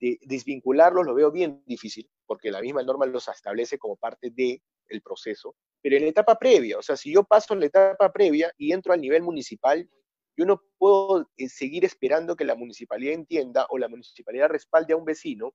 desvincularlos 0.00 1.06
lo 1.06 1.14
veo 1.14 1.30
bien 1.30 1.62
difícil, 1.66 2.10
porque 2.26 2.50
la 2.50 2.60
misma 2.60 2.82
norma 2.82 3.06
los 3.06 3.28
establece 3.28 3.78
como 3.78 3.96
parte 3.96 4.30
del 4.30 4.60
el 4.88 5.00
proceso, 5.02 5.54
pero 5.80 5.96
en 5.96 6.02
la 6.02 6.08
etapa 6.08 6.38
previa, 6.38 6.78
o 6.78 6.82
sea, 6.82 6.96
si 6.96 7.12
yo 7.12 7.24
paso 7.24 7.54
en 7.54 7.60
la 7.60 7.66
etapa 7.66 8.12
previa 8.12 8.52
y 8.58 8.72
entro 8.72 8.92
al 8.92 9.00
nivel 9.00 9.22
municipal, 9.22 9.88
yo 10.36 10.44
no 10.44 10.62
puedo 10.78 11.30
eh, 11.36 11.48
seguir 11.48 11.84
esperando 11.84 12.36
que 12.36 12.44
la 12.44 12.54
municipalidad 12.54 13.14
entienda 13.14 13.66
o 13.70 13.78
la 13.78 13.88
municipalidad 13.88 14.48
respalde 14.48 14.92
a 14.92 14.96
un 14.96 15.04
vecino 15.04 15.54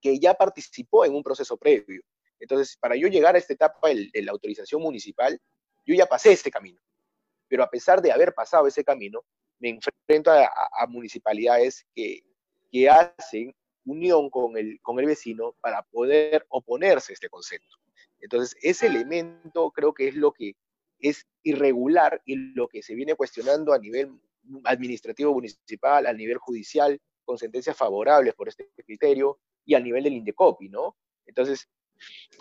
que 0.00 0.18
ya 0.18 0.34
participó 0.34 1.04
en 1.04 1.14
un 1.14 1.22
proceso 1.22 1.56
previo. 1.56 2.02
Entonces, 2.38 2.76
para 2.76 2.96
yo 2.96 3.08
llegar 3.08 3.34
a 3.34 3.38
esta 3.38 3.52
etapa 3.52 3.88
de 3.88 4.22
la 4.22 4.32
autorización 4.32 4.80
municipal, 4.80 5.38
yo 5.84 5.94
ya 5.94 6.06
pasé 6.06 6.32
este 6.32 6.50
camino. 6.50 6.80
Pero 7.50 7.62
a 7.62 7.68
pesar 7.68 8.00
de 8.00 8.12
haber 8.12 8.32
pasado 8.32 8.66
ese 8.66 8.82
camino, 8.82 9.20
me 9.58 9.68
enfrento 9.68 10.30
a 10.30 10.86
municipalidades 10.88 11.84
que 11.94 12.22
que 12.70 12.88
hacen 12.88 13.54
unión 13.84 14.30
con 14.30 14.56
el, 14.56 14.80
con 14.82 14.98
el 15.00 15.06
vecino 15.06 15.54
para 15.60 15.82
poder 15.82 16.46
oponerse 16.48 17.12
a 17.12 17.14
este 17.14 17.28
concepto. 17.28 17.76
Entonces, 18.20 18.56
ese 18.62 18.86
elemento 18.86 19.70
creo 19.70 19.92
que 19.92 20.08
es 20.08 20.14
lo 20.14 20.32
que 20.32 20.54
es 20.98 21.26
irregular 21.42 22.20
y 22.26 22.36
lo 22.54 22.68
que 22.68 22.82
se 22.82 22.94
viene 22.94 23.14
cuestionando 23.14 23.72
a 23.72 23.78
nivel 23.78 24.12
administrativo 24.64 25.32
municipal, 25.32 26.06
a 26.06 26.12
nivel 26.12 26.38
judicial, 26.38 27.00
con 27.24 27.38
sentencias 27.38 27.76
favorables 27.76 28.34
por 28.34 28.48
este 28.48 28.70
criterio 28.84 29.38
y 29.64 29.74
a 29.74 29.80
nivel 29.80 30.04
del 30.04 30.14
INDECOPI, 30.14 30.68
¿no? 30.68 30.96
Entonces, 31.26 31.68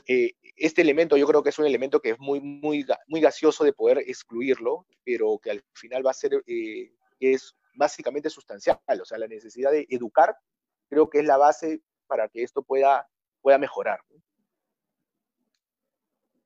eh, 0.07 0.33
este 0.55 0.81
elemento 0.81 1.17
yo 1.17 1.27
creo 1.27 1.43
que 1.43 1.49
es 1.49 1.59
un 1.59 1.65
elemento 1.65 2.01
que 2.01 2.11
es 2.11 2.19
muy, 2.19 2.39
muy, 2.39 2.85
muy 3.07 3.21
gaseoso 3.21 3.63
de 3.63 3.73
poder 3.73 3.99
excluirlo, 3.99 4.85
pero 5.03 5.39
que 5.41 5.51
al 5.51 5.63
final 5.73 6.05
va 6.05 6.11
a 6.11 6.15
ser, 6.15 6.43
eh, 6.45 6.91
es 7.19 7.55
básicamente 7.75 8.29
sustancial, 8.29 8.79
o 9.01 9.05
sea, 9.05 9.17
la 9.17 9.27
necesidad 9.27 9.71
de 9.71 9.87
educar 9.89 10.35
creo 10.89 11.09
que 11.09 11.19
es 11.19 11.25
la 11.25 11.37
base 11.37 11.81
para 12.07 12.27
que 12.27 12.43
esto 12.43 12.63
pueda, 12.63 13.07
pueda 13.41 13.57
mejorar. 13.57 13.99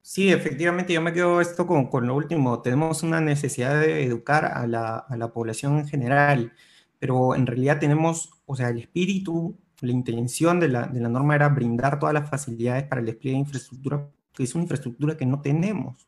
Sí, 0.02 0.34
efectivamente, 0.34 0.92
yo 0.92 1.02
me 1.02 1.14
quedo 1.14 1.40
esto 1.40 1.66
con, 1.66 1.88
con 1.88 2.08
lo 2.08 2.16
último. 2.16 2.62
Tenemos 2.62 3.04
una 3.04 3.22
necesidad 3.22 3.80
de 3.80 4.04
educar 4.04 4.46
a 4.46 4.68
la, 4.68 4.98
a 4.98 5.16
la, 5.16 5.32
población 5.32 5.80
en 5.80 5.88
general, 5.88 6.54
pero 7.00 7.36
en 7.36 7.48
realidad 7.48 7.80
tenemos, 7.80 8.44
o 8.46 8.56
sea, 8.58 8.68
el 8.70 8.80
espíritu, 8.80 9.58
la 9.84 9.92
intención 9.92 10.62
de 10.62 10.70
la, 10.70 10.88
de 10.88 11.02
la 11.02 11.10
norma 11.10 11.36
era 11.36 11.50
brindar 11.50 12.00
todas 12.00 12.14
las 12.14 12.30
facilidades 12.30 12.84
para 12.84 13.02
el 13.02 13.06
despliegue 13.06 13.36
de 13.36 13.42
infraestructura, 13.42 14.08
que 14.34 14.44
es 14.44 14.56
una 14.56 14.64
infraestructura 14.64 15.18
que 15.18 15.26
no 15.26 15.42
tenemos. 15.42 16.08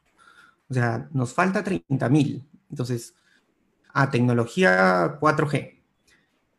O 0.69 0.73
sea, 0.73 1.09
nos 1.11 1.33
falta 1.33 1.61
30.000. 1.63 2.41
Entonces, 2.69 3.15
a 3.93 4.09
tecnología 4.09 5.19
4G. 5.19 5.81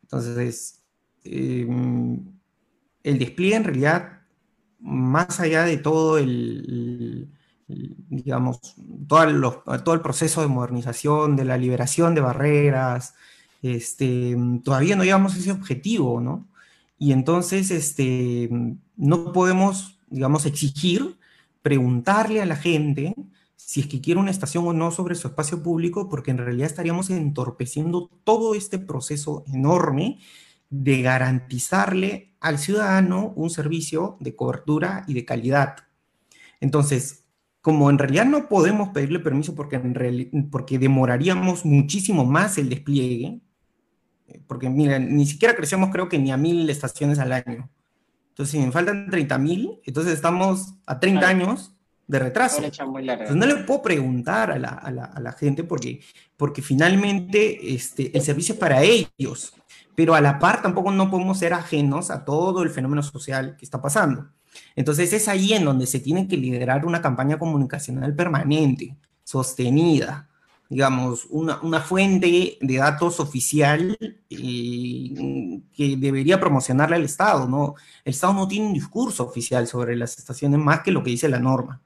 Entonces, 0.02 0.82
em, 1.24 2.22
el 3.02 3.18
despliegue 3.18 3.56
en 3.56 3.64
realidad, 3.64 4.20
más 4.80 5.40
allá 5.40 5.64
de 5.64 5.78
todo 5.78 6.18
el, 6.18 7.30
digamos, 7.66 8.60
todo, 9.08 9.94
el 9.94 10.00
proceso 10.02 10.42
de 10.42 10.48
modernización, 10.48 11.34
de 11.34 11.46
la 11.46 11.56
liberación 11.56 12.14
de 12.14 12.20
barreras, 12.20 13.14
este, 13.62 14.36
todavía 14.62 14.96
no 14.96 15.04
llegamos 15.04 15.34
a 15.34 15.38
ese 15.38 15.50
objetivo, 15.50 16.20
¿no? 16.20 16.46
Y 16.98 17.12
entonces, 17.12 17.70
este, 17.70 18.48
no 18.96 19.32
podemos, 19.32 19.98
digamos, 20.08 20.46
exigir, 20.46 21.18
preguntarle 21.62 22.40
a 22.40 22.46
la 22.46 22.56
gente 22.56 23.14
si 23.56 23.80
es 23.80 23.86
que 23.88 24.00
quiere 24.00 24.20
una 24.20 24.30
estación 24.30 24.66
o 24.66 24.72
no 24.72 24.90
sobre 24.92 25.14
su 25.14 25.28
espacio 25.28 25.62
público, 25.62 26.08
porque 26.08 26.30
en 26.30 26.38
realidad 26.38 26.68
estaríamos 26.68 27.10
entorpeciendo 27.10 28.10
todo 28.22 28.54
este 28.54 28.78
proceso 28.78 29.44
enorme 29.52 30.18
de 30.70 31.02
garantizarle 31.02 32.34
al 32.40 32.58
ciudadano 32.58 33.32
un 33.34 33.50
servicio 33.50 34.16
de 34.20 34.36
cobertura 34.36 35.04
y 35.08 35.14
de 35.14 35.24
calidad. 35.24 35.76
Entonces, 36.60 37.24
como 37.60 37.90
en 37.90 37.98
realidad 37.98 38.26
no 38.26 38.48
podemos 38.48 38.90
pedirle 38.90 39.18
permiso 39.18 39.54
porque, 39.54 39.76
en 39.76 40.48
porque 40.50 40.78
demoraríamos 40.78 41.64
muchísimo 41.64 42.24
más 42.24 42.58
el 42.58 42.68
despliegue, 42.68 43.40
porque 44.46 44.68
mira, 44.68 44.98
ni 44.98 45.26
siquiera 45.26 45.54
crecemos 45.54 45.90
creo 45.90 46.08
que 46.08 46.18
ni 46.18 46.32
a 46.32 46.36
mil 46.36 46.68
estaciones 46.68 47.18
al 47.18 47.32
año. 47.32 47.68
Entonces, 48.30 48.52
si 48.52 48.58
me 48.58 48.70
faltan 48.70 49.08
30 49.08 49.38
mil, 49.38 49.80
entonces 49.84 50.12
estamos 50.12 50.74
a 50.86 51.00
30 51.00 51.26
años 51.26 51.72
de 52.06 52.18
retraso. 52.18 52.62
Entonces, 52.62 53.34
no 53.34 53.46
le 53.46 53.56
puedo 53.64 53.82
preguntar 53.82 54.50
a 54.50 54.58
la, 54.58 54.68
a 54.68 54.90
la, 54.90 55.04
a 55.04 55.20
la 55.20 55.32
gente 55.32 55.64
porque, 55.64 56.00
porque 56.36 56.62
finalmente 56.62 57.74
este, 57.74 58.16
el 58.16 58.22
servicio 58.22 58.54
es 58.54 58.60
para 58.60 58.82
ellos, 58.82 59.54
pero 59.94 60.14
a 60.14 60.20
la 60.20 60.38
par 60.38 60.62
tampoco 60.62 60.92
no 60.92 61.10
podemos 61.10 61.38
ser 61.38 61.54
ajenos 61.54 62.10
a 62.10 62.24
todo 62.24 62.62
el 62.62 62.70
fenómeno 62.70 63.02
social 63.02 63.56
que 63.56 63.64
está 63.64 63.80
pasando. 63.80 64.28
Entonces 64.74 65.12
es 65.12 65.28
ahí 65.28 65.52
en 65.52 65.64
donde 65.64 65.86
se 65.86 66.00
tiene 66.00 66.28
que 66.28 66.36
liderar 66.36 66.84
una 66.84 67.02
campaña 67.02 67.38
comunicacional 67.38 68.14
permanente, 68.14 68.96
sostenida, 69.24 70.28
digamos, 70.68 71.26
una, 71.30 71.60
una 71.62 71.80
fuente 71.80 72.58
de 72.60 72.76
datos 72.76 73.20
oficial 73.20 73.96
eh, 74.00 75.60
que 75.74 75.96
debería 75.96 76.40
promocionarle 76.40 76.96
al 76.96 77.04
Estado, 77.04 77.48
¿no? 77.48 77.74
El 78.04 78.10
Estado 78.10 78.34
no 78.34 78.48
tiene 78.48 78.66
un 78.66 78.72
discurso 78.72 79.24
oficial 79.24 79.66
sobre 79.66 79.96
las 79.96 80.18
estaciones 80.18 80.58
más 80.58 80.80
que 80.80 80.90
lo 80.90 81.02
que 81.02 81.10
dice 81.10 81.28
la 81.28 81.38
norma. 81.38 81.80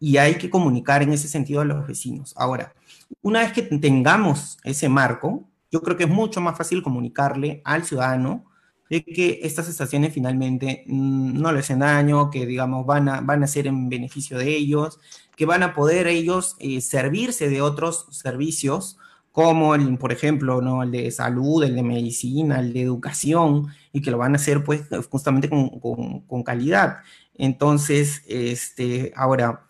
Y 0.00 0.16
hay 0.18 0.36
que 0.36 0.50
comunicar 0.50 1.02
en 1.02 1.12
ese 1.12 1.26
sentido 1.28 1.60
a 1.60 1.64
los 1.64 1.86
vecinos. 1.86 2.34
Ahora, 2.36 2.74
una 3.22 3.40
vez 3.40 3.52
que 3.52 3.62
tengamos 3.62 4.58
ese 4.62 4.88
marco, 4.88 5.44
yo 5.70 5.82
creo 5.82 5.96
que 5.96 6.04
es 6.04 6.10
mucho 6.10 6.40
más 6.40 6.56
fácil 6.56 6.82
comunicarle 6.82 7.62
al 7.64 7.84
ciudadano 7.84 8.44
de 8.90 9.04
que 9.04 9.40
estas 9.42 9.68
estaciones 9.68 10.12
finalmente 10.14 10.84
mm, 10.86 11.40
no 11.40 11.52
le 11.52 11.60
hacen 11.60 11.80
daño, 11.80 12.30
que 12.30 12.46
digamos 12.46 12.86
van 12.86 13.08
a, 13.08 13.20
van 13.20 13.42
a 13.42 13.46
ser 13.46 13.66
en 13.66 13.88
beneficio 13.88 14.38
de 14.38 14.56
ellos, 14.56 14.98
que 15.36 15.46
van 15.46 15.62
a 15.62 15.74
poder 15.74 16.06
ellos 16.06 16.56
eh, 16.58 16.80
servirse 16.80 17.48
de 17.48 17.62
otros 17.62 18.06
servicios, 18.10 18.98
como 19.32 19.74
el, 19.74 19.98
por 19.98 20.10
ejemplo, 20.10 20.60
¿no? 20.60 20.82
el 20.82 20.90
de 20.90 21.10
salud, 21.10 21.62
el 21.62 21.76
de 21.76 21.82
medicina, 21.82 22.60
el 22.60 22.72
de 22.72 22.82
educación, 22.82 23.68
y 23.92 24.02
que 24.02 24.10
lo 24.10 24.18
van 24.18 24.32
a 24.32 24.36
hacer 24.36 24.64
pues 24.64 24.82
justamente 25.10 25.48
con, 25.48 25.80
con, 26.26 26.42
calidad. 26.42 26.98
Entonces, 27.34 28.22
este, 28.26 29.12
ahora, 29.14 29.68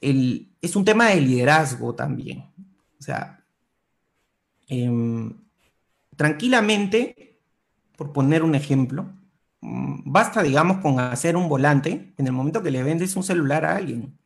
el, 0.00 0.50
es 0.62 0.76
un 0.76 0.84
tema 0.84 1.08
de 1.08 1.20
liderazgo 1.20 1.94
también. 1.94 2.44
O 2.98 3.02
sea, 3.02 3.44
eh, 4.68 4.90
tranquilamente 6.16 7.29
por 8.00 8.14
poner 8.14 8.42
un 8.42 8.54
ejemplo, 8.54 9.12
mm, 9.60 10.10
basta, 10.10 10.42
digamos, 10.42 10.78
con 10.78 10.98
hacer 10.98 11.36
un 11.36 11.50
volante 11.50 12.14
en 12.16 12.26
el 12.26 12.32
momento 12.32 12.62
que 12.62 12.70
le 12.70 12.82
vendes 12.82 13.14
un 13.14 13.22
celular 13.22 13.66
a 13.66 13.76
alguien. 13.76 14.18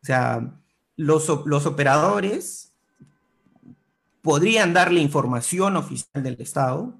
O 0.00 0.06
sea, 0.06 0.54
los, 0.94 1.28
operadores 1.28 2.72
podrían 4.22 4.74
darle 4.74 5.00
información 5.00 5.74
oficial 5.76 6.22
del 6.22 6.40
Estado 6.40 6.94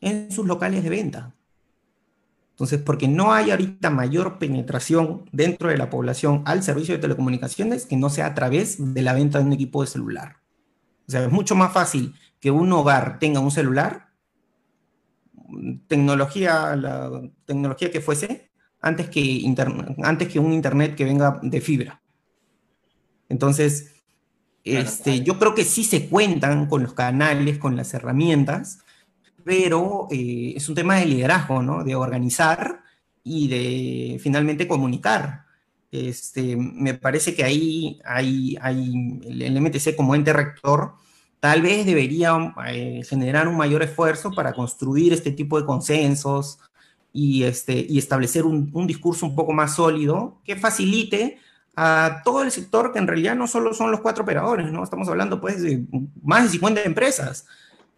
en 0.00 0.32
sus 0.32 0.44
locales 0.44 0.82
de 0.82 0.90
venta. 0.90 1.36
Entonces, 2.50 2.82
porque 2.82 3.06
no 3.06 3.32
hay 3.32 3.52
ahorita 3.52 3.90
mayor 3.90 4.40
penetración 4.40 5.30
dentro 5.30 5.68
de 5.68 5.78
la 5.78 5.88
población 5.88 6.42
al 6.46 6.64
servicio 6.64 6.96
de 6.96 7.00
telecomunicaciones 7.00 7.86
que 7.86 7.96
no 7.96 8.10
sea 8.10 8.26
a 8.26 8.34
través 8.34 8.92
de 8.92 9.02
la 9.02 9.12
venta 9.12 9.38
de 9.38 9.44
un 9.44 9.52
equipo 9.52 9.82
de 9.82 9.86
celular. 9.86 10.38
O 11.06 11.12
sea, 11.12 11.22
es 11.22 11.30
mucho 11.30 11.54
más 11.54 11.72
fácil 11.72 12.12
que 12.40 12.50
un 12.50 12.72
hogar 12.72 13.20
tenga 13.20 13.38
un 13.38 13.52
celular 13.52 14.11
tecnología, 15.86 16.76
la 16.76 17.22
tecnología 17.44 17.90
que 17.90 18.00
fuese, 18.00 18.50
antes 18.80 19.08
que, 19.08 19.42
antes 20.02 20.28
que 20.28 20.38
un 20.38 20.52
internet 20.52 20.94
que 20.94 21.04
venga 21.04 21.38
de 21.42 21.60
fibra. 21.60 22.02
Entonces, 23.28 23.94
este, 24.64 25.22
yo 25.22 25.38
creo 25.38 25.54
que 25.54 25.64
sí 25.64 25.84
se 25.84 26.08
cuentan 26.08 26.66
con 26.66 26.82
los 26.82 26.94
canales, 26.94 27.58
con 27.58 27.76
las 27.76 27.94
herramientas, 27.94 28.80
pero 29.44 30.08
eh, 30.10 30.54
es 30.56 30.68
un 30.68 30.74
tema 30.74 30.96
de 30.96 31.06
liderazgo, 31.06 31.62
¿no? 31.62 31.84
De 31.84 31.94
organizar 31.94 32.82
y 33.24 33.48
de 33.48 34.18
finalmente 34.20 34.68
comunicar. 34.68 35.46
Este, 35.90 36.56
me 36.56 36.94
parece 36.94 37.34
que 37.34 37.44
ahí 37.44 38.00
hay, 38.04 38.56
hay 38.60 39.20
el 39.24 39.60
MTC 39.60 39.94
como 39.96 40.14
ente 40.14 40.32
rector 40.32 40.94
tal 41.42 41.60
vez 41.60 41.84
debería 41.84 42.54
eh, 42.68 43.02
generar 43.02 43.48
un 43.48 43.56
mayor 43.56 43.82
esfuerzo 43.82 44.30
para 44.30 44.52
construir 44.52 45.12
este 45.12 45.32
tipo 45.32 45.58
de 45.58 45.66
consensos 45.66 46.60
y, 47.12 47.42
este, 47.42 47.84
y 47.88 47.98
establecer 47.98 48.44
un, 48.44 48.86
discurso 48.86 49.26
un 49.26 49.34
poco 49.34 49.52
más 49.52 49.74
sólido 49.74 50.38
que 50.44 50.54
facilite 50.54 51.38
a 51.74 52.22
todo 52.24 52.44
el 52.44 52.52
sector 52.52 52.92
que 52.92 53.00
en 53.00 53.08
realidad 53.08 53.34
no 53.34 53.48
solo 53.48 53.74
son 53.74 53.90
los 53.90 54.02
cuatro 54.02 54.22
operadores, 54.22 54.70
¿no? 54.70 54.84
Estamos 54.84 55.08
hablando 55.08 55.40
pues 55.40 55.60
de 55.60 55.84
más 56.22 56.44
de 56.44 56.50
50 56.50 56.84
empresas 56.84 57.44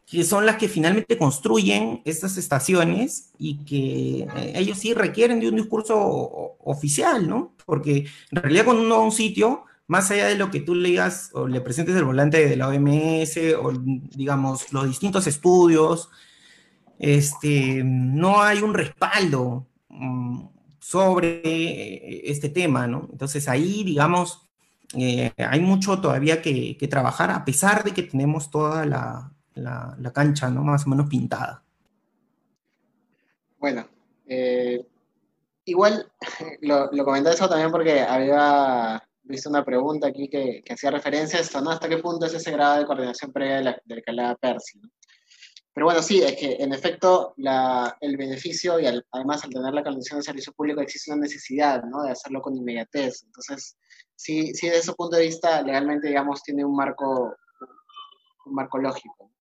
que 0.06 0.24
son 0.24 0.46
las 0.46 0.56
que 0.56 0.68
finalmente 0.68 1.18
construyen 1.18 2.00
estas 2.06 2.38
estaciones 2.38 3.30
y 3.38 3.58
que 3.66 4.26
eh, 4.40 4.52
ellos 4.54 4.78
sí 4.78 4.94
requieren 4.94 5.38
de 5.40 5.50
un 5.50 5.56
discurso 5.56 6.56
oficial, 6.64 7.28
¿no? 7.28 7.52
Porque 7.66 8.06
en 8.30 8.42
realidad 8.42 8.64
cuando 8.64 8.84
uno 8.84 8.94
va 8.94 9.02
a 9.02 9.04
un 9.04 9.12
sitio, 9.12 9.66
más 9.86 10.10
allá 10.10 10.26
de 10.26 10.36
lo 10.36 10.50
que 10.50 10.60
tú 10.60 10.74
leas 10.74 11.30
o 11.34 11.46
le 11.46 11.60
presentes 11.60 11.94
el 11.96 12.04
volante 12.04 12.48
de 12.48 12.56
la 12.56 12.68
OMS 12.68 13.36
o, 13.60 13.72
digamos, 13.72 14.72
los 14.72 14.86
distintos 14.86 15.26
estudios, 15.26 16.10
este, 16.98 17.82
no 17.84 18.42
hay 18.42 18.62
un 18.62 18.72
respaldo 18.72 19.66
mm, 19.88 20.46
sobre 20.80 22.30
este 22.30 22.48
tema, 22.48 22.86
¿no? 22.86 23.08
Entonces 23.12 23.48
ahí, 23.48 23.84
digamos, 23.84 24.48
eh, 24.96 25.32
hay 25.36 25.60
mucho 25.60 26.00
todavía 26.00 26.40
que, 26.40 26.76
trabajar, 26.88 27.30
a 27.30 27.44
pesar 27.44 27.84
de 27.84 27.92
que 27.92 28.04
tenemos 28.04 28.50
toda 28.50 28.86
la, 28.86 29.30
cancha, 30.12 30.48
¿no? 30.48 30.62
Más 30.62 30.86
o 30.86 30.90
menos 30.90 31.08
pintada. 31.08 31.62
Bueno, 33.58 33.86
eh, 34.26 34.86
igual 35.64 36.10
lo, 36.62 36.90
lo 36.90 37.04
comenté 37.04 37.30
eso 37.30 37.48
también 37.48 37.70
porque 37.70 38.00
había 38.00 39.02
visto 39.24 39.50
una 39.50 39.64
pregunta 39.64 40.08
aquí 40.08 40.28
que, 40.28 40.62
que, 40.64 40.74
hacía 40.74 40.90
referencia 40.90 41.38
a 41.38 41.42
esto, 41.42 41.60
¿no? 41.60 41.70
¿Hasta 41.70 41.88
qué 41.88 41.98
punto 41.98 42.26
es 42.26 42.34
ese 42.34 42.52
grado 42.52 42.78
de 42.78 42.86
coordinación 42.86 43.32
previa 43.32 43.56
de 43.56 43.62
la, 43.64 43.82
de 43.84 44.02
la 44.12 44.36
Persi? 44.36 44.80
Pero 45.74 45.86
bueno, 45.86 46.02
sí, 46.02 46.22
es 46.22 46.36
que 46.36 46.56
en 46.60 46.72
efecto 46.72 47.34
la, 47.38 47.96
el 48.00 48.16
beneficio 48.16 48.78
y 48.78 48.86
además 48.86 49.42
al 49.42 49.50
tener 49.50 49.74
la 49.74 49.82
condición 49.82 50.20
de 50.20 50.24
servicio 50.24 50.52
público 50.52 50.80
existe 50.80 51.10
una 51.10 51.22
necesidad, 51.22 51.82
¿no? 51.82 52.02
De 52.02 52.12
hacerlo 52.12 52.40
con 52.40 52.56
inmediatez. 52.56 53.24
Entonces, 53.24 53.76
sí, 54.14 54.54
sí, 54.54 54.66
desde 54.66 54.80
ese 54.80 54.92
punto 54.92 55.16
de 55.16 55.24
vista, 55.24 55.62
legalmente, 55.62 56.06
digamos, 56.06 56.44
tiene 56.44 56.64
un 56.64 56.76
marco, 56.76 57.34
un 58.46 58.54
marco 58.54 58.78
lógico. 58.78 59.32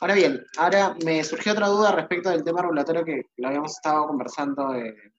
Ahora 0.00 0.14
bien, 0.14 0.42
ahora 0.56 0.96
me 1.04 1.22
surgió 1.22 1.52
otra 1.52 1.68
duda 1.68 1.92
respecto 1.92 2.30
del 2.30 2.44
tema 2.44 2.62
regulatorio 2.62 3.04
que 3.04 3.26
lo 3.36 3.48
habíamos 3.48 3.72
estado 3.72 4.06
conversando 4.06 4.74
eh, 4.74 5.13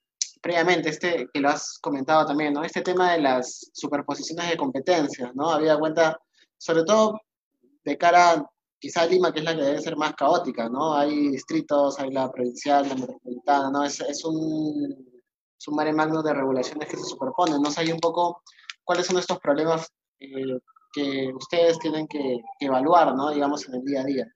previamente, 0.45 0.89
este, 0.89 1.27
que 1.33 1.39
lo 1.39 1.49
has 1.49 1.79
comentado 1.79 2.23
también, 2.23 2.53
¿no? 2.53 2.63
Este 2.63 2.83
tema 2.83 3.13
de 3.13 3.19
las 3.19 3.71
superposiciones 3.73 4.47
de 4.47 4.57
competencias, 4.57 5.33
¿no? 5.33 5.49
Había 5.49 5.75
cuenta, 5.75 6.19
sobre 6.55 6.83
todo 6.83 7.19
de 7.83 7.97
cara 7.97 8.45
quizá 8.77 9.01
a 9.01 9.05
Lima, 9.07 9.33
que 9.33 9.39
es 9.39 9.45
la 9.45 9.55
que 9.55 9.63
debe 9.63 9.81
ser 9.81 9.97
más 9.97 10.13
caótica, 10.13 10.69
¿no? 10.69 10.93
Hay 10.93 11.29
distritos, 11.29 11.99
hay 11.99 12.11
la 12.11 12.31
provincial, 12.31 12.87
la 12.87 12.93
metropolitana, 12.93 13.71
¿no? 13.71 13.83
Es, 13.85 13.99
es 14.01 14.23
un, 14.23 14.95
es 15.59 15.67
mare 15.69 15.91
magno 15.91 16.21
de 16.21 16.35
regulaciones 16.35 16.89
que 16.89 16.97
se 16.97 17.05
superponen, 17.05 17.59
¿no? 17.59 17.71
sé 17.71 17.91
un 17.91 17.99
poco 17.99 18.43
cuáles 18.83 19.07
son 19.07 19.17
estos 19.17 19.39
problemas 19.39 19.91
eh, 20.19 20.59
que 20.93 21.31
ustedes 21.33 21.79
tienen 21.79 22.05
que, 22.07 22.37
que 22.59 22.67
evaluar, 22.67 23.15
¿no? 23.15 23.31
Digamos, 23.31 23.67
en 23.67 23.75
el 23.77 23.83
día 23.83 24.01
a 24.01 24.05
día. 24.05 24.27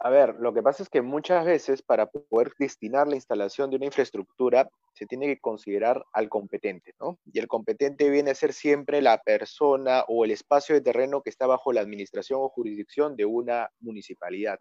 A 0.00 0.10
ver, 0.10 0.36
lo 0.38 0.54
que 0.54 0.62
pasa 0.62 0.84
es 0.84 0.88
que 0.88 1.02
muchas 1.02 1.44
veces 1.44 1.82
para 1.82 2.06
poder 2.06 2.52
destinar 2.56 3.08
la 3.08 3.16
instalación 3.16 3.68
de 3.68 3.76
una 3.76 3.86
infraestructura 3.86 4.70
se 4.92 5.06
tiene 5.06 5.26
que 5.26 5.40
considerar 5.40 6.04
al 6.12 6.28
competente, 6.28 6.94
¿no? 7.00 7.18
Y 7.24 7.40
el 7.40 7.48
competente 7.48 8.08
viene 8.08 8.30
a 8.30 8.36
ser 8.36 8.52
siempre 8.52 9.02
la 9.02 9.20
persona 9.20 10.04
o 10.06 10.24
el 10.24 10.30
espacio 10.30 10.76
de 10.76 10.82
terreno 10.82 11.20
que 11.20 11.30
está 11.30 11.48
bajo 11.48 11.72
la 11.72 11.80
administración 11.80 12.38
o 12.40 12.48
jurisdicción 12.48 13.16
de 13.16 13.24
una 13.24 13.70
municipalidad. 13.80 14.60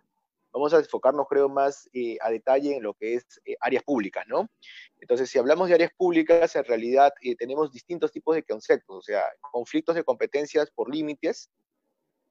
Vamos 0.52 0.74
a 0.74 0.80
enfocarnos, 0.80 1.28
creo, 1.30 1.50
más 1.50 1.88
eh, 1.94 2.18
a 2.22 2.32
detalle 2.32 2.78
en 2.78 2.82
lo 2.82 2.96
que 2.96 3.14
es 3.14 3.26
eh, 3.46 3.56
áreas 3.60 3.84
públicas, 3.84 4.26
¿no? 4.28 4.50
Entonces, 5.00 5.30
si 5.30 5.38
hablamos 5.38 5.68
de 5.68 5.76
áreas 5.76 5.92
públicas, 5.96 6.56
en 6.56 6.64
realidad 6.64 7.14
eh, 7.22 7.36
tenemos 7.36 7.72
distintos 7.72 8.12
tipos 8.12 8.34
de 8.36 8.42
conceptos, 8.42 8.98
o 8.98 9.02
sea, 9.04 9.24
conflictos 9.52 9.94
de 9.94 10.04
competencias 10.04 10.72
por 10.72 10.92
límites, 10.92 11.52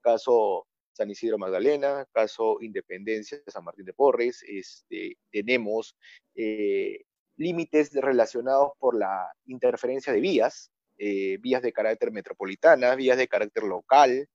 caso 0.00 0.66
San 0.96 1.10
Isidro 1.10 1.36
Magdalena, 1.36 2.06
caso 2.10 2.56
Independencia 2.62 3.38
San 3.46 3.64
Martín 3.64 3.84
de 3.84 3.92
Porres, 3.92 4.42
este, 4.48 5.18
tenemos 5.30 5.94
eh, 6.34 7.04
límites 7.36 7.92
relacionados 7.92 8.72
por 8.78 8.96
la 8.96 9.30
interferencia 9.44 10.12
de 10.12 10.20
vías, 10.20 10.70
eh, 10.96 11.36
vías 11.40 11.60
de 11.60 11.74
carácter 11.74 12.10
metropolitana, 12.12 12.94
vías 12.94 13.18
de 13.18 13.28
carácter 13.28 13.64
local, 13.64 14.26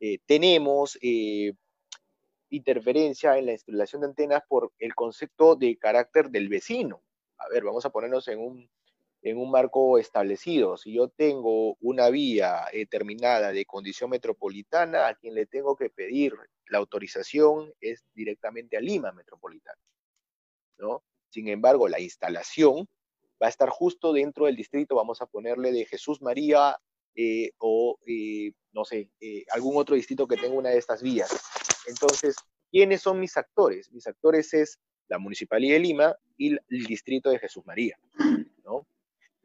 eh, 0.00 0.18
tenemos 0.26 0.98
interferencia 2.48 3.38
en 3.38 3.46
la 3.46 3.52
instalación 3.52 4.00
de 4.00 4.08
antenas 4.08 4.42
por 4.48 4.72
el 4.80 4.94
concepto 4.96 5.54
de 5.54 5.78
carácter 5.78 6.30
del 6.30 6.48
vecino. 6.48 7.02
A 7.38 7.48
ver, 7.48 7.62
vamos 7.62 7.86
a 7.86 7.90
ponernos 7.90 8.26
en 8.26 8.40
un, 8.40 8.68
en 9.22 9.38
un 9.38 9.50
marco 9.50 9.98
establecido. 9.98 10.76
Si 10.76 10.94
yo 10.94 11.08
tengo 11.08 11.76
una 11.80 12.10
vía 12.10 12.64
terminada 12.88 13.52
de 13.52 13.66
condición 13.66 14.10
metropolitana, 14.10 15.08
a 15.08 15.14
quien 15.14 15.34
le 15.34 15.46
tengo 15.46 15.76
que 15.76 15.90
pedir 15.90 16.34
la 16.70 16.78
autorización 16.78 17.72
es 17.80 18.04
directamente 18.14 18.76
a 18.76 18.80
Lima 18.80 19.12
Metropolitana. 19.12 19.80
¿no? 20.78 21.02
Sin 21.28 21.48
embargo, 21.48 21.88
la 21.88 22.00
instalación 22.00 22.88
va 23.42 23.46
a 23.46 23.50
estar 23.50 23.68
justo 23.68 24.12
dentro 24.12 24.46
del 24.46 24.56
distrito, 24.56 24.94
vamos 24.94 25.20
a 25.20 25.26
ponerle 25.26 25.72
de 25.72 25.84
Jesús 25.84 26.20
María 26.22 26.76
eh, 27.14 27.50
o, 27.58 27.98
eh, 28.06 28.52
no 28.72 28.84
sé, 28.84 29.10
eh, 29.20 29.44
algún 29.52 29.76
otro 29.76 29.96
distrito 29.96 30.26
que 30.26 30.36
tenga 30.36 30.54
una 30.56 30.70
de 30.70 30.78
estas 30.78 31.02
vías. 31.02 31.30
Entonces, 31.86 32.36
¿quiénes 32.70 33.02
son 33.02 33.18
mis 33.18 33.36
actores? 33.36 33.90
Mis 33.92 34.06
actores 34.06 34.52
es 34.54 34.78
la 35.08 35.18
Municipalidad 35.18 35.74
de 35.74 35.80
Lima 35.80 36.16
y 36.36 36.52
el 36.52 36.86
distrito 36.86 37.30
de 37.30 37.38
Jesús 37.38 37.64
María. 37.66 37.98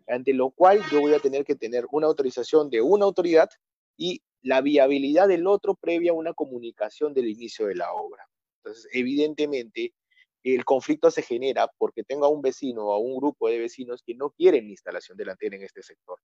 Ante 0.07 0.33
lo 0.33 0.51
cual 0.51 0.81
yo 0.91 1.01
voy 1.01 1.13
a 1.13 1.19
tener 1.19 1.45
que 1.45 1.55
tener 1.55 1.85
una 1.91 2.07
autorización 2.07 2.69
de 2.69 2.81
una 2.81 3.05
autoridad 3.05 3.49
y 3.97 4.21
la 4.41 4.61
viabilidad 4.61 5.27
del 5.27 5.47
otro 5.47 5.75
previa 5.75 6.11
a 6.11 6.15
una 6.15 6.33
comunicación 6.33 7.13
del 7.13 7.27
inicio 7.27 7.65
de 7.65 7.75
la 7.75 7.91
obra. 7.93 8.27
Entonces, 8.59 8.87
evidentemente, 8.93 9.93
el 10.43 10.63
conflicto 10.63 11.09
se 11.09 11.23
genera 11.23 11.67
porque 11.79 12.03
tengo 12.03 12.25
a 12.25 12.29
un 12.29 12.41
vecino 12.41 12.85
o 12.85 12.93
a 12.93 12.99
un 12.99 13.17
grupo 13.17 13.49
de 13.49 13.57
vecinos 13.57 14.03
que 14.05 14.13
no 14.13 14.29
quieren 14.29 14.69
instalación 14.69 15.17
de 15.17 15.25
la 15.25 15.31
antena 15.31 15.55
en 15.55 15.63
este 15.63 15.81
sector, 15.81 16.19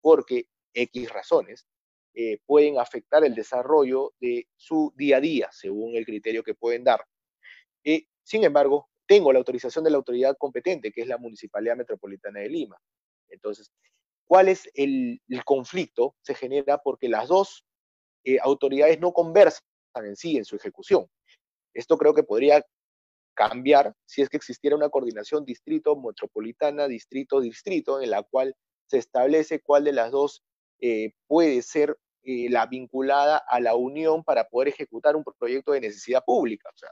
porque 0.00 0.46
X 0.72 1.10
razones 1.10 1.66
eh, 2.14 2.38
pueden 2.46 2.78
afectar 2.78 3.24
el 3.24 3.34
desarrollo 3.34 4.14
de 4.18 4.48
su 4.56 4.92
día 4.96 5.18
a 5.18 5.20
día, 5.20 5.48
según 5.52 5.94
el 5.94 6.06
criterio 6.06 6.42
que 6.42 6.54
pueden 6.54 6.84
dar. 6.84 7.04
Eh, 7.84 8.06
sin 8.22 8.44
embargo, 8.44 8.88
tengo 9.06 9.32
la 9.32 9.38
autorización 9.38 9.84
de 9.84 9.90
la 9.90 9.98
autoridad 9.98 10.36
competente, 10.38 10.90
que 10.90 11.02
es 11.02 11.06
la 11.06 11.18
Municipalidad 11.18 11.76
Metropolitana 11.76 12.40
de 12.40 12.48
Lima. 12.48 12.78
Entonces, 13.30 13.70
¿cuál 14.26 14.48
es 14.48 14.68
el, 14.74 15.20
conflicto? 15.44 16.14
Se 16.22 16.34
genera 16.34 16.78
porque 16.78 17.08
las 17.08 17.28
dos 17.28 17.64
eh, 18.24 18.38
autoridades 18.42 19.00
no 19.00 19.12
conversan 19.12 19.62
en 19.96 20.16
sí 20.16 20.36
en 20.36 20.44
su 20.44 20.56
ejecución. 20.56 21.06
Esto 21.74 21.96
creo 21.98 22.14
que 22.14 22.22
podría 22.22 22.64
cambiar 23.34 23.94
si 24.04 24.22
es 24.22 24.28
que 24.28 24.36
existiera 24.36 24.76
una 24.76 24.88
coordinación 24.88 25.44
distrito, 25.44 25.96
metropolitana, 25.96 26.88
distrito, 26.88 27.40
distrito, 27.40 28.00
en 28.00 28.10
la 28.10 28.22
cual 28.22 28.54
se 28.86 28.98
establece 28.98 29.60
cuál 29.60 29.84
de 29.84 29.92
las 29.92 30.10
dos 30.10 30.42
eh, 30.80 31.12
puede 31.26 31.62
ser 31.62 31.96
eh, 32.22 32.48
la 32.50 32.66
vinculada 32.66 33.38
a 33.38 33.60
la 33.60 33.76
unión 33.76 34.24
para 34.24 34.48
poder 34.48 34.68
ejecutar 34.68 35.14
un 35.14 35.24
proyecto 35.38 35.72
de 35.72 35.80
necesidad 35.80 36.24
pública. 36.24 36.68
O 36.74 36.78
sea, 36.78 36.90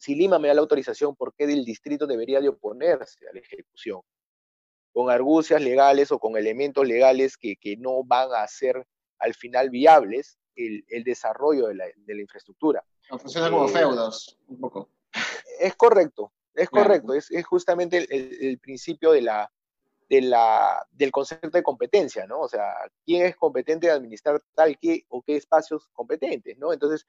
si 0.00 0.14
Lima 0.14 0.38
me 0.38 0.48
da 0.48 0.54
la 0.54 0.62
autorización, 0.62 1.14
¿por 1.14 1.34
qué 1.34 1.44
el 1.44 1.64
distrito 1.64 2.06
debería 2.06 2.40
de 2.40 2.48
oponerse 2.48 3.28
a 3.28 3.34
la 3.34 3.40
ejecución? 3.40 4.00
Con 4.92 5.10
argucias 5.10 5.62
legales 5.62 6.10
o 6.12 6.18
con 6.18 6.36
elementos 6.36 6.86
legales 6.86 7.36
que, 7.36 7.56
no 7.78 8.02
van 8.04 8.28
a 8.34 8.46
ser 8.48 8.86
al 9.18 9.34
final 9.34 9.70
viables 9.70 10.38
el, 10.56 11.04
desarrollo 11.04 11.68
de 11.68 11.74
la 11.74 12.20
infraestructura. 12.20 12.84
Funciona 13.18 13.50
como 13.50 13.66
eh, 13.66 13.72
feudos, 13.72 14.38
un 14.46 14.60
poco. 14.60 14.90
Es 15.58 15.74
correcto, 15.74 16.32
es 16.54 16.70
correcto, 16.70 17.14
es, 17.14 17.28
justamente 17.44 18.06
el, 18.08 18.58
principio 18.58 19.12
de 19.12 19.22
la, 19.22 19.50
de 20.08 20.22
la, 20.22 20.86
del 20.92 21.10
concepto 21.10 21.50
de 21.50 21.62
competencia, 21.62 22.26
¿no? 22.26 22.40
O 22.40 22.48
sea, 22.48 22.72
¿quién 23.04 23.26
es 23.26 23.36
competente 23.36 23.88
de 23.88 23.92
administrar 23.92 24.40
tal 24.54 24.78
que 24.78 25.04
o 25.08 25.22
qué 25.22 25.36
espacios 25.36 25.88
competentes, 25.92 26.56
¿no? 26.58 26.72
Entonces, 26.72 27.04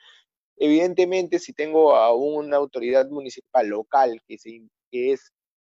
evidentemente, 0.57 1.39
si 1.39 1.53
tengo 1.53 1.95
a 1.95 2.13
una 2.13 2.57
autoridad 2.57 3.07
municipal 3.09 3.67
local 3.67 4.21
que, 4.27 4.37
se, 4.37 4.63
que 4.89 5.13
es 5.13 5.31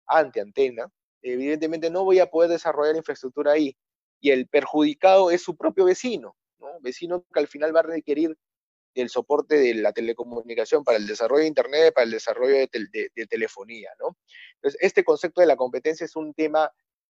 anti-antena, 0.07 0.91
evidentemente 1.33 1.91
no 1.91 2.05
voy 2.05 2.19
a 2.21 2.31
poder 2.31 2.51
desarrollar 2.51 2.97
infraestructura 2.97 3.53
ahí. 3.53 3.77
Y 4.21 4.31
el 4.31 4.49
perjudicado 4.49 5.31
es 5.31 5.43
su 5.43 5.57
propio 5.57 5.85
vecino, 5.85 6.37
¿no? 6.59 6.69
Vecino 6.81 7.25
que 7.33 7.41
al 7.41 7.49
final 7.49 7.75
va 7.75 7.81
a 7.81 7.85
requerir 7.85 8.37
el 8.95 9.11
soporte 9.11 9.57
de 9.57 9.75
la 9.75 9.93
telecomunicación 9.93 10.83
para 10.83 10.99
el 10.99 11.07
desarrollo 11.07 11.43
de 11.43 11.49
Internet, 11.49 11.95
para 11.95 12.07
el 12.07 12.11
desarrollo 12.11 12.57
de, 12.57 13.27
telefonía, 13.29 13.91
¿no? 14.01 14.17
Entonces, 14.57 14.81
este 14.81 15.05
concepto 15.05 15.41
de 15.41 15.47
la 15.47 15.57
competencia 15.57 16.05
es 16.05 16.17
un 16.17 16.33
tema 16.33 16.73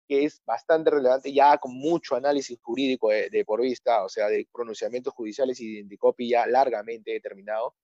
que 0.09 0.24
es 0.24 0.42
bastante 0.44 0.90
relevante, 0.90 1.32
ya 1.32 1.59
con 1.59 1.74
mucho 1.74 2.16
análisis 2.16 2.59
jurídico 2.62 3.11
de, 3.11 3.44
por 3.44 3.61
vista, 3.61 4.04
o 4.04 4.09
sea, 4.09 4.28
de 4.28 4.48
pronunciamientos 4.52 5.12
judiciales 5.12 5.61
y 5.61 5.74
de 5.74 5.80
Indicopi 5.80 6.30
ya 6.30 6.46
largamente 6.46 7.12
determinado, 7.12 7.74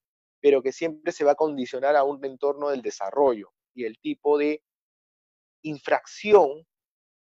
pero 0.41 0.63
que 0.63 0.73
siempre 0.73 1.13
se 1.13 1.25
va 1.25 1.33
a 1.33 1.37
condicionar 1.37 1.97
a 1.97 2.05
un 2.05 2.25
entorno 2.25 2.71
del 2.71 2.83
desarrollo 2.83 3.53
y 3.75 3.85
el 3.85 3.99
tipo 3.99 4.39
de 4.39 4.63
infracción 5.65 6.67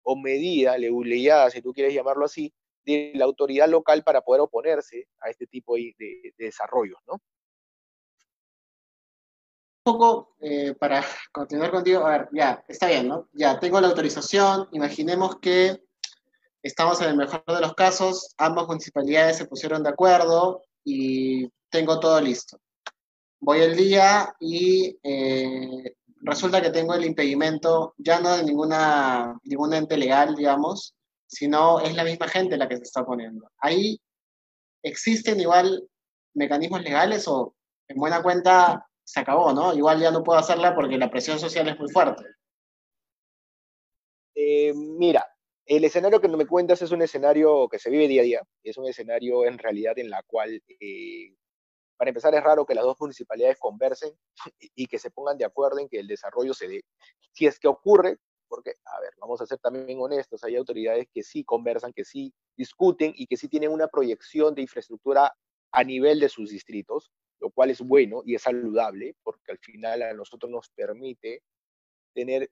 o 0.04 0.16
medida, 0.16 0.78
leguleyada, 0.78 1.50
si 1.52 1.62
tú 1.62 1.74
quieres 1.74 1.94
llamarlo 1.94 2.26
así, 2.26 2.54
de 2.86 3.12
la 3.16 3.26
autoridad 3.26 3.70
local 3.70 4.04
para 4.04 4.22
poder 4.22 4.42
oponerse 4.42 5.08
a 5.20 5.30
este 5.30 5.46
tipo 5.48 5.76
de, 5.76 5.94
de, 5.98 6.34
desarrollos, 6.38 6.98
¿no? 7.08 7.14
Un 9.86 9.94
poco 9.94 10.36
eh, 10.42 10.76
para 10.76 11.04
continuar 11.32 11.72
contigo, 11.72 12.06
a 12.06 12.18
ver, 12.18 12.30
ya, 12.34 12.64
está 12.68 12.88
bien, 12.88 13.08
¿no? 13.08 13.30
Ya, 13.34 13.60
tengo 13.60 13.80
la 13.80 13.88
autorización, 13.88 14.68
imaginemos 14.72 15.40
que 15.40 15.82
estamos 16.62 17.02
en 17.02 17.10
el 17.10 17.18
mejor 17.18 17.44
de 17.46 17.62
los 17.62 17.74
casos, 17.74 18.34
ambas 18.38 18.68
municipalidades 18.68 19.38
se 19.38 19.46
pusieron 19.46 19.84
de 19.84 19.90
acuerdo 19.90 20.64
y 20.84 21.48
tengo 21.70 22.00
todo 22.00 22.20
listo. 22.22 22.60
Voy 23.40 23.62
el 23.62 23.76
día 23.76 24.36
y 24.40 24.98
eh, 25.02 25.96
resulta 26.22 26.62
que 26.62 26.70
tengo 26.70 26.94
el 26.94 27.06
impedimento 27.06 27.94
ya 27.98 28.20
no 28.20 28.36
de 28.36 28.44
ninguna, 28.44 29.38
ningún 29.44 29.74
ente 29.74 29.98
legal, 29.98 30.36
digamos, 30.36 30.96
sino 31.28 31.80
es 31.80 31.96
la 31.96 32.04
misma 32.04 32.28
gente 32.28 32.58
la 32.58 32.68
que 32.68 32.78
se 32.78 32.84
está 32.84 33.06
poniendo. 33.06 33.50
Ahí 33.60 34.00
existen 34.84 35.40
igual 35.40 35.88
mecanismos 36.34 36.82
legales 36.82 37.28
o 37.28 37.56
en 37.88 37.98
buena 37.98 38.22
cuenta 38.22 38.86
se 39.04 39.20
acabó, 39.20 39.54
¿no? 39.54 39.74
Igual 39.74 40.00
ya 40.00 40.12
no 40.12 40.24
puedo 40.24 40.40
hacerla 40.40 40.76
porque 40.76 40.98
la 40.98 41.10
presión 41.10 41.40
social 41.40 41.68
es 41.68 41.80
muy 41.80 41.90
fuerte. 41.90 42.24
Eh, 44.36 44.74
mira, 44.76 45.26
el 45.66 45.84
escenario 45.84 46.22
que 46.22 46.28
me 46.28 46.46
cuentas 46.46 46.82
es 46.82 46.92
un 46.92 47.02
escenario 47.02 47.68
que 47.68 47.80
se 47.80 47.90
vive 47.90 48.08
día 48.08 48.22
a 48.22 48.26
día, 48.26 48.42
es 48.64 48.78
un 48.78 48.88
escenario 48.88 49.46
en 49.46 49.58
realidad 49.58 49.98
en 49.98 50.10
la 50.10 50.24
cual, 50.24 50.62
eh, 50.80 51.36
para 52.00 52.12
empezar, 52.12 52.34
es 52.34 52.42
raro 52.42 52.66
que 52.66 52.74
las 52.74 52.86
dos 52.86 52.96
municipalidades 52.98 53.60
conversen 53.60 54.14
y 54.74 54.86
que 54.86 54.98
se 54.98 55.12
pongan 55.12 55.38
de 55.38 55.44
acuerdo 55.44 55.80
en 55.80 55.90
que 55.90 56.00
el 56.00 56.08
desarrollo 56.08 56.54
se 56.54 56.70
dé. 56.70 56.86
Si 57.34 57.46
es 57.46 57.60
que 57.60 57.68
ocurre, 57.68 58.20
porque, 58.48 58.76
a 58.86 59.02
ver, 59.02 59.12
vamos 59.20 59.42
a 59.42 59.46
ser 59.46 59.60
también 59.60 60.00
honestos, 60.00 60.42
hay 60.46 60.56
autoridades 60.56 61.08
que 61.14 61.24
sí 61.24 61.44
conversan, 61.44 61.92
que 61.92 62.06
sí 62.06 62.34
discuten 62.56 63.12
y 63.18 63.28
que 63.28 63.36
sí 63.36 63.50
tienen 63.50 63.72
una 63.72 63.90
proyección 63.90 64.56
de 64.56 64.62
infraestructura 64.62 65.36
a 65.74 65.84
nivel 65.84 66.22
de 66.22 66.30
sus 66.30 66.52
distritos, 66.52 67.12
lo 67.42 67.52
cual 67.52 67.70
es 67.70 67.82
bueno 67.82 68.22
y 68.26 68.34
es 68.34 68.44
saludable, 68.44 69.18
porque 69.22 69.52
al 69.52 69.60
final 69.60 70.02
a 70.02 70.14
nosotros 70.14 70.50
nos 70.50 70.70
permite 70.70 71.44
tener 72.14 72.50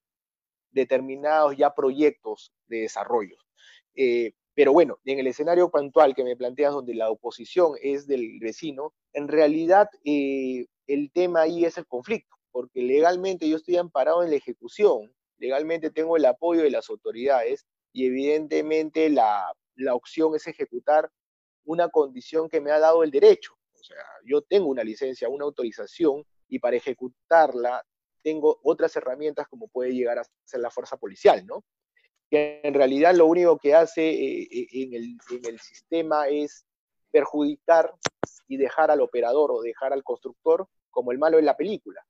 determinados 0.71 1.55
ya 1.55 1.73
proyectos 1.73 2.51
de 2.67 2.81
desarrollo. 2.81 3.37
Eh, 3.95 4.33
pero 4.57 4.73
bueno, 4.73 4.97
en 5.05 5.19
el 5.19 5.27
escenario 5.27 5.69
puntual 5.69 6.15
que 6.15 6.23
me 6.23 6.35
planteas, 6.35 6.73
donde 6.73 6.95
la 6.95 7.11
oposición 7.11 7.75
es 7.79 8.07
del 8.07 8.39
vecino, 8.39 8.91
en 9.13 9.27
realidad 9.27 9.87
eh, 10.03 10.65
el 10.87 11.11
tema 11.11 11.43
ahí 11.43 11.63
es 11.63 11.77
el 11.77 11.85
conflicto, 11.85 12.35
porque 12.51 12.81
legalmente 12.81 13.47
yo 13.47 13.57
estoy 13.57 13.77
amparado 13.77 14.23
en 14.23 14.31
la 14.31 14.37
ejecución 14.37 15.11
legalmente 15.37 15.91
tengo 15.91 16.17
el 16.17 16.25
apoyo 16.25 16.61
de 16.63 16.71
las 16.71 16.89
autoridades 16.89 17.65
y 17.93 18.05
evidentemente 18.05 19.09
la, 19.09 19.53
opción 19.93 20.35
es 20.35 20.47
ejecutar 20.47 21.09
una 21.63 21.89
condición 21.89 22.49
que 22.49 22.61
me 22.61 22.71
ha 22.71 22.79
dado 22.79 23.03
el 23.03 23.11
derecho. 23.11 23.53
O 23.73 23.83
sea, 23.83 24.03
yo 24.25 24.41
tengo 24.41 24.67
una 24.67 24.83
licencia, 24.83 25.29
una 25.29 25.45
autorización 25.45 26.25
y 26.47 26.59
para 26.59 26.77
ejecutarla 26.77 27.83
tengo 28.23 28.59
otras 28.63 28.95
herramientas 28.95 29.47
como 29.47 29.67
puede 29.67 29.93
llegar 29.93 30.17
a 30.19 30.25
ser 30.45 30.61
la 30.61 30.71
fuerza 30.71 30.97
policial, 30.97 31.45
¿no? 31.45 31.63
Que 32.29 32.61
en 32.63 32.73
realidad 32.73 33.15
lo 33.15 33.25
único 33.25 33.57
que 33.57 33.73
hace 33.73 34.09
eh, 34.09 34.47
eh, 34.51 34.67
en, 34.71 34.93
el, 35.45 35.59
sistema 35.59 36.27
es 36.27 36.65
perjudicar 37.11 37.93
y 38.47 38.57
dejar 38.57 38.91
al 38.91 39.01
operador 39.01 39.51
o 39.51 39.61
dejar 39.61 39.93
al 39.93 40.03
constructor 40.03 40.67
como 40.89 41.11
el 41.11 41.19
malo 41.19 41.39
en 41.39 41.45
la 41.45 41.55
película, 41.55 42.05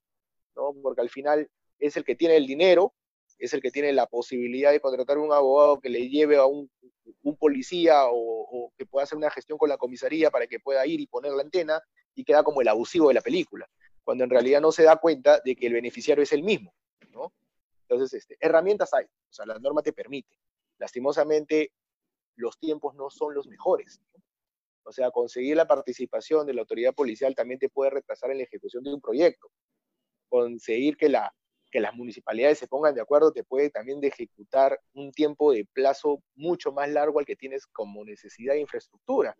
¿no? 0.56 0.74
Porque 0.82 1.00
al 1.00 1.10
final 1.10 1.48
es 1.78 1.96
el 1.96 2.04
que 2.04 2.16
tiene 2.16 2.36
el 2.36 2.46
dinero 2.46 2.94
es 3.38 3.54
el 3.54 3.62
que 3.62 3.70
tiene 3.70 3.92
la 3.92 4.06
posibilidad 4.06 4.72
de 4.72 4.80
contratar 4.80 5.18
un 5.18 5.32
abogado 5.32 5.80
que 5.80 5.88
le 5.88 6.08
lleve 6.08 6.36
a 6.36 6.46
un, 6.46 6.70
policía 7.38 8.02
o, 8.10 8.72
que 8.76 8.86
pueda 8.86 9.04
hacer 9.04 9.16
una 9.16 9.30
gestión 9.30 9.58
con 9.58 9.68
la 9.68 9.76
comisaría 9.76 10.30
para 10.30 10.46
que 10.46 10.60
pueda 10.60 10.86
ir 10.86 11.00
y 11.00 11.06
poner 11.06 11.32
la 11.32 11.42
antena 11.42 11.80
y 12.14 12.24
queda 12.24 12.42
como 12.42 12.60
el 12.60 12.68
abusivo 12.68 13.08
de 13.08 13.14
la 13.14 13.20
película, 13.20 13.68
cuando 14.02 14.24
en 14.24 14.30
realidad 14.30 14.60
no 14.60 14.72
se 14.72 14.82
da 14.82 14.96
cuenta 14.96 15.40
de 15.44 15.54
que 15.54 15.66
el 15.66 15.74
beneficiario 15.74 16.22
es 16.22 16.32
el 16.32 16.42
mismo, 16.42 16.74
¿no? 17.10 17.32
Entonces, 17.88 18.12
este, 18.20 18.36
herramientas 18.38 18.92
hay, 18.92 19.04
o 19.04 19.32
sea, 19.32 19.46
la 19.46 19.58
norma 19.58 19.82
te 19.82 19.94
permite. 19.94 20.36
Lastimosamente, 20.78 21.72
los 22.36 22.58
tiempos 22.58 22.94
no 22.94 23.08
son 23.08 23.34
los 23.34 23.46
mejores. 23.46 24.00
O 24.84 24.92
sea, 24.92 25.10
conseguir 25.10 25.56
la 25.56 25.66
participación 25.66 26.46
de 26.46 26.54
la 26.54 26.62
autoridad 26.62 26.94
policial 26.94 27.34
también 27.34 27.58
te 27.58 27.68
puede 27.68 27.90
retrasar 27.90 28.30
en 28.30 28.38
la 28.38 28.44
ejecución 28.44 28.84
de 28.84 28.92
un 28.92 29.00
proyecto. 29.00 29.50
Conseguir 30.28 30.96
que 30.96 31.08
la 31.08 31.32
que 31.70 31.80
las 31.80 31.94
municipalidades 31.94 32.58
se 32.58 32.66
pongan 32.66 32.94
de 32.94 33.02
acuerdo 33.02 33.30
te 33.30 33.44
puede 33.44 33.68
también 33.68 34.02
ejecutar 34.02 34.80
un 34.94 35.12
tiempo 35.12 35.52
de 35.52 35.66
plazo 35.74 36.22
mucho 36.34 36.72
más 36.72 36.88
largo 36.88 37.18
al 37.18 37.26
que 37.26 37.36
tienes 37.36 37.66
como 37.66 38.06
necesidad 38.06 38.54
de 38.54 38.60
infraestructura. 38.60 39.36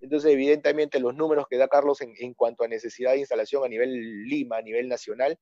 Entonces, 0.00 0.32
evidentemente, 0.32 1.00
los 1.00 1.14
números 1.14 1.44
que 1.50 1.58
da 1.58 1.68
Carlos 1.68 2.00
en 2.00 2.32
cuanto 2.32 2.64
a 2.64 2.68
necesidad 2.68 3.12
de 3.12 3.18
instalación 3.18 3.62
a 3.62 3.68
nivel 3.68 4.24
Lima, 4.24 4.56
a 4.56 4.62
nivel 4.62 4.88
nacional, 4.88 5.38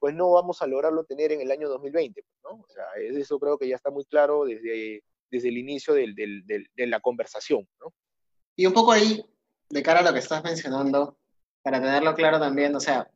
pues 0.00 0.14
no 0.14 0.30
vamos 0.30 0.62
a 0.62 0.66
lograrlo 0.66 1.04
tener 1.04 1.30
en 1.30 1.42
el 1.42 1.50
año 1.50 1.68
2020, 1.68 2.22
pues, 2.22 2.38
¿no? 2.42 2.62
O 2.62 2.68
sea, 2.68 2.84
eso 3.00 3.38
creo 3.38 3.58
que 3.58 3.68
ya 3.68 3.76
está 3.76 3.90
muy 3.90 4.04
claro 4.06 4.44
desde, 4.46 5.04
desde 5.30 5.48
el 5.48 5.58
inicio 5.58 5.94
de 5.94 6.86
la 6.86 7.00
conversación, 7.00 7.68
¿no? 7.78 7.92
Y 8.56 8.66
un 8.66 8.72
poco 8.72 8.92
ahí, 8.92 9.24
de 9.68 9.82
cara 9.82 10.00
a 10.00 10.02
lo 10.02 10.12
que 10.12 10.18
estás 10.18 10.42
mencionando, 10.42 11.18
para 11.62 11.80
tenerlo 11.80 12.14
claro 12.14 12.40
también, 12.40 12.74
o 12.74 12.80
sea, 12.80 13.08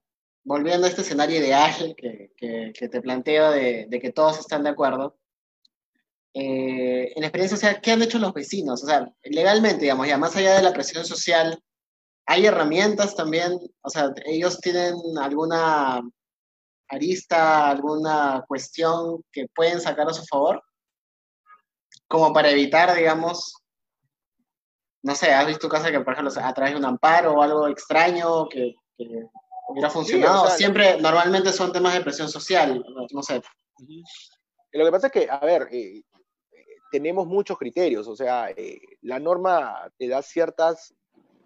volviendo 0.44 0.86
a 0.86 0.90
este 0.90 1.00
escenario 1.00 1.38
ideal 1.38 1.94
que, 1.96 2.32
que, 2.36 2.72
que 2.78 2.88
te 2.88 3.00
planteo 3.00 3.50
de, 3.50 3.86
de, 3.88 4.00
que 4.00 4.12
todos 4.12 4.38
están 4.38 4.62
de 4.62 4.70
acuerdo, 4.70 5.16
eh, 6.34 7.12
en 7.16 7.24
experiencia, 7.24 7.56
o 7.56 7.60
sea, 7.60 7.80
¿qué 7.80 7.92
han 7.92 8.02
hecho 8.02 8.18
los 8.18 8.34
vecinos? 8.34 8.82
O 8.82 8.86
sea, 8.86 9.10
legalmente, 9.22 9.82
digamos, 9.82 10.06
ya 10.06 10.18
más 10.18 10.36
allá 10.36 10.56
de 10.56 10.62
la 10.62 10.72
presión 10.72 11.04
social, 11.04 11.62
¿hay 12.26 12.44
herramientas 12.44 13.14
también? 13.14 13.58
O 13.82 13.90
sea, 13.90 14.12
¿ellos 14.26 14.60
tienen 14.60 14.96
alguna 15.20 16.02
arista, 16.88 17.68
alguna 17.68 18.44
cuestión 18.46 19.22
que 19.32 19.46
pueden 19.54 19.80
sacar 19.80 20.08
a 20.08 20.14
su 20.14 20.24
favor? 20.24 20.62
Como 22.08 22.32
para 22.32 22.50
evitar, 22.50 22.94
digamos, 22.94 23.54
no 25.02 25.14
sé, 25.14 25.32
¿has 25.32 25.46
visto 25.46 25.68
casos 25.68 25.90
que, 25.90 26.00
por 26.00 26.14
ejemplo, 26.14 26.32
a 26.42 26.54
través 26.54 26.72
de 26.72 26.78
un 26.78 26.84
amparo 26.84 27.34
o 27.34 27.42
algo 27.42 27.68
extraño 27.68 28.48
que, 28.48 28.74
que 28.96 29.06
hubiera 29.68 29.90
funcionado? 29.90 30.40
Sí, 30.40 30.44
o 30.44 30.46
sea, 30.48 30.56
Siempre, 30.56 31.00
normalmente 31.00 31.52
son 31.52 31.72
temas 31.72 31.94
de 31.94 32.00
presión 32.00 32.28
social, 32.28 32.84
no 33.10 33.22
sé. 33.22 33.42
Lo 34.72 34.84
que 34.84 34.90
pasa 34.90 35.06
es 35.08 35.12
que, 35.12 35.28
a 35.30 35.38
ver, 35.40 35.68
eh, 35.70 36.02
tenemos 36.90 37.26
muchos 37.26 37.58
criterios, 37.58 38.06
o 38.08 38.16
sea, 38.16 38.50
eh, 38.50 38.80
la 39.02 39.18
norma 39.18 39.90
te 39.98 40.08
da 40.08 40.22
ciertas 40.22 40.94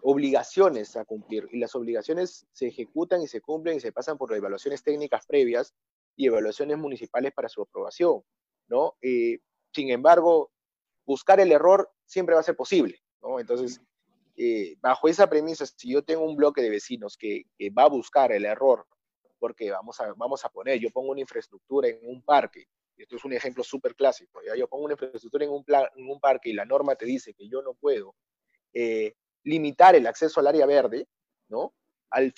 obligaciones 0.01 0.95
a 0.95 1.05
cumplir 1.05 1.47
y 1.51 1.59
las 1.59 1.75
obligaciones 1.75 2.47
se 2.51 2.67
ejecutan 2.67 3.21
y 3.21 3.27
se 3.27 3.41
cumplen 3.41 3.77
y 3.77 3.79
se 3.79 3.91
pasan 3.91 4.17
por 4.17 4.33
evaluaciones 4.33 4.83
técnicas 4.83 5.25
previas 5.25 5.73
y 6.15 6.27
evaluaciones 6.27 6.77
municipales 6.77 7.33
para 7.33 7.49
su 7.49 7.61
aprobación, 7.61 8.23
¿no? 8.67 8.95
Eh, 9.01 9.39
sin 9.73 9.89
embargo, 9.89 10.51
buscar 11.05 11.39
el 11.39 11.51
error 11.51 11.91
siempre 12.05 12.35
va 12.35 12.41
a 12.41 12.43
ser 12.43 12.55
posible, 12.55 13.01
¿no? 13.21 13.39
Entonces, 13.39 13.81
eh, 14.35 14.77
bajo 14.79 15.07
esa 15.07 15.29
premisa, 15.29 15.65
si 15.65 15.91
yo 15.91 16.03
tengo 16.03 16.23
un 16.23 16.35
bloque 16.35 16.61
de 16.61 16.69
vecinos 16.69 17.17
que, 17.17 17.43
va 17.77 17.83
a 17.83 17.89
buscar 17.89 18.31
el 18.31 18.45
error, 18.45 18.85
porque 19.37 19.71
vamos 19.71 19.99
a, 19.99 20.13
vamos 20.13 20.43
a 20.45 20.49
poner, 20.49 20.79
yo 20.79 20.89
pongo 20.91 21.11
una 21.11 21.21
infraestructura 21.21 21.87
en 21.87 21.99
un 22.03 22.21
parque, 22.23 22.65
esto 22.97 23.15
es 23.15 23.25
un 23.25 23.33
ejemplo 23.33 23.63
súper 23.63 23.95
clásico, 23.95 24.41
yo 24.57 24.67
pongo 24.67 24.85
una 24.85 24.93
infraestructura 24.93 25.45
en 25.45 25.51
un, 25.51 25.63
plan, 25.63 25.85
en 25.95 26.09
un 26.09 26.19
parque 26.19 26.49
y 26.49 26.53
la 26.53 26.65
norma 26.65 26.95
te 26.95 27.05
dice 27.05 27.33
que 27.33 27.47
yo 27.47 27.61
no 27.61 27.73
puedo 27.73 28.15
eh, 28.73 29.13
limitar 29.43 29.95
el 29.95 30.07
acceso 30.07 30.39
al 30.39 30.47
área 30.47 30.65
verde, 30.65 31.07
¿no? 31.49 31.73
Al 32.11 32.33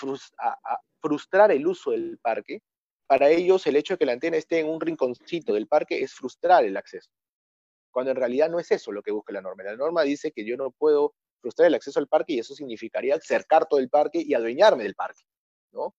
frustrar 1.01 1.51
el 1.51 1.65
uso 1.65 1.91
del 1.91 2.17
parque, 2.19 2.61
para 3.07 3.29
ellos 3.29 3.67
el 3.67 3.75
hecho 3.75 3.95
de 3.95 3.97
que 3.97 4.05
la 4.05 4.13
antena 4.13 4.37
esté 4.37 4.59
en 4.59 4.69
un 4.69 4.79
rinconcito 4.79 5.53
del 5.53 5.67
parque 5.67 6.01
es 6.01 6.13
frustrar 6.13 6.63
el 6.63 6.77
acceso. 6.77 7.09
Cuando 7.91 8.11
en 8.11 8.17
realidad 8.17 8.49
no 8.49 8.59
es 8.59 8.71
eso 8.71 8.91
lo 8.91 9.03
que 9.03 9.11
busca 9.11 9.33
la 9.33 9.41
norma. 9.41 9.63
La 9.63 9.75
norma 9.75 10.03
dice 10.03 10.31
que 10.31 10.45
yo 10.45 10.55
no 10.55 10.71
puedo 10.71 11.13
frustrar 11.41 11.67
el 11.67 11.73
acceso 11.75 11.99
al 11.99 12.07
parque 12.07 12.33
y 12.33 12.39
eso 12.39 12.55
significaría 12.55 13.19
cercar 13.19 13.67
todo 13.67 13.79
el 13.79 13.89
parque 13.89 14.21
y 14.25 14.33
adueñarme 14.33 14.83
del 14.83 14.95
parque, 14.95 15.23
¿no? 15.73 15.93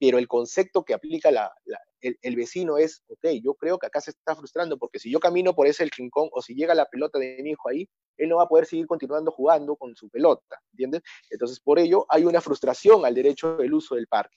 Pero 0.00 0.18
el 0.18 0.26
concepto 0.26 0.82
que 0.84 0.94
aplica 0.94 1.30
la, 1.30 1.52
la, 1.64 1.78
el, 2.00 2.18
el, 2.22 2.34
vecino 2.34 2.78
es, 2.78 3.04
ok, 3.06 3.26
yo 3.42 3.54
creo 3.54 3.78
que 3.78 3.86
acá 3.86 4.00
se 4.00 4.10
está 4.10 4.34
frustrando 4.34 4.78
porque 4.78 4.98
si 4.98 5.12
yo 5.12 5.20
camino 5.20 5.54
por 5.54 5.66
ese 5.66 5.84
rincón 5.96 6.28
o 6.32 6.42
si 6.42 6.54
llega 6.54 6.74
la 6.74 6.86
pelota 6.86 7.18
de 7.18 7.38
mi 7.42 7.50
hijo 7.50 7.68
ahí, 7.68 7.88
él 8.16 8.28
no 8.28 8.38
va 8.38 8.44
a 8.44 8.48
poder 8.48 8.66
seguir 8.66 8.86
continuando 8.86 9.30
jugando 9.30 9.76
con 9.76 9.94
su 9.94 10.08
pelota, 10.08 10.60
¿entiendes? 10.72 11.02
Entonces, 11.30 11.60
por 11.60 11.78
ello, 11.78 12.06
hay 12.08 12.24
una 12.24 12.40
frustración 12.40 13.04
al 13.04 13.14
derecho 13.14 13.56
del 13.56 13.74
uso 13.74 13.94
del 13.94 14.06
parque. 14.06 14.36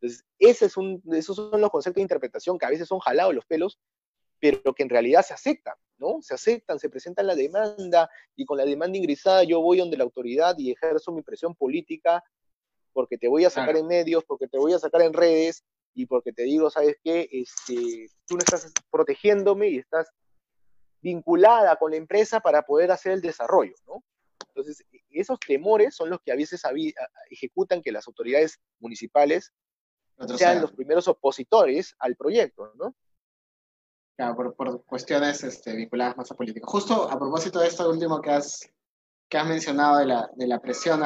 Entonces, 0.00 0.24
ese 0.38 0.66
es 0.66 0.76
un, 0.76 1.00
esos 1.12 1.36
son 1.36 1.60
los 1.60 1.70
conceptos 1.70 1.96
de 1.96 2.02
interpretación 2.02 2.58
que 2.58 2.66
a 2.66 2.70
veces 2.70 2.88
son 2.88 2.98
jalados 2.98 3.34
los 3.34 3.46
pelos, 3.46 3.78
pero 4.40 4.74
que 4.74 4.82
en 4.82 4.88
realidad 4.88 5.24
se 5.24 5.34
aceptan, 5.34 5.74
¿no? 5.98 6.20
Se 6.20 6.34
aceptan, 6.34 6.80
se 6.80 6.90
presentan 6.90 7.28
la 7.28 7.36
demanda 7.36 8.10
y 8.34 8.44
con 8.44 8.58
la 8.58 8.64
demanda 8.64 8.98
ingresada 8.98 9.44
yo 9.44 9.60
voy 9.60 9.78
donde 9.78 9.96
la 9.96 10.02
autoridad 10.02 10.58
y 10.58 10.72
ejerzo 10.72 11.12
mi 11.12 11.22
presión 11.22 11.54
política 11.54 12.24
porque 12.92 13.18
te 13.18 13.28
voy 13.28 13.44
a 13.44 13.50
sacar 13.50 13.70
claro. 13.70 13.80
en 13.80 13.86
medios, 13.86 14.24
porque 14.24 14.48
te 14.48 14.58
voy 14.58 14.72
a 14.72 14.78
sacar 14.78 15.02
en 15.02 15.12
redes 15.12 15.64
y 15.94 16.06
porque 16.06 16.32
te 16.32 16.42
digo, 16.44 16.70
¿sabes 16.70 16.96
qué? 17.02 17.28
Este, 17.30 18.08
tú 18.26 18.36
no 18.36 18.40
estás 18.40 18.72
protegiéndome 18.90 19.68
y 19.68 19.78
estás 19.78 20.10
vinculada 21.00 21.76
con 21.76 21.90
la 21.90 21.96
empresa 21.96 22.40
para 22.40 22.62
poder 22.62 22.90
hacer 22.92 23.12
el 23.12 23.20
desarrollo, 23.20 23.74
¿no? 23.86 24.02
Entonces, 24.48 24.84
esos 25.10 25.38
temores 25.40 25.94
son 25.96 26.10
los 26.10 26.20
que 26.20 26.32
a 26.32 26.36
veces 26.36 26.62
ejecutan 27.30 27.82
que 27.82 27.92
las 27.92 28.06
autoridades 28.06 28.60
municipales 28.80 29.52
sean 30.26 30.38
sea. 30.38 30.54
los 30.60 30.72
primeros 30.72 31.08
opositores 31.08 31.94
al 31.98 32.16
proyecto, 32.16 32.72
¿no? 32.74 32.94
Claro, 34.16 34.36
por, 34.36 34.54
por 34.54 34.84
cuestiones 34.84 35.42
este, 35.42 35.74
vinculadas 35.74 36.16
más 36.16 36.30
a 36.30 36.34
política. 36.34 36.66
Justo 36.66 37.10
a 37.10 37.18
propósito 37.18 37.60
de 37.60 37.68
esto 37.68 37.88
último 37.88 38.20
que 38.20 38.30
has, 38.30 38.60
que 39.28 39.38
has 39.38 39.48
mencionado 39.48 39.98
de 39.98 40.06
la, 40.06 40.30
de 40.34 40.46
la 40.46 40.60
presión, 40.60 41.02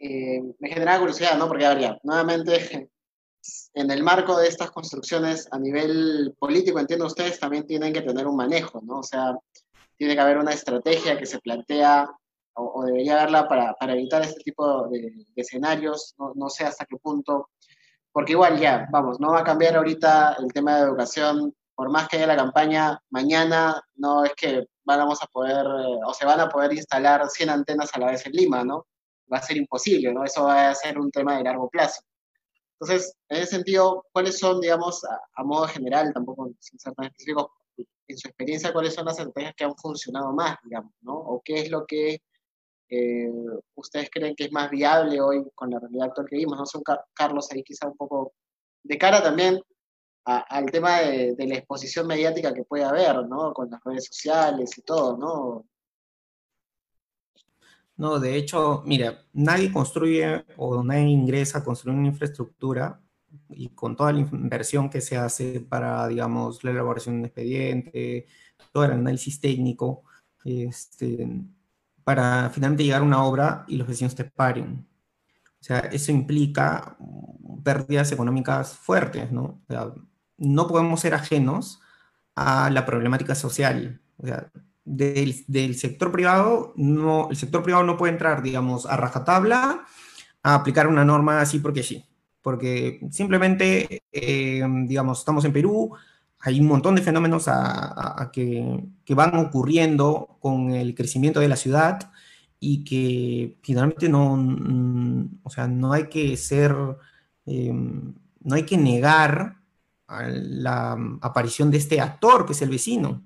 eh, 0.00 0.42
me 0.58 0.68
genera 0.70 0.98
curiosidad, 0.98 1.36
¿no? 1.36 1.46
Porque, 1.46 1.66
habría, 1.66 1.98
nuevamente, 2.02 2.90
en 3.74 3.90
el 3.90 4.02
marco 4.02 4.36
de 4.38 4.48
estas 4.48 4.70
construcciones 4.70 5.48
a 5.52 5.58
nivel 5.58 6.34
político, 6.38 6.80
entiendo 6.80 7.06
ustedes, 7.06 7.38
también 7.38 7.66
tienen 7.66 7.92
que 7.92 8.02
tener 8.02 8.26
un 8.26 8.36
manejo, 8.36 8.80
¿no? 8.82 8.98
O 9.00 9.02
sea, 9.02 9.36
tiene 9.96 10.14
que 10.14 10.20
haber 10.20 10.38
una 10.38 10.52
estrategia 10.52 11.18
que 11.18 11.26
se 11.26 11.38
plantea 11.40 12.10
o, 12.54 12.80
o 12.80 12.84
debería 12.84 13.20
haberla 13.20 13.46
para, 13.48 13.74
para, 13.74 13.92
evitar 13.92 14.22
este 14.22 14.42
tipo 14.42 14.88
de, 14.88 15.00
de 15.00 15.42
escenarios, 15.42 16.14
no, 16.18 16.32
no, 16.34 16.48
sé 16.48 16.64
hasta 16.64 16.86
qué 16.86 16.96
punto, 16.96 17.50
porque 18.12 18.32
igual 18.32 18.58
ya, 18.58 18.88
vamos, 18.90 19.20
no 19.20 19.32
va 19.32 19.40
a 19.40 19.44
cambiar 19.44 19.76
ahorita 19.76 20.36
el 20.40 20.52
tema 20.52 20.76
de 20.76 20.82
educación, 20.84 21.54
por 21.74 21.90
más 21.90 22.08
que 22.08 22.16
haya 22.16 22.26
la 22.26 22.36
campaña, 22.36 23.00
mañana 23.10 23.82
no 23.94 24.24
es 24.24 24.34
que 24.34 24.66
vamos 24.84 25.22
a 25.22 25.26
poder, 25.26 25.64
eh, 25.66 26.00
o 26.04 26.12
se 26.12 26.26
van 26.26 26.40
a 26.40 26.48
poder 26.48 26.72
instalar 26.72 27.28
100 27.28 27.50
antenas 27.50 27.90
a 27.94 27.98
la 27.98 28.06
vez 28.06 28.26
en 28.26 28.32
Lima, 28.32 28.64
¿no? 28.64 28.86
Va 29.32 29.38
a 29.38 29.42
ser 29.42 29.56
imposible, 29.56 30.12
¿no? 30.12 30.24
Eso 30.24 30.44
va 30.44 30.70
a 30.70 30.74
ser 30.74 30.98
un 30.98 31.10
tema 31.10 31.36
de 31.38 31.44
largo 31.44 31.68
plazo. 31.68 32.02
Entonces, 32.80 33.14
en 33.28 33.42
ese 33.42 33.56
sentido, 33.56 34.06
¿cuáles 34.12 34.38
son, 34.38 34.60
digamos, 34.60 35.04
a, 35.04 35.20
a 35.34 35.44
modo 35.44 35.66
general, 35.68 36.12
tampoco 36.14 36.50
sin 36.58 36.78
ser 36.78 36.94
tan 36.94 37.06
específico, 37.06 37.52
en 38.08 38.18
su 38.18 38.28
experiencia, 38.28 38.72
cuáles 38.72 38.94
son 38.94 39.06
las 39.06 39.18
estrategias 39.18 39.54
que 39.54 39.64
han 39.64 39.76
funcionado 39.76 40.32
más, 40.32 40.56
digamos, 40.64 40.92
¿no? 41.02 41.14
O 41.14 41.42
qué 41.44 41.60
es 41.60 41.70
lo 41.70 41.86
que 41.86 42.22
eh, 42.90 43.30
ustedes 43.76 44.10
creen 44.10 44.34
que 44.34 44.44
es 44.44 44.52
más 44.52 44.70
viable 44.70 45.20
hoy 45.20 45.44
con 45.54 45.70
la 45.70 45.78
realidad 45.78 46.08
actual 46.08 46.26
que 46.28 46.36
vimos, 46.36 46.58
¿no? 46.58 46.66
Son 46.66 46.82
Carlos 47.14 47.48
ahí 47.52 47.62
quizá 47.62 47.86
un 47.86 47.96
poco 47.96 48.32
de 48.82 48.98
cara 48.98 49.22
también 49.22 49.60
al 50.24 50.70
tema 50.70 51.00
de, 51.00 51.34
de, 51.34 51.46
la 51.46 51.56
exposición 51.56 52.06
mediática 52.06 52.54
que 52.54 52.64
puede 52.64 52.84
haber, 52.84 53.26
¿no? 53.26 53.52
Con 53.52 53.70
las 53.70 53.82
redes 53.84 54.06
sociales 54.06 54.76
y 54.76 54.82
todo, 54.82 55.16
¿no? 55.16 55.66
No, 58.00 58.18
de 58.18 58.34
hecho, 58.36 58.82
mira, 58.86 59.26
nadie 59.34 59.70
construye 59.70 60.46
o 60.56 60.82
nadie 60.82 61.08
ingresa 61.10 61.58
a 61.58 61.64
construir 61.64 61.98
una 61.98 62.08
infraestructura 62.08 62.98
y 63.50 63.68
con 63.68 63.94
toda 63.94 64.10
la 64.14 64.20
inversión 64.20 64.88
que 64.88 65.02
se 65.02 65.18
hace 65.18 65.60
para, 65.60 66.08
digamos, 66.08 66.64
la 66.64 66.70
elaboración 66.70 67.16
de 67.16 67.18
un 67.20 67.26
expediente, 67.26 68.26
todo 68.72 68.84
el 68.86 68.92
análisis 68.92 69.38
técnico, 69.38 70.04
este, 70.46 71.28
para 72.02 72.48
finalmente 72.48 72.84
llegar 72.84 73.02
a 73.02 73.04
una 73.04 73.22
obra 73.22 73.66
y 73.68 73.76
los 73.76 73.86
vecinos 73.86 74.14
te 74.14 74.24
paren. 74.24 74.86
O 75.60 75.62
sea, 75.62 75.80
eso 75.80 76.10
implica 76.10 76.96
pérdidas 77.62 78.12
económicas 78.12 78.72
fuertes, 78.78 79.30
¿no? 79.30 79.42
O 79.42 79.64
sea, 79.68 79.92
no 80.38 80.66
podemos 80.68 81.00
ser 81.00 81.12
ajenos 81.12 81.80
a 82.34 82.70
la 82.70 82.86
problemática 82.86 83.34
social. 83.34 84.00
O 84.16 84.26
sea, 84.26 84.50
del, 84.84 85.74
sector 85.76 86.10
privado, 86.12 86.72
no, 86.76 87.28
el 87.30 87.36
sector 87.36 87.62
privado 87.62 87.84
no 87.84 87.96
puede 87.96 88.12
entrar, 88.12 88.42
digamos, 88.42 88.86
a 88.86 88.96
rajatabla 88.96 89.84
a 90.42 90.54
aplicar 90.54 90.88
una 90.88 91.04
norma 91.04 91.40
así 91.40 91.58
porque 91.58 91.82
sí. 91.82 92.04
Porque 92.42 93.00
simplemente, 93.10 94.02
eh, 94.12 94.62
digamos, 94.86 95.18
estamos 95.18 95.44
en 95.44 95.52
Perú, 95.52 95.92
hay 96.40 96.58
un 96.58 96.66
montón 96.66 96.94
de 96.94 97.02
fenómenos 97.02 97.48
a, 97.48 98.30
que, 98.32 98.82
que, 99.04 99.14
van 99.14 99.36
ocurriendo 99.36 100.38
con 100.40 100.70
el 100.70 100.94
crecimiento 100.94 101.40
de 101.40 101.48
la 101.48 101.56
ciudad 101.56 102.10
y 102.58 102.84
que 102.84 103.58
finalmente 103.62 104.08
no, 104.08 104.36
mm, 104.36 105.40
o 105.42 105.50
sea, 105.50 105.66
no 105.66 105.92
hay 105.92 106.08
que 106.08 106.36
ser, 106.36 106.74
eh, 107.46 107.72
no 107.72 108.54
hay 108.54 108.62
que 108.64 108.76
negar 108.78 109.56
la 110.08 110.96
aparición 111.20 111.70
de 111.70 111.78
este 111.78 112.00
actor 112.00 112.44
que 112.44 112.52
es 112.52 112.62
el 112.62 112.70
vecino. 112.70 113.22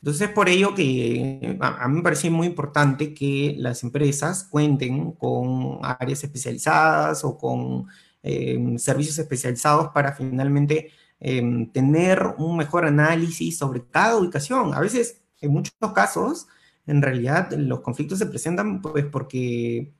Entonces 0.00 0.28
es 0.28 0.34
por 0.34 0.48
ello 0.48 0.74
que 0.74 1.58
a, 1.60 1.86
mí 1.88 1.96
me 1.96 2.02
parece 2.02 2.30
muy 2.30 2.46
importante 2.46 3.12
que 3.12 3.54
las 3.58 3.82
empresas 3.82 4.44
cuenten 4.44 5.12
con 5.12 5.78
áreas 5.82 6.24
especializadas 6.24 7.22
o 7.22 7.36
con 7.36 7.86
eh, 8.22 8.58
servicios 8.78 9.18
especializados 9.18 9.88
para 9.92 10.12
finalmente 10.12 10.90
em, 11.18 11.70
tener 11.70 12.34
un 12.38 12.56
mejor 12.56 12.86
análisis 12.86 13.58
sobre 13.58 13.84
cada 13.86 14.16
ubicación. 14.16 14.72
A 14.72 14.80
veces, 14.80 15.20
en 15.40 15.52
muchos 15.52 15.74
casos, 15.94 16.46
en 16.86 17.02
realidad 17.02 17.52
los 17.52 17.80
conflictos 17.80 18.18
se 18.18 18.26
presentan 18.26 18.80
pues 18.80 19.04
porque, 19.04 19.92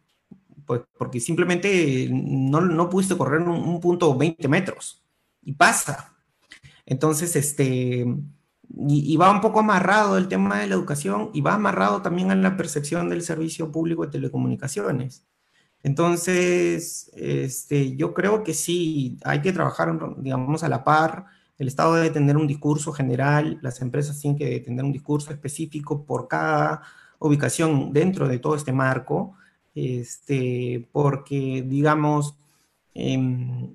pues, 0.67 0.81
porque 0.99 1.21
simplemente 1.21 2.09
no, 2.11 2.63
no 2.63 2.89
pudiste 2.89 3.17
correr 3.19 3.43
un, 3.43 3.51
un 3.51 3.81
punto 3.81 4.17
20 4.17 4.49
metros 4.49 5.03
y 5.43 5.53
pasa. 5.53 6.17
Entonces, 6.87 7.37
este, 7.37 8.07
y, 8.77 9.17
va 9.17 9.31
un 9.31 9.41
poco 9.41 9.61
amarrado 9.61 10.17
el 10.17 10.29
tema 10.29 10.61
de 10.61 10.69
la 10.69 10.75
educación 10.75 11.31
y 11.33 11.41
va 11.41 11.55
amarrado 11.55 12.03
también 12.03 12.31
a 12.31 12.37
la 12.37 12.57
percepción 12.57 13.09
del 13.09 13.23
servicio 13.23 13.73
público 13.73 14.05
de 14.05 14.13
telecomunicaciones. 14.13 15.27
Entonces, 15.83 17.11
este, 17.15 17.97
yo 17.97 18.15
creo 18.15 18.45
que 18.45 18.55
sí, 18.55 19.19
hay 19.25 19.41
que 19.41 19.53
trabajar, 19.53 19.99
digamos, 20.19 20.63
a 20.63 20.69
la 20.69 20.85
par. 20.85 21.27
El 21.59 21.69
Estado 21.69 21.95
debe 21.95 22.11
tener 22.11 22.37
un 22.37 22.47
discurso 22.47 22.93
general, 22.93 23.59
las 23.63 23.81
empresas 23.81 24.21
tienen 24.21 24.39
que 24.39 24.61
tener 24.61 24.85
un 24.85 24.93
discurso 24.93 25.33
específico 25.33 26.05
por 26.05 26.29
cada 26.29 26.83
ubicación 27.19 27.93
dentro 27.93 28.29
de 28.29 28.39
todo 28.39 28.55
este 28.55 28.73
marco, 28.73 29.35
este, 29.75 30.89
porque, 30.93 31.65
digamos, 31.67 32.37
em, 32.95 33.75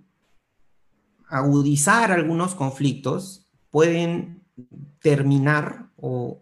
agudizar 1.27 2.11
algunos 2.11 2.55
conflictos 2.55 3.47
pueden 3.71 4.44
terminar 5.01 5.89
o, 5.97 6.41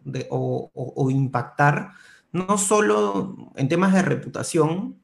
impactar 1.09 1.91
no 2.32 2.57
solo 2.57 3.51
en 3.55 3.70
temas 3.70 3.93
de 3.93 4.01
reputación, 4.01 4.99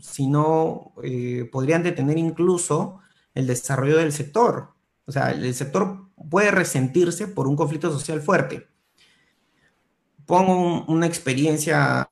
sino 0.00 0.92
eh, 1.02 1.48
podrían 1.50 1.82
detener 1.82 2.18
incluso 2.18 2.98
el 3.34 3.46
desarrollo 3.46 3.98
del 3.98 4.12
sector. 4.12 4.70
O 5.06 5.12
sea, 5.12 5.30
el 5.30 5.54
sector 5.54 6.08
puede 6.28 6.50
resentirse 6.50 7.28
por 7.28 7.46
un 7.46 7.56
conflicto 7.56 7.92
social 7.92 8.20
fuerte. 8.20 8.66
Pongo 10.26 10.84
una 10.86 11.06
experiencia 11.06 12.08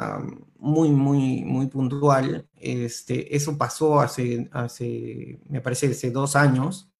muy, 0.59 0.91
muy, 0.91 1.43
muy 1.43 1.67
puntual. 1.67 2.47
Este, 2.55 3.35
eso 3.35 3.59
pasó 3.59 4.01
hace, 4.01 4.49
hace, 4.53 5.41
me 5.49 5.61
parece, 5.61 5.89
hace 5.89 6.13
dos 6.13 6.37
años 6.37 6.94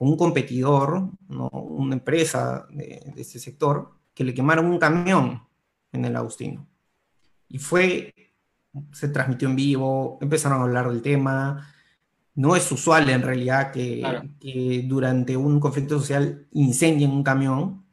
con 0.00 0.08
un 0.08 0.16
competidor, 0.16 1.10
¿no? 1.28 1.50
una 1.50 1.94
empresa 1.94 2.66
de, 2.70 3.12
este 3.18 3.38
sector, 3.38 3.90
que 4.14 4.24
le 4.24 4.32
quemaron 4.32 4.64
un 4.64 4.78
camión 4.78 5.42
en 5.92 6.06
el 6.06 6.16
Agustino. 6.16 6.66
Y 7.50 7.58
fue, 7.58 8.14
se 8.92 9.08
transmitió 9.08 9.46
en 9.50 9.56
vivo, 9.56 10.16
empezaron 10.22 10.58
a 10.58 10.62
hablar 10.62 10.88
del 10.88 11.02
tema. 11.02 11.70
No 12.34 12.56
es 12.56 12.72
usual 12.72 13.10
en 13.10 13.20
realidad 13.20 13.72
que, 13.72 14.02
que 14.40 14.86
durante 14.88 15.36
un 15.36 15.60
conflicto 15.60 15.98
social 15.98 16.46
incendien 16.52 17.10
un 17.10 17.22
camión. 17.22 17.84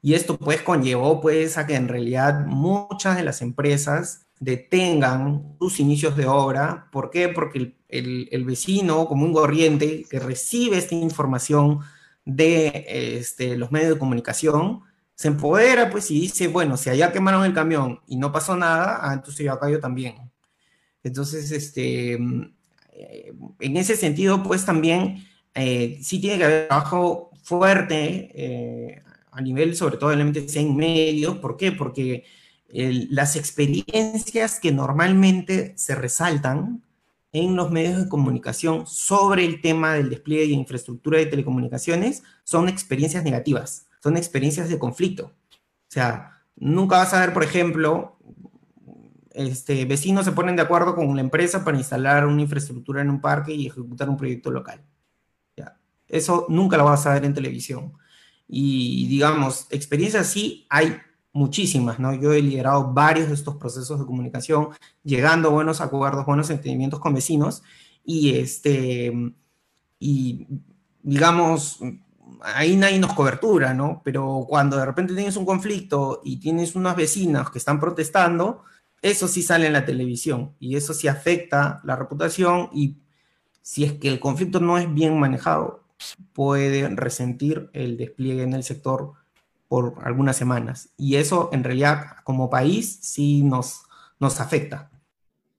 Y 0.00 0.14
esto 0.14 0.38
pues 0.38 0.62
conllevó 0.62 1.20
pues 1.20 1.58
a 1.58 1.66
que 1.66 1.74
en 1.74 1.88
realidad 1.88 2.46
muchas 2.46 3.16
de 3.16 3.24
las 3.24 3.42
empresas 3.42 4.28
detengan 4.38 5.56
sus 5.58 5.80
inicios 5.80 6.16
de 6.16 6.26
obra. 6.26 6.88
¿Por 6.92 7.10
qué? 7.10 7.28
Porque 7.28 7.58
el, 7.58 7.76
vecino 8.44 9.06
como 9.06 9.26
un 9.26 9.32
corriente 9.32 10.04
que 10.08 10.18
recibe 10.18 10.78
esta 10.78 10.94
información 10.94 11.80
de 12.24 12.86
este, 13.18 13.56
los 13.56 13.70
medios 13.72 13.90
de 13.90 13.98
comunicación, 13.98 14.82
se 15.14 15.28
empodera 15.28 15.90
pues 15.90 16.10
y 16.10 16.20
dice, 16.20 16.48
bueno, 16.48 16.76
si 16.76 16.90
allá 16.90 17.12
quemaron 17.12 17.44
el 17.44 17.54
camión 17.54 18.00
y 18.06 18.16
no 18.16 18.32
pasó 18.32 18.56
nada, 18.56 18.98
ah, 19.02 19.14
entonces 19.14 19.44
yo 19.44 19.52
acá 19.52 19.70
yo 19.70 19.80
también. 19.80 20.16
Entonces, 21.02 21.50
este, 21.50 22.14
eh, 22.92 23.32
en 23.60 23.76
ese 23.76 23.96
sentido, 23.96 24.42
pues 24.42 24.64
también 24.64 25.24
eh, 25.54 25.98
sí 26.02 26.20
tiene 26.20 26.38
que 26.38 26.44
haber 26.44 26.68
trabajo 26.68 27.30
fuerte 27.42 28.30
eh, 28.34 29.02
a 29.30 29.40
nivel, 29.40 29.76
sobre 29.76 29.96
todo, 29.96 30.12
en 30.12 30.76
medio. 30.76 31.40
¿Por 31.40 31.56
qué? 31.56 31.72
Porque 31.72 32.24
las 32.74 33.36
experiencias 33.36 34.58
que 34.58 34.72
normalmente 34.72 35.74
se 35.76 35.94
resaltan 35.94 36.82
en 37.32 37.56
los 37.56 37.70
medios 37.70 37.98
de 37.98 38.08
comunicación 38.08 38.86
sobre 38.86 39.44
el 39.44 39.60
tema 39.60 39.94
del 39.94 40.10
despliegue 40.10 40.48
de 40.48 40.52
infraestructura 40.52 41.18
de 41.18 41.26
telecomunicaciones 41.26 42.22
son 42.44 42.68
experiencias 42.68 43.24
negativas, 43.24 43.86
son 44.02 44.16
experiencias 44.16 44.68
de 44.68 44.78
conflicto. 44.78 45.32
O 45.54 45.88
sea, 45.88 46.42
nunca 46.56 46.98
vas 46.98 47.14
a 47.14 47.20
ver, 47.20 47.32
por 47.32 47.42
ejemplo, 47.42 48.18
este, 49.32 49.84
vecinos 49.86 50.26
se 50.26 50.32
ponen 50.32 50.56
de 50.56 50.62
acuerdo 50.62 50.94
con 50.94 51.14
la 51.16 51.22
empresa 51.22 51.64
para 51.64 51.78
instalar 51.78 52.26
una 52.26 52.42
infraestructura 52.42 53.00
en 53.00 53.10
un 53.10 53.20
parque 53.20 53.52
y 53.54 53.66
ejecutar 53.66 54.08
un 54.08 54.16
proyecto 54.16 54.50
local. 54.50 54.84
Eso 56.12 56.44
nunca 56.50 56.76
lo 56.76 56.84
vas 56.84 57.06
a 57.06 57.14
ver 57.14 57.24
en 57.24 57.32
televisión. 57.32 57.94
Y 58.46 59.08
digamos, 59.08 59.66
experiencias 59.70 60.28
así 60.28 60.66
hay 60.68 60.98
muchísimas, 61.32 61.98
¿no? 61.98 62.14
Yo 62.14 62.32
he 62.32 62.42
liderado 62.42 62.92
varios 62.92 63.28
de 63.28 63.34
estos 63.34 63.56
procesos 63.56 63.98
de 63.98 64.06
comunicación, 64.06 64.68
llegando 65.02 65.48
a 65.48 65.52
buenos 65.52 65.80
acuerdos, 65.80 66.26
buenos 66.26 66.50
entendimientos 66.50 67.00
con 67.00 67.14
vecinos, 67.14 67.62
y 68.04 68.36
este, 68.36 69.12
y 69.98 70.46
digamos, 71.02 71.80
ahí 72.42 72.76
nadie 72.76 72.98
nos 72.98 73.14
cobertura, 73.14 73.74
¿no? 73.74 74.02
Pero 74.04 74.46
cuando 74.48 74.76
de 74.76 74.86
repente 74.86 75.14
tienes 75.14 75.36
un 75.36 75.46
conflicto 75.46 76.20
y 76.24 76.38
tienes 76.38 76.74
unas 76.74 76.96
vecinas 76.96 77.50
que 77.50 77.58
están 77.58 77.80
protestando, 77.80 78.62
eso 79.00 79.28
sí 79.28 79.42
sale 79.42 79.66
en 79.66 79.72
la 79.72 79.84
televisión 79.84 80.54
y 80.60 80.76
eso 80.76 80.94
sí 80.94 81.08
afecta 81.08 81.80
la 81.84 81.96
reputación 81.96 82.70
y 82.72 82.98
si 83.60 83.84
es 83.84 83.92
que 83.94 84.08
el 84.08 84.20
conflicto 84.20 84.60
no 84.60 84.78
es 84.78 84.92
bien 84.92 85.18
manejado, 85.18 85.84
puede 86.32 86.88
resentir 86.88 87.70
el 87.72 87.96
despliegue 87.96 88.42
en 88.42 88.54
el 88.54 88.64
sector 88.64 89.14
por 89.72 89.94
algunas 90.04 90.36
semanas. 90.36 90.90
Y 90.98 91.16
eso 91.16 91.48
en 91.50 91.64
realidad 91.64 92.18
como 92.24 92.50
país 92.50 92.98
sí 93.00 93.42
nos, 93.42 93.84
nos 94.20 94.38
afecta. 94.38 94.90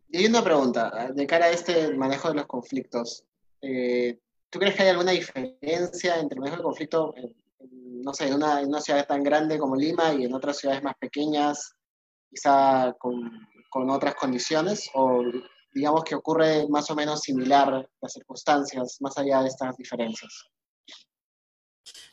Y 0.08 0.18
hay 0.18 0.28
una 0.28 0.44
pregunta, 0.44 1.12
de 1.12 1.26
cara 1.26 1.46
a 1.48 1.50
este 1.50 1.96
manejo 1.96 2.28
de 2.28 2.36
los 2.36 2.46
conflictos. 2.46 3.24
Eh, 3.60 4.20
¿Tú 4.52 4.60
crees 4.60 4.76
que 4.76 4.84
hay 4.84 4.90
alguna 4.90 5.14
diferencia 5.14 6.20
entre 6.20 6.36
el 6.36 6.42
manejo 6.42 6.58
del 6.58 6.64
conflicto, 6.64 7.16
no 7.72 8.14
sé, 8.14 8.28
en 8.28 8.36
una, 8.36 8.62
en 8.62 8.68
una, 8.68 8.82
ciudad 8.82 9.08
tan 9.08 9.24
grande 9.24 9.58
como 9.58 9.76
Lima 9.76 10.14
y 10.14 10.26
en 10.26 10.34
otras 10.36 10.60
ciudades 10.60 10.84
más 10.84 10.94
pequeñas, 11.00 11.74
quizá 12.30 12.94
con, 13.00 13.32
con 13.72 13.90
otras 13.90 14.14
condiciones? 14.14 14.92
¿O 14.94 15.24
digamos 15.74 16.04
que 16.04 16.14
ocurre 16.14 16.68
más 16.70 16.88
o 16.92 16.96
menos 16.96 17.22
similar 17.22 17.90
las 18.00 18.14
circunstancias, 18.14 18.98
más 19.00 19.18
allá 19.18 19.42
de 19.42 19.48
estas 19.48 19.76
diferencias? 19.76 20.52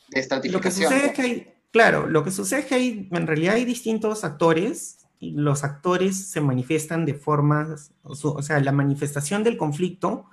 De. 0.09 0.49
Lo 0.49 0.59
que 0.59 0.71
sucede 0.71 1.05
es 1.05 1.13
que 1.13 1.21
hay, 1.21 1.50
Claro, 1.71 2.07
lo 2.07 2.23
que 2.23 2.31
sucede 2.31 2.61
es 2.61 2.65
que 2.65 2.75
hay, 2.75 3.09
en 3.11 3.27
realidad 3.27 3.55
hay 3.55 3.65
distintos 3.65 4.23
actores 4.25 5.07
y 5.19 5.31
los 5.31 5.63
actores 5.63 6.29
se 6.29 6.41
manifiestan 6.41 7.05
de 7.05 7.13
formas, 7.13 7.93
o 8.03 8.41
sea, 8.41 8.59
la 8.59 8.71
manifestación 8.73 9.43
del 9.43 9.57
conflicto 9.57 10.25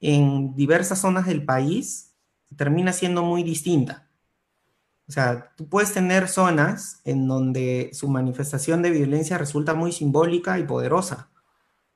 en 0.00 0.56
diversas 0.56 1.00
zonas 1.00 1.26
del 1.26 1.44
país 1.44 2.14
termina 2.56 2.92
siendo 2.92 3.22
muy 3.22 3.44
distinta. 3.44 4.08
O 5.08 5.12
sea, 5.12 5.52
tú 5.56 5.68
puedes 5.68 5.92
tener 5.92 6.28
zonas 6.28 7.00
en 7.04 7.28
donde 7.28 7.90
su 7.92 8.08
manifestación 8.08 8.82
de 8.82 8.90
violencia 8.90 9.38
resulta 9.38 9.74
muy 9.74 9.92
simbólica 9.92 10.58
y 10.58 10.64
poderosa. 10.64 11.30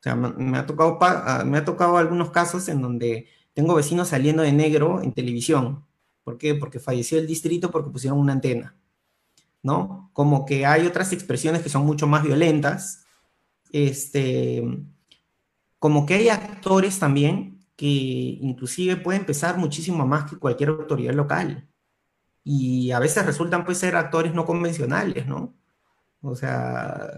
O 0.01 0.03
sea, 0.03 0.17
me 0.17 0.59
ha 0.59 0.67
tocado, 0.67 0.99
ah, 1.03 1.45
me 1.47 1.59
ha 1.59 1.65
tocado 1.65 1.99
algunos 1.99 2.31
casos 2.31 2.69
en 2.69 2.83
donde 2.83 3.29
tengo 3.55 3.75
vecinos 3.77 4.09
saliendo 4.09 4.43
de 4.43 4.53
negro 4.53 5.03
en 5.03 5.15
televisión 5.15 5.86
¿Por 6.27 6.39
qué? 6.39 6.57
Porque 6.57 6.81
falleció 6.81 7.21
el 7.21 7.27
distrito 7.29 7.71
porque 7.71 7.89
pusieron 7.89 8.19
una 8.19 8.33
antena, 8.33 8.75
¿no? 9.63 10.11
Como 10.13 10.45
que 10.45 10.67
hay 10.67 10.85
otras 10.85 11.13
expresiones 11.13 11.63
que 11.63 11.69
son 11.69 11.87
mucho 11.87 12.09
más 12.09 12.25
violentas, 12.25 13.07
este, 13.71 14.61
como 15.79 16.05
que 16.05 16.15
hay 16.15 16.29
actores 16.29 16.99
también 16.99 17.65
que 17.77 17.87
inclusive 17.87 18.97
pueden 18.97 19.25
pesar 19.25 19.57
muchísimo 19.57 20.05
más 20.05 20.29
que 20.29 20.37
cualquier 20.37 20.71
autoridad 20.71 21.15
local. 21.15 21.69
Y 22.43 22.91
a 22.91 22.99
veces 22.99 23.25
resultan 23.25 23.65
pues 23.65 23.79
ser 23.79 23.95
actores 23.95 24.35
no 24.35 24.45
convencionales, 24.45 25.29
¿no? 25.29 25.55
O 26.23 26.35
sea, 26.35 27.09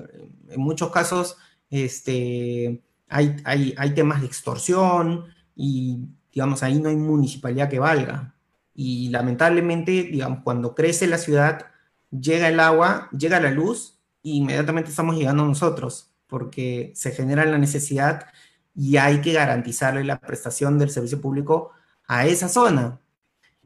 en 0.51 0.61
muchos 0.61 0.91
casos 0.91 1.39
este, 1.71 2.85
hay, 3.09 3.37
hay, 3.45 3.75
hay 3.79 3.95
temas 3.95 4.21
de 4.21 4.27
extorsión 4.27 5.25
y, 5.57 5.99
digamos, 6.31 6.63
ahí 6.63 6.79
no 6.79 6.91
hay 6.91 6.97
municipalidad 6.97 7.71
que 7.71 7.79
valga. 7.79 8.35
Y 8.81 9.09
lamentablemente, 9.09 10.05
digamos, 10.05 10.45
cuando 10.45 10.77
crece 10.77 11.09
la 11.09 11.19
ciudad, 11.19 11.67
llega 12.13 12.47
el 12.47 12.61
agua, 12.61 13.09
llega 13.11 13.41
la 13.41 13.51
luz, 13.51 13.99
e 14.23 14.29
inmediatamente 14.31 14.91
estamos 14.91 15.17
llegando 15.17 15.45
nosotros, 15.45 16.13
porque 16.29 16.93
se 16.95 17.11
genera 17.11 17.45
la 17.45 17.59
necesidad 17.59 18.29
y 18.77 18.97
hay 18.99 19.21
que 19.21 19.33
garantizarle 19.33 20.05
la 20.05 20.21
prestación 20.21 20.79
del 20.79 20.91
servicio 20.91 21.21
público 21.21 21.73
a 22.07 22.29
esa 22.29 22.49
zona. 22.49 23.01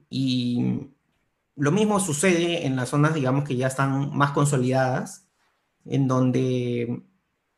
Y 0.08 0.88
lo 1.56 1.72
mismo 1.72 2.00
sucede 2.00 2.64
en 2.66 2.74
las 2.76 2.88
zonas, 2.88 3.12
digamos, 3.12 3.44
que 3.44 3.56
ya 3.56 3.66
están 3.66 4.16
más 4.16 4.30
consolidadas, 4.30 5.26
en 5.84 6.08
donde 6.08 7.02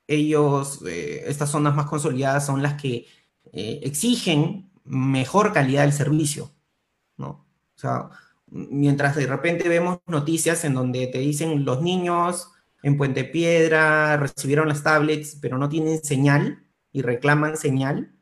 ellos, 0.08 0.80
eh, 0.88 1.22
estas 1.28 1.50
zonas 1.50 1.76
más 1.76 1.86
consolidadas 1.86 2.44
son 2.46 2.64
las 2.64 2.82
que 2.82 3.06
eh, 3.52 3.78
exigen 3.84 4.72
mejor 4.82 5.52
calidad 5.52 5.82
del 5.82 5.92
servicio, 5.92 6.50
¿no? 7.16 7.43
O 7.76 7.80
sea, 7.80 8.10
mientras 8.46 9.16
de 9.16 9.26
repente 9.26 9.68
vemos 9.68 9.98
noticias 10.06 10.64
en 10.64 10.74
donde 10.74 11.06
te 11.08 11.18
dicen 11.18 11.64
los 11.64 11.82
niños 11.82 12.50
en 12.84 12.98
Puente 12.98 13.24
Piedra 13.24 14.18
recibieron 14.18 14.68
las 14.68 14.82
tablets, 14.82 15.38
pero 15.40 15.56
no 15.56 15.70
tienen 15.70 16.04
señal 16.04 16.66
y 16.92 17.00
reclaman 17.00 17.56
señal, 17.56 18.12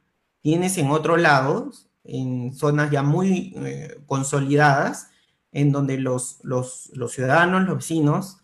tienes 0.41 0.79
en 0.79 0.91
otro 0.91 1.17
lado, 1.17 1.73
en 2.05 2.55
zonas 2.55 2.91
ya 2.93 3.03
muy 3.03 3.55
eh, 3.57 4.01
consolidadas, 4.07 5.11
en 5.51 5.73
donde 5.73 5.99
los, 5.99 6.39
los, 6.45 6.91
los 6.95 7.13
ciudadanos, 7.13 7.65
los 7.65 7.79
vecinos, 7.79 8.39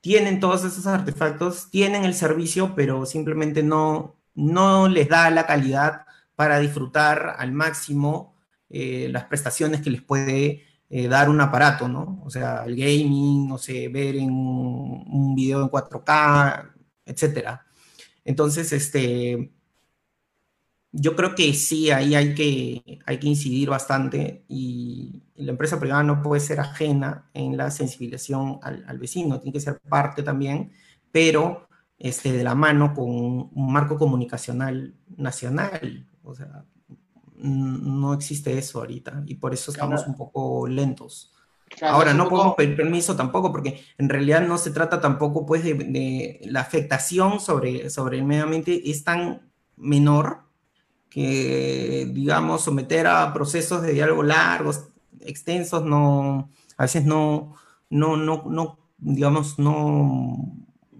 tienen 0.00 0.38
todos 0.38 0.64
esos 0.64 0.86
artefactos, 0.86 1.68
tienen 1.68 2.04
el 2.04 2.14
servicio, 2.14 2.76
pero 2.76 3.04
simplemente 3.04 3.64
no, 3.64 4.14
no 4.36 4.86
les 4.86 5.08
da 5.08 5.28
la 5.30 5.46
calidad 5.46 6.06
para 6.36 6.60
disfrutar 6.60 7.34
al 7.38 7.50
máximo 7.50 8.35
eh, 8.70 9.08
las 9.10 9.24
prestaciones 9.24 9.80
que 9.82 9.90
les 9.90 10.02
puede 10.02 10.64
eh, 10.88 11.08
dar 11.08 11.28
un 11.30 11.40
aparato, 11.40 11.88
¿no? 11.88 12.22
O 12.24 12.30
sea, 12.30 12.64
el 12.66 12.76
gaming, 12.76 13.48
no 13.48 13.58
sé, 13.58 13.88
ver 13.88 14.16
en 14.16 14.30
un 14.30 15.34
video 15.34 15.62
en 15.62 15.68
4K, 15.70 16.72
etcétera. 17.06 17.66
Entonces, 18.24 18.72
este, 18.72 19.52
yo 20.98 21.14
creo 21.16 21.34
que 21.34 21.52
sí, 21.54 21.90
ahí 21.90 22.14
hay 22.14 22.34
que, 22.34 23.00
hay 23.06 23.18
que 23.18 23.28
incidir 23.28 23.68
bastante 23.70 24.44
y, 24.48 25.22
la 25.36 25.52
empresa 25.52 25.78
privada 25.78 26.02
no 26.02 26.22
puede 26.22 26.40
ser 26.40 26.60
ajena 26.60 27.28
en 27.34 27.58
la 27.58 27.70
sensibilización 27.70 28.58
al, 28.62 28.98
vecino, 28.98 29.38
tiene 29.38 29.52
que 29.52 29.60
ser 29.60 29.78
parte 29.80 30.22
también, 30.22 30.72
pero 31.12 31.68
este, 31.98 32.32
de 32.32 32.42
la 32.42 32.54
mano 32.54 32.94
con 32.94 33.06
un 33.06 33.72
marco 33.72 33.98
comunicacional 33.98 34.94
nacional. 35.16 36.08
O 36.22 36.34
sea, 36.34 36.64
no 37.38 38.14
existe 38.14 38.56
eso 38.56 38.80
ahorita 38.80 39.22
y 39.26 39.36
por 39.36 39.54
eso 39.54 39.70
estamos 39.70 40.06
un 40.06 40.16
poco 40.16 40.66
lentos. 40.66 41.32
Ahora, 41.82 42.14
no 42.14 42.28
podemos 42.28 42.54
pedir 42.54 42.76
permiso 42.76 43.16
tampoco, 43.16 43.52
porque 43.52 43.82
en 43.98 44.08
realidad 44.08 44.46
no 44.46 44.56
se 44.56 44.70
trata 44.70 45.00
tampoco, 45.00 45.44
pues, 45.44 45.64
de, 45.64 46.40
la 46.44 46.60
afectación 46.60 47.40
sobre, 47.40 47.90
sobre 47.90 48.18
el 48.18 48.24
medio 48.24 48.44
ambiente 48.44 48.88
es 48.88 49.04
tan 49.04 49.50
menor 49.76 50.44
que, 51.10 52.08
digamos, 52.12 52.62
someter 52.62 53.06
a 53.06 53.32
procesos 53.32 53.82
de 53.82 53.92
diálogo 53.92 54.22
largos, 54.22 54.88
extensos, 55.20 55.84
no, 55.84 56.50
a 56.76 56.84
veces 56.84 57.04
no, 57.04 57.54
no, 57.90 58.16
no, 58.16 58.44
no 58.46 58.78
digamos, 58.98 59.58
no, 59.58 60.36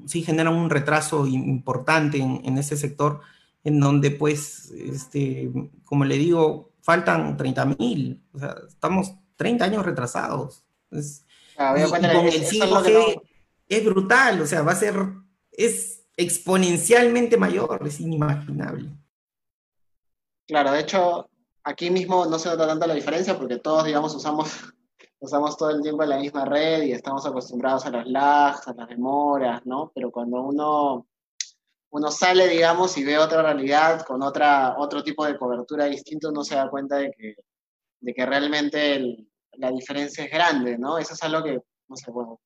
sí 0.06 0.22
generan 0.22 0.54
un 0.54 0.68
retraso 0.68 1.26
importante 1.26 2.18
en, 2.18 2.40
en 2.44 2.58
ese 2.58 2.76
sector 2.76 3.20
en 3.66 3.80
donde 3.80 4.12
pues, 4.12 4.70
este, 4.70 5.50
como 5.84 6.04
le 6.04 6.16
digo, 6.18 6.70
faltan 6.82 7.36
30 7.36 7.64
mil, 7.64 8.22
o 8.32 8.38
sea, 8.38 8.54
estamos 8.68 9.16
30 9.34 9.64
años 9.64 9.84
retrasados. 9.84 10.64
Ah, 11.58 11.74
y, 11.76 11.90
con 11.90 12.04
el 12.04 12.46
5G 12.46 13.22
es 13.68 13.84
brutal, 13.84 14.40
o 14.40 14.46
sea, 14.46 14.62
va 14.62 14.70
a 14.70 14.76
ser, 14.76 14.94
es 15.50 16.04
exponencialmente 16.16 17.36
mayor, 17.36 17.84
es 17.84 17.98
inimaginable. 17.98 18.88
Claro, 20.46 20.70
de 20.70 20.82
hecho, 20.82 21.28
aquí 21.64 21.90
mismo 21.90 22.24
no 22.24 22.38
se 22.38 22.50
nota 22.50 22.68
tanto 22.68 22.86
la 22.86 22.94
diferencia 22.94 23.36
porque 23.36 23.58
todos, 23.58 23.84
digamos, 23.84 24.14
usamos, 24.14 24.48
usamos 25.18 25.56
todo 25.56 25.70
el 25.70 25.82
tiempo 25.82 26.04
la 26.04 26.18
misma 26.18 26.44
red 26.44 26.84
y 26.84 26.92
estamos 26.92 27.26
acostumbrados 27.26 27.84
a 27.84 27.90
las 27.90 28.06
lags, 28.06 28.68
a 28.68 28.74
las 28.74 28.88
demoras, 28.88 29.66
¿no? 29.66 29.90
Pero 29.92 30.12
cuando 30.12 30.40
uno 30.40 31.08
uno 31.96 32.10
sale, 32.10 32.46
digamos, 32.46 32.98
y 32.98 33.04
ve 33.04 33.16
otra 33.16 33.40
realidad 33.40 34.04
con 34.04 34.22
otra, 34.22 34.76
otro 34.76 35.02
tipo 35.02 35.24
de 35.24 35.38
cobertura 35.38 35.86
distinto, 35.86 36.28
uno 36.28 36.44
se 36.44 36.54
da 36.54 36.68
cuenta 36.68 36.96
de 36.96 37.10
que, 37.10 37.36
de 38.00 38.12
que 38.12 38.26
realmente 38.26 39.28
la 39.52 39.70
diferencia 39.70 40.24
es 40.24 40.30
grande, 40.30 40.76
¿no? 40.76 40.98
Eso 40.98 41.14
es 41.14 41.22
algo 41.22 41.42
que, 41.42 41.58
no 41.88 41.96
sé, 41.96 42.10
bueno, 42.10 42.38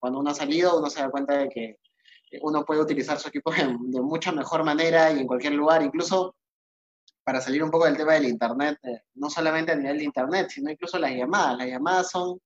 cuando 0.00 0.18
uno 0.18 0.30
ha 0.30 0.34
salido, 0.34 0.76
uno 0.76 0.90
se 0.90 1.00
da 1.00 1.08
cuenta 1.08 1.38
de 1.38 1.48
que 1.48 1.78
uno 2.42 2.64
puede 2.64 2.80
utilizar 2.80 3.16
su 3.20 3.28
equipo 3.28 3.52
de, 3.52 4.00
mucha 4.00 4.32
mejor 4.32 4.64
manera 4.64 5.12
y 5.12 5.20
en 5.20 5.26
cualquier 5.28 5.52
lugar, 5.52 5.80
incluso 5.80 6.34
para 7.22 7.40
salir 7.40 7.62
un 7.62 7.70
poco 7.70 7.84
del 7.84 7.96
tema 7.96 8.14
del 8.14 8.26
Internet, 8.26 8.76
eh, 8.82 9.02
no 9.14 9.30
solamente 9.30 9.70
a 9.70 9.76
nivel 9.76 9.98
de 9.98 10.04
Internet, 10.04 10.48
sino 10.50 10.68
incluso 10.68 10.98
las 10.98 11.12
llamadas. 11.12 11.58
Las 11.58 11.68
llamadas 11.68 12.10
son, 12.10 12.40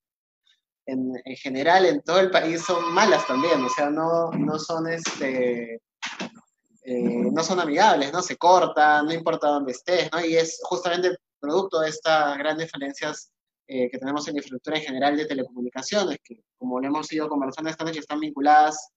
en, 0.84 1.10
en, 1.24 1.36
general, 1.36 1.86
en 1.86 2.02
todo 2.02 2.20
el 2.20 2.30
país 2.30 2.60
son 2.60 2.92
malas 2.92 3.26
también, 3.26 3.64
o 3.64 3.68
sea, 3.70 3.88
no, 3.88 4.30
no 4.32 4.58
son 4.58 4.88
este, 4.88 5.80
eh, 6.90 7.30
no 7.30 7.44
son 7.44 7.60
amigables, 7.60 8.10
¿no? 8.14 8.22
Se 8.22 8.36
cortan, 8.36 9.04
no 9.04 9.12
importa 9.12 9.48
dónde 9.48 9.72
estés, 9.72 10.10
¿no? 10.10 10.24
Y 10.24 10.36
es 10.36 10.58
justamente 10.62 11.16
producto 11.38 11.80
de 11.80 11.90
estas 11.90 12.38
grandes 12.38 12.70
falencias 12.70 13.30
eh, 13.66 13.90
que 13.90 13.98
tenemos 13.98 14.26
en 14.26 14.34
la 14.34 14.38
infraestructura 14.38 14.78
en 14.78 14.84
general 14.84 15.14
de 15.14 15.26
telecomunicaciones, 15.26 16.18
que 16.24 16.42
como 16.56 16.80
lo 16.80 16.86
hemos 16.86 17.12
ido 17.12 17.28
conversando 17.28 17.68
esta 17.68 17.84
noche, 17.84 17.98
están 17.98 18.20
vinculadas 18.20 18.90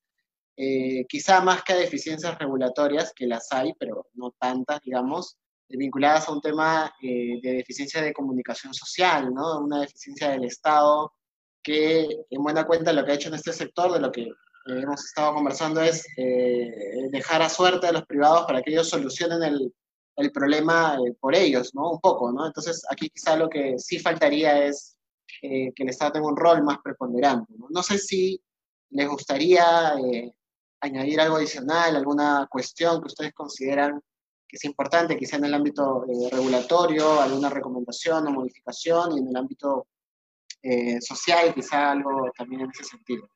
eh, 0.55 1.05
quizá 1.09 1.41
más 1.41 1.63
que 1.63 1.73
a 1.73 1.75
deficiencias 1.75 2.37
regulatorias, 2.39 3.11
que 3.13 3.27
las 3.27 3.51
hay, 3.51 3.73
pero 3.77 4.07
no 4.13 4.31
tantas, 4.39 4.79
digamos, 4.81 5.37
vinculadas 5.67 6.29
a 6.29 6.31
un 6.31 6.41
tema 6.41 6.93
de 7.01 7.39
deficiencia 7.43 8.01
de 8.01 8.13
comunicación 8.13 8.73
social, 8.73 9.33
¿no? 9.33 9.59
Una 9.59 9.81
deficiencia 9.81 10.29
del 10.29 10.45
Estado 10.45 11.13
que, 11.61 12.07
en 12.29 12.43
buena 12.43 12.65
cuenta, 12.65 12.93
lo 12.93 13.03
que 13.03 13.11
ha 13.11 13.15
hecho 13.15 13.29
en 13.29 13.35
este 13.35 13.51
sector, 13.53 13.91
de 13.91 13.99
lo 13.99 14.11
que 14.11 14.29
hemos 14.65 15.05
estado 15.05 15.33
conversando 15.33 15.81
es 15.81 16.05
eh, 16.17 17.07
dejar 17.09 17.41
a 17.41 17.49
suerte 17.49 17.87
a 17.87 17.91
los 17.91 18.05
privados 18.05 18.45
para 18.45 18.61
que 18.61 18.71
ellos 18.71 18.89
solucionen 18.89 19.41
el, 19.43 19.73
el 20.15 20.31
problema 20.31 20.95
eh, 20.95 21.13
por 21.19 21.35
ellos, 21.35 21.73
¿no? 21.73 21.91
Un 21.91 21.99
poco, 21.99 22.31
¿no? 22.31 22.45
Entonces, 22.45 22.83
aquí 22.89 23.09
quizá 23.09 23.35
lo 23.35 23.49
que 23.49 23.77
sí 23.79 23.99
faltaría 23.99 24.65
es 24.65 24.97
eh, 25.41 25.71
que 25.73 25.83
el 25.83 25.89
Estado 25.89 26.13
tenga 26.13 26.27
un 26.27 26.37
rol 26.37 26.63
más 26.63 26.77
preponderante, 26.83 27.53
¿no? 27.57 27.67
No 27.69 27.83
sé 27.83 27.97
si 27.97 28.41
les 28.91 29.07
gustaría 29.07 29.95
añadir 30.81 31.21
algo 31.21 31.37
adicional, 31.37 31.95
alguna 31.95 32.47
cuestión 32.49 32.99
que 33.01 33.07
ustedes 33.07 33.33
consideran 33.33 34.01
que 34.47 34.57
es 34.57 34.65
importante, 34.65 35.17
quizá 35.17 35.37
en 35.37 35.45
el 35.45 35.53
ámbito 35.53 36.03
regulatorio, 36.29 37.21
alguna 37.21 37.49
recomendación 37.49 38.27
o 38.27 38.31
modificación, 38.31 39.13
y 39.13 39.19
en 39.19 39.29
el 39.29 39.37
ámbito 39.37 39.87
social, 40.99 41.53
quizá 41.53 41.91
algo 41.91 42.29
también 42.35 42.63
en 42.63 42.71
ese 42.71 42.83
sentido 42.83 43.29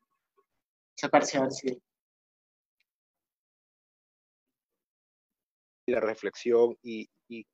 a 1.03 1.09
La 5.87 5.99
reflexión 5.99 6.77
y, 6.81 7.09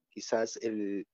quizás 0.09 0.57
el, 0.57 1.05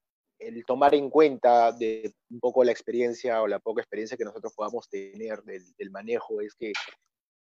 tomar 0.65 0.93
en 0.95 1.09
cuenta 1.09 1.71
de 1.71 2.13
un 2.29 2.39
poco 2.39 2.63
la 2.63 2.71
experiencia 2.71 3.41
o 3.41 3.47
la 3.47 3.59
poca 3.59 3.81
experiencia 3.81 4.17
que 4.17 4.25
nosotros 4.25 4.53
podamos 4.55 4.89
tener 4.89 5.41
del, 5.43 5.91
manejo 5.91 6.41
es 6.41 6.53
que 6.55 6.73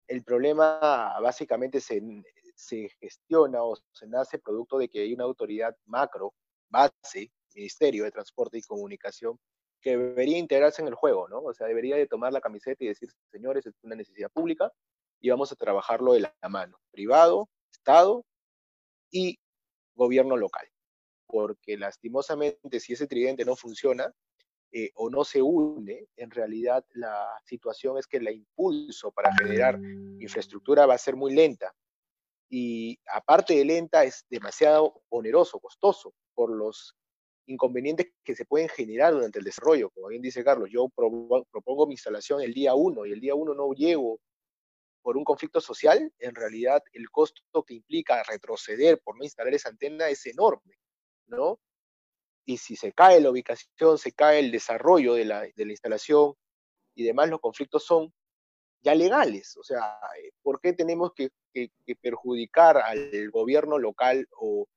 el 0.07 0.23
problema 0.23 1.19
básicamente 1.21 1.79
se, 1.79 2.01
se, 2.55 2.89
gestiona 2.99 3.63
o 3.63 3.77
se 3.93 4.07
nace 4.07 4.39
producto 4.39 4.77
de 4.77 4.89
que 4.89 5.01
hay 5.01 5.13
una 5.13 5.25
autoridad 5.25 5.75
macro, 5.85 6.33
base, 6.69 7.31
Ministerio 7.53 8.05
de 8.05 8.11
Transporte 8.11 8.57
y 8.57 8.61
Comunicación, 8.61 9.37
que 9.81 9.97
debería 9.97 10.37
integrarse 10.37 10.81
en 10.81 10.87
el 10.87 10.95
juego, 10.95 11.27
¿no? 11.27 11.39
O 11.39 11.53
sea, 11.53 11.67
debería 11.67 11.95
de 11.95 12.07
tomar 12.07 12.31
la 12.31 12.41
camiseta 12.41 12.83
y 12.83 12.87
decir, 12.87 13.09
señores, 13.31 13.65
es 13.65 13.73
una 13.81 13.95
necesidad 13.95 14.31
pública 14.31 14.71
y 15.19 15.29
vamos 15.29 15.51
a 15.51 15.55
trabajarlo 15.55 16.13
de 16.13 16.21
la 16.21 16.35
mano, 16.49 16.79
privado, 16.91 17.49
Estado 17.71 18.25
y 19.09 19.39
gobierno 19.95 20.37
local. 20.37 20.67
Porque 21.25 21.77
lastimosamente, 21.77 22.79
si 22.79 22.93
ese 22.93 23.07
tridente 23.07 23.45
no 23.45 23.55
funciona 23.55 24.13
eh, 24.71 24.91
o 24.95 25.09
no 25.09 25.23
se 25.23 25.41
une, 25.41 26.07
en 26.15 26.31
realidad 26.31 26.85
la 26.93 27.29
situación 27.45 27.97
es 27.97 28.07
que 28.07 28.17
el 28.17 28.29
impulso 28.29 29.11
para 29.11 29.33
generar 29.35 29.79
infraestructura 30.19 30.85
va 30.85 30.95
a 30.95 30.99
ser 30.99 31.15
muy 31.15 31.33
lenta. 31.33 31.73
Y 32.49 32.99
aparte 33.07 33.55
de 33.55 33.65
lenta, 33.65 34.03
es 34.03 34.25
demasiado 34.29 35.01
oneroso, 35.09 35.59
costoso, 35.59 36.13
por 36.33 36.51
los 36.51 36.95
inconvenientes 37.47 38.07
que 38.23 38.35
se 38.35 38.45
pueden 38.45 38.69
generar 38.69 39.13
durante 39.13 39.39
el 39.39 39.45
desarrollo. 39.45 39.89
Como 39.89 40.07
bien 40.07 40.21
dice 40.21 40.43
Carlos, 40.43 40.69
yo 40.71 40.87
propongo 40.89 41.87
mi 41.87 41.93
instalación 41.93 42.41
el 42.41 42.53
día 42.53 42.75
1 42.75 43.05
y 43.05 43.11
el 43.11 43.19
día 43.19 43.35
1 43.35 43.53
no 43.53 43.73
llego 43.73 44.19
por 45.01 45.17
un 45.17 45.23
conflicto 45.23 45.59
social, 45.59 46.13
en 46.19 46.35
realidad 46.35 46.83
el 46.93 47.09
costo 47.09 47.63
que 47.63 47.73
implica 47.73 48.21
retroceder 48.23 49.01
por 49.03 49.17
no 49.17 49.23
instalar 49.23 49.53
esa 49.53 49.69
antena 49.69 50.09
es 50.09 50.25
enorme, 50.27 50.77
¿no? 51.27 51.59
Y 52.45 52.57
si 52.57 52.75
se 52.75 52.93
cae 52.93 53.19
la 53.19 53.31
ubicación, 53.31 53.97
se 53.97 54.11
cae 54.11 54.39
el 54.39 54.51
desarrollo 54.51 55.15
de 55.15 55.25
la, 55.25 55.47
instalación 55.57 56.35
y 56.95 57.03
demás, 57.03 57.29
los 57.29 57.39
conflictos 57.39 57.83
son 57.83 58.13
ya 58.81 58.93
legales. 58.93 59.57
O 59.57 59.63
sea, 59.63 59.99
¿por 60.41 60.59
qué 60.59 60.73
tenemos 60.73 61.13
que 61.13 61.31
perjudicar 62.01 62.77
al 62.77 63.29
gobierno 63.31 63.79
local 63.79 64.27
o 64.31 64.67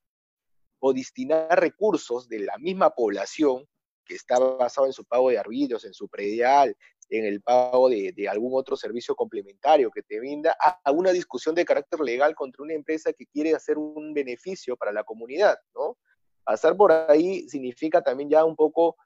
o 0.87 0.93
destinar 0.93 1.59
recursos 1.59 2.29
de 2.29 2.41
la 2.41 2.59
misma 2.59 2.91
población 2.91 3.67
que 4.05 4.17
está 4.17 4.39
basado 4.39 4.87
en 4.87 4.93
su 4.93 5.07
pago 5.07 5.31
de 5.31 5.39
arbitrios, 5.39 5.87
en 5.87 5.95
su 5.95 6.11
predial, 6.11 6.77
en 7.09 7.25
el 7.25 7.41
pago 7.41 7.89
de, 7.89 8.29
algún 8.29 8.53
otro 8.53 8.77
servicio 8.77 9.17
complementario 9.17 9.91
que 9.91 10.03
te 10.03 10.19
brinda, 10.19 10.55
a, 10.61 10.93
una 10.93 11.11
discusión 11.11 11.55
de 11.55 11.65
carácter 11.65 12.01
legal 12.01 12.35
contra 12.35 12.63
una 12.63 12.75
empresa 12.75 13.15
que 13.15 13.25
quiere 13.25 13.55
hacer 13.55 13.79
un 13.79 14.13
beneficio 14.13 14.77
para 14.77 14.93
la 14.93 15.05
comunidad, 15.05 15.57
¿no? 15.75 15.97
Pasar 16.45 16.77
por 16.77 16.93
ahí 16.93 17.49
significa 17.49 18.03
también 18.03 18.29
ya 18.29 18.45
un 18.45 18.55
poco 18.55 18.97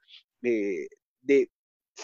de, 0.41 0.89
de 1.21 1.49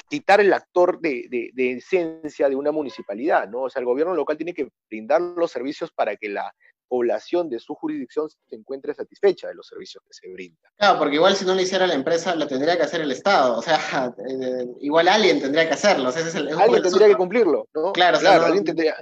quitar 0.07 0.39
el 0.39 0.53
actor 0.53 1.01
de, 1.01 1.51
de, 1.53 1.71
esencia 1.73 2.47
de 2.47 2.55
una 2.55 2.71
municipalidad, 2.71 3.49
¿no? 3.49 3.63
O 3.63 3.69
sea, 3.69 3.81
el 3.81 3.85
gobierno 3.85 4.15
local 4.15 4.37
tiene 4.37 4.53
que 4.53 4.69
brindar 4.89 5.19
los 5.19 5.51
servicios 5.51 5.91
para 5.91 6.15
que 6.15 6.29
la 6.29 6.55
población 6.87 7.49
de 7.49 7.59
su 7.59 7.75
jurisdicción 7.75 8.29
se 8.29 8.55
encuentre 8.55 8.93
satisfecha 8.93 9.47
de 9.47 9.55
los 9.55 9.67
servicios 9.67 10.03
que 10.05 10.13
se 10.13 10.31
brindan. 10.31 10.71
Claro, 10.77 10.99
porque 10.99 11.15
igual 11.15 11.35
si 11.35 11.45
no 11.45 11.55
lo 11.55 11.61
hiciera 11.61 11.87
la 11.87 11.93
empresa, 11.93 12.35
lo 12.35 12.47
tendría 12.47 12.77
que 12.77 12.83
hacer 12.83 13.01
el 13.01 13.11
Estado. 13.11 13.57
O 13.57 13.61
sea, 13.61 13.77
eh, 14.29 14.65
igual 14.81 15.07
alguien 15.07 15.41
tendría 15.41 15.67
que 15.67 15.73
hacerlo. 15.73 16.09
alguien 16.09 16.81
tendría 16.81 17.07
que 17.07 17.15
cumplirlo, 17.15 17.67
¿no? 17.73 17.93
Claro, 17.93 18.19
claro. 18.19 18.45
alguien, 18.45 18.63
tendría, 18.63 18.95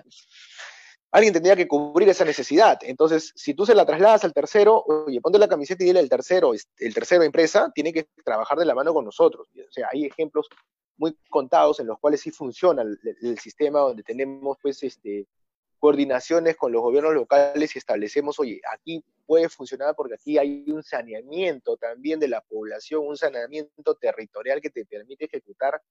alguien 1.12 1.34
tendría 1.34 1.56
que 1.56 1.68
cubrir 1.68 2.10
esa 2.10 2.26
necesidad. 2.26 2.80
Entonces, 2.82 3.32
si 3.36 3.54
tú 3.54 3.66
se 3.66 3.76
la 3.76 3.86
trasladas 3.86 4.24
al 4.24 4.34
tercero, 4.34 4.84
oye, 4.84 5.22
ponte 5.22 5.40
la 5.40 5.48
camiseta 5.48 5.84
y 5.84 5.88
dile 5.88 6.00
al 6.00 6.10
tercero, 6.10 6.54
el 6.54 6.94
tercero 6.94 7.24
empresa 7.24 7.72
tiene 7.74 7.94
que 7.94 8.08
trabajar 8.24 8.58
de 8.58 8.66
la 8.66 8.76
mano 8.76 8.94
con 8.94 9.06
nosotros. 9.06 9.48
O 9.56 9.72
sea, 9.72 9.90
hay 9.92 10.06
ejemplos 10.06 10.48
muy 10.98 11.18
contados 11.30 11.80
en 11.80 11.88
los 11.88 12.00
cuales 12.00 12.22
sí 12.22 12.32
funciona 12.32 12.84
el, 12.84 13.00
el 13.22 13.40
sistema 13.40 13.80
donde 13.80 14.04
tenemos 14.04 14.58
pues 14.62 14.84
este 14.84 15.28
coordinaciones 15.84 16.56
con 16.56 16.72
los 16.72 16.82
gobiernos 16.82 17.14
locales 17.14 17.76
y 17.76 17.78
establecemos, 17.78 18.40
oye, 18.40 18.62
aquí 18.72 19.04
puede 19.26 19.50
funcionar 19.50 19.94
porque 19.98 20.14
aquí 20.14 20.38
hay 20.38 20.64
un 20.72 20.82
saneamiento 20.82 21.76
también 21.76 22.22
de 22.22 22.30
la 22.30 22.40
población, 22.40 23.06
un 23.06 23.18
saneamiento 23.18 23.94
territorial 23.96 24.62
que 24.62 24.70
te 24.70 24.86
permite 24.86 25.26
ejecutar 25.26 25.82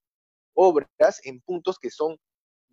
obras 0.54 1.20
en 1.24 1.42
puntos 1.42 1.78
que 1.78 1.90
son 1.90 2.18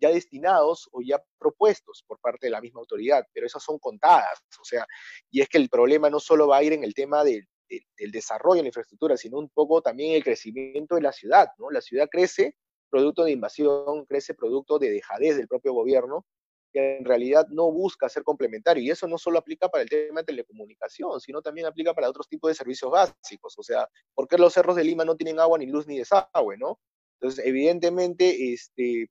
ya 0.00 0.08
destinados 0.08 0.88
o 0.92 1.02
ya 1.02 1.22
propuestos 1.38 2.02
por 2.06 2.18
parte 2.20 2.46
de 2.46 2.52
la 2.52 2.62
misma 2.62 2.80
autoridad, 2.80 3.26
pero 3.34 3.46
esas 3.46 3.62
son 3.62 3.78
contadas, 3.78 4.40
o 4.58 4.64
sea, 4.64 4.86
y 5.30 5.42
es 5.42 5.48
que 5.50 5.58
el 5.58 5.68
problema 5.68 6.08
no 6.08 6.20
solo 6.20 6.48
va 6.48 6.56
a 6.56 6.62
ir 6.62 6.72
en 6.72 6.84
el 6.84 6.94
tema 6.94 7.22
del, 7.22 7.46
del 7.68 8.10
desarrollo 8.12 8.56
de 8.56 8.62
la 8.62 8.68
infraestructura, 8.68 9.18
sino 9.18 9.38
un 9.38 9.50
poco 9.50 9.82
también 9.82 10.14
el 10.14 10.24
crecimiento 10.24 10.94
de 10.94 11.02
la 11.02 11.12
ciudad, 11.12 11.48
¿no? 11.58 11.70
La 11.70 11.82
ciudad 11.82 12.08
crece 12.10 12.56
producto 12.88 13.24
de 13.24 13.32
invasión, 13.32 14.06
crece 14.06 14.32
producto 14.32 14.78
de 14.78 14.90
dejadez 14.90 15.36
del 15.36 15.48
propio 15.48 15.74
gobierno, 15.74 16.24
que 16.72 16.98
en 16.98 17.04
realidad 17.04 17.46
no 17.48 17.70
busca 17.70 18.08
ser 18.08 18.22
complementario. 18.22 18.82
Y 18.82 18.90
eso 18.90 19.06
no 19.08 19.18
solo 19.18 19.38
aplica 19.38 19.68
para 19.68 19.82
el 19.82 19.88
tema 19.88 20.20
de 20.20 20.26
telecomunicación, 20.26 21.20
sino 21.20 21.42
también 21.42 21.66
aplica 21.66 21.94
para 21.94 22.08
otros 22.08 22.28
tipos 22.28 22.50
de 22.50 22.54
servicios 22.54 22.90
básicos. 22.90 23.54
O 23.58 23.62
sea, 23.62 23.88
¿por 24.14 24.28
qué 24.28 24.38
los 24.38 24.52
cerros 24.52 24.76
de 24.76 24.84
Lima 24.84 25.04
no 25.04 25.16
tienen 25.16 25.40
agua, 25.40 25.58
ni 25.58 25.66
luz, 25.66 25.86
ni 25.86 25.98
desagüe, 25.98 26.56
no? 26.58 26.78
Entonces, 27.20 27.44
evidentemente, 27.44 28.52
este, 28.52 29.10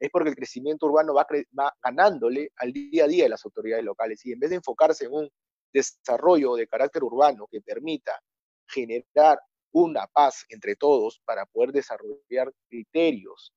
es 0.00 0.10
porque 0.10 0.30
el 0.30 0.36
crecimiento 0.36 0.86
urbano 0.86 1.14
va, 1.14 1.26
va 1.58 1.72
ganándole 1.82 2.50
al 2.56 2.72
día 2.72 3.04
a 3.04 3.08
día 3.08 3.24
de 3.24 3.30
las 3.30 3.44
autoridades 3.44 3.84
locales. 3.84 4.24
Y 4.24 4.32
en 4.32 4.40
vez 4.40 4.50
de 4.50 4.56
enfocarse 4.56 5.04
en 5.04 5.12
un 5.12 5.30
desarrollo 5.72 6.54
de 6.54 6.66
carácter 6.66 7.04
urbano 7.04 7.46
que 7.50 7.60
permita 7.60 8.20
generar 8.66 9.38
una 9.72 10.06
paz 10.06 10.44
entre 10.48 10.76
todos 10.76 11.20
para 11.24 11.46
poder 11.46 11.72
desarrollar 11.72 12.52
criterios 12.68 13.52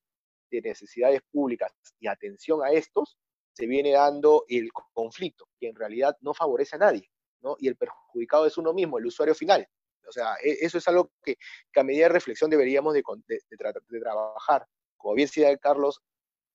de 0.50 0.60
necesidades 0.60 1.20
públicas 1.30 1.72
y 2.00 2.08
atención 2.08 2.64
a 2.64 2.70
estos, 2.70 3.16
se 3.58 3.66
viene 3.66 3.90
dando 3.90 4.44
el 4.48 4.70
conflicto, 4.72 5.48
que 5.58 5.66
en 5.66 5.74
realidad 5.74 6.16
no 6.20 6.32
favorece 6.32 6.76
a 6.76 6.78
nadie, 6.78 7.10
¿no? 7.40 7.56
Y 7.58 7.66
el 7.66 7.76
perjudicado 7.76 8.46
es 8.46 8.56
uno 8.56 8.72
mismo, 8.72 8.98
el 8.98 9.06
usuario 9.06 9.34
final. 9.34 9.68
O 10.08 10.12
sea, 10.12 10.36
e, 10.44 10.58
eso 10.60 10.78
es 10.78 10.86
algo 10.86 11.10
que, 11.24 11.36
a 11.74 11.82
medida 11.82 12.04
de 12.04 12.10
reflexión 12.10 12.50
deberíamos 12.50 12.94
de, 12.94 13.02
trabajar. 14.00 14.64
Como 14.96 15.14
bien 15.14 15.26
decía 15.26 15.56
Carlos, 15.58 16.00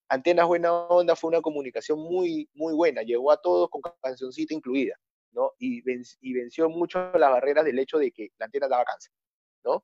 Antenas 0.07 0.47
Buena 0.47 0.71
Onda 0.73 1.17
fue 1.17 1.27
una 1.27 1.41
comunicación 1.41 1.99
muy, 1.99 2.49
muy 2.53 2.73
buena, 2.73 3.01
llegó 3.01 3.31
a 3.31 3.41
todos 3.41 3.69
con 3.69 3.81
cancioncita 4.01 4.53
incluida, 4.53 4.95
¿no? 5.33 5.51
Y, 5.59 5.81
venció 5.81 6.69
mucho 6.69 7.11
las 7.17 7.31
barreras 7.31 7.65
del 7.65 7.79
hecho 7.79 7.97
de 7.97 8.13
que 8.13 8.29
la 8.37 8.45
antena 8.45 8.69
daba 8.69 8.85
cáncer, 8.85 9.11
¿no? 9.65 9.83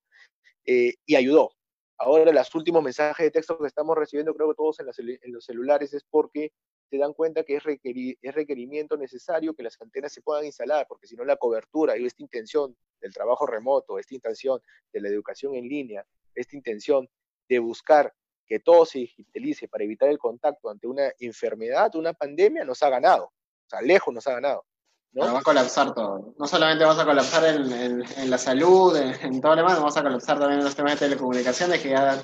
Eh, 0.63 0.93
y 1.05 1.15
ayudó. 1.17 1.51
Ahora, 1.97 2.31
los 2.31 2.55
últimos 2.55 2.81
mensajes 2.81 3.25
de 3.25 3.31
texto 3.31 3.59
que 3.59 3.67
estamos 3.67 3.97
recibiendo, 3.97 4.33
creo 4.33 4.47
que 4.47 4.55
todos 4.55 4.79
en 4.79 5.33
los 5.33 5.43
celulares, 5.43 5.93
es 5.93 6.05
porque 6.09 6.53
se 6.89 6.97
dan 6.97 7.13
cuenta 7.13 7.43
que 7.43 7.55
es, 7.57 7.63
es 7.63 8.33
requerimiento 8.33 8.97
necesario 8.97 9.53
que 9.53 9.63
las 9.63 9.79
antenas 9.79 10.11
se 10.11 10.21
puedan 10.21 10.45
instalar, 10.45 10.85
porque 10.87 11.07
si 11.07 11.15
no 11.15 11.23
la 11.23 11.37
cobertura 11.37 11.97
y 11.97 12.05
esta 12.05 12.23
intención 12.23 12.75
del 12.99 13.13
trabajo 13.13 13.45
remoto, 13.45 13.99
esta 13.99 14.15
intención 14.15 14.59
de 14.91 15.01
la 15.01 15.09
educación 15.09 15.55
en 15.55 15.67
línea, 15.67 16.05
esta 16.33 16.55
intención 16.55 17.07
de 17.47 17.59
buscar 17.59 18.13
que 18.45 18.59
todo 18.59 18.85
se 18.85 18.99
digitalice 18.99 19.67
para 19.67 19.83
evitar 19.83 20.09
el 20.09 20.17
contacto 20.17 20.69
ante 20.69 20.87
una 20.87 21.11
enfermedad, 21.19 21.93
una 21.95 22.13
pandemia, 22.13 22.65
nos 22.65 22.81
ha 22.81 22.89
ganado. 22.89 23.25
O 23.25 23.69
sea, 23.69 23.81
lejos 23.81 24.11
nos 24.13 24.25
ha 24.25 24.33
ganado. 24.33 24.65
¿no? 25.11 25.33
va 25.33 25.39
a 25.39 25.43
colapsar 25.43 25.93
todo. 25.93 26.33
No 26.37 26.47
solamente 26.47 26.83
vamos 26.83 26.99
a 27.01 27.05
colapsar 27.05 27.45
en, 27.45 28.29
la 28.29 28.37
salud, 28.37 28.95
en, 28.95 29.39
todo 29.41 29.55
lo 29.55 29.61
demás, 29.61 29.77
vamos 29.77 29.97
a 29.97 30.01
colapsar 30.01 30.39
también 30.39 30.59
en 30.59 30.65
los 30.65 30.75
temas 30.75 30.93
de 30.93 31.07
telecomunicaciones 31.07 31.81
que 31.81 31.89
ya 31.89 32.21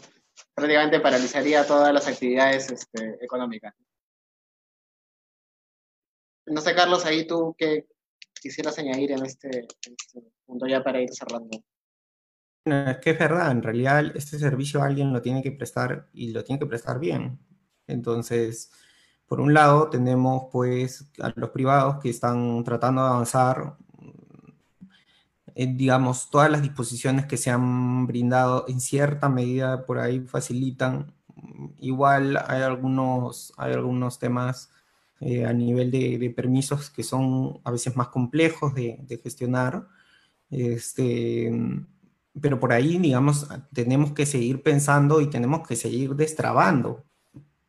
prácticamente 0.54 1.00
paralizaría 1.00 1.66
todas 1.66 1.94
las 1.94 2.08
actividades 2.08 2.72
este, 2.72 3.24
económicas. 3.24 3.74
No 6.48 6.62
sé, 6.62 6.76
Carlos, 6.76 7.06
ahí 7.06 7.26
tú 7.26 7.56
qué 7.58 7.88
quisieras 8.40 8.78
añadir 8.78 9.12
en 9.12 9.26
este, 9.26 9.68
este 9.82 10.22
punto 10.46 10.68
ya 10.68 10.84
para 10.84 11.02
ir 11.02 11.10
cerrando. 11.12 11.58
es 12.66 12.98
que 12.98 13.12
es 13.12 13.20
verdad, 13.20 13.52
en 13.52 13.64
realidad 13.64 14.16
este 14.16 14.38
servicio 14.38 14.84
alguien 14.84 15.12
lo 15.12 15.22
tiene 15.22 15.42
que 15.42 15.52
prestar 15.52 16.08
y 16.14 16.32
lo 16.32 16.44
tiene 16.44 16.60
que 16.60 16.68
prestar 16.68 17.00
bien. 17.00 17.40
Entonces, 17.88 18.72
por 19.28 19.42
un 19.42 19.54
lado, 19.54 19.90
tenemos 19.90 20.44
pues 20.52 21.10
a 21.20 21.34
los 21.36 21.50
privados 21.50 22.00
que 22.02 22.10
están 22.10 22.64
tratando 22.64 23.02
de 23.02 23.08
avanzar, 23.10 23.78
eh, 25.56 25.68
digamos, 25.74 26.30
todas 26.30 26.52
las 26.52 26.62
disposiciones 26.62 27.26
que 27.26 27.38
se 27.38 27.50
han 27.50 28.06
brindado 28.06 28.66
en 28.68 28.80
cierta 28.80 29.30
medida 29.30 29.86
por 29.86 29.98
ahí 30.00 30.20
facilitan. 30.20 31.14
Igual 31.80 32.38
hay 32.48 32.62
algunos, 32.62 33.54
hay 33.58 33.74
algunos 33.74 34.20
temas 34.20 34.72
eh, 35.22 35.46
a 35.46 35.54
nivel 35.54 35.92
de, 35.92 36.34
permisos 36.36 36.90
que 36.90 37.04
son 37.04 37.60
a 37.64 37.72
veces 37.72 37.96
más 37.96 38.10
complejos 38.10 38.74
de, 38.74 39.20
gestionar. 39.24 39.88
Este, 40.50 41.52
pero 42.40 42.60
por 42.60 42.74
ahí, 42.74 42.98
digamos, 43.00 43.48
tenemos 43.74 44.12
que 44.12 44.26
seguir 44.26 44.62
pensando 44.62 45.22
y 45.22 45.30
tenemos 45.30 45.68
que 45.68 45.76
seguir 45.76 46.16
destrabando, 46.16 47.04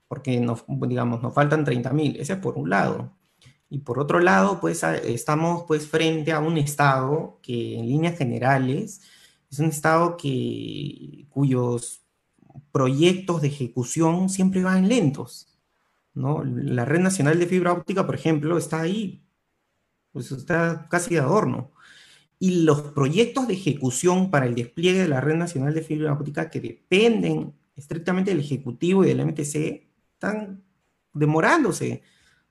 porque 0.08 0.40
nos, 0.40 0.64
digamos, 0.68 1.22
nos 1.22 1.34
faltan 1.34 1.64
30.000, 1.64 2.16
ese 2.18 2.34
es 2.34 2.38
por 2.38 2.58
un 2.58 2.70
lado. 2.70 3.12
Y 3.68 3.78
por 3.78 3.98
otro 3.98 4.20
lado, 4.20 4.60
pues 4.60 4.82
estamos 4.82 5.64
pues 5.66 5.86
frente 5.88 6.32
a 6.32 6.40
un 6.40 6.56
Estado 6.56 7.38
que 7.42 7.78
en 7.78 7.86
líneas 7.88 8.16
generales 8.16 9.00
es 9.50 9.58
un 9.58 9.66
Estado 9.66 10.16
que, 10.16 11.26
cuyos 11.30 12.02
proyectos 12.72 13.42
de 13.42 13.48
ejecución 13.48 14.28
siempre 14.28 14.62
van 14.62 14.88
lentos. 14.88 15.55
La 16.16 16.84
red 16.86 17.00
nacional 17.00 17.38
de 17.38 17.46
fibra 17.46 17.72
óptica, 17.72 18.06
por 18.06 18.14
ejemplo, 18.14 18.56
está 18.56 18.80
ahí, 18.80 19.22
pues 20.12 20.32
está 20.32 20.88
casi 20.90 21.14
de 21.14 21.20
adorno. 21.20 21.72
Y 22.38 22.64
los 22.64 22.82
proyectos 22.92 23.46
de 23.48 23.54
ejecución 23.54 24.30
para 24.30 24.46
el 24.46 24.54
despliegue 24.54 25.00
de 25.00 25.08
la 25.08 25.20
red 25.20 25.36
nacional 25.36 25.74
de 25.74 25.82
fibra 25.82 26.12
óptica 26.14 26.50
que 26.50 26.60
dependen 26.60 27.54
estrictamente 27.76 28.30
del 28.30 28.40
Ejecutivo 28.40 29.04
y 29.04 29.08
del 29.08 29.26
MTC 29.26 29.86
están 30.14 30.62
demorándose. 31.12 32.02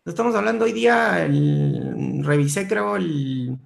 Estamos 0.05 0.36
hablando 0.36 0.66
hoy 0.66 0.74
día, 0.74 1.28
revisé 2.22 2.68
creo, 2.68 2.95
el, 2.97 3.57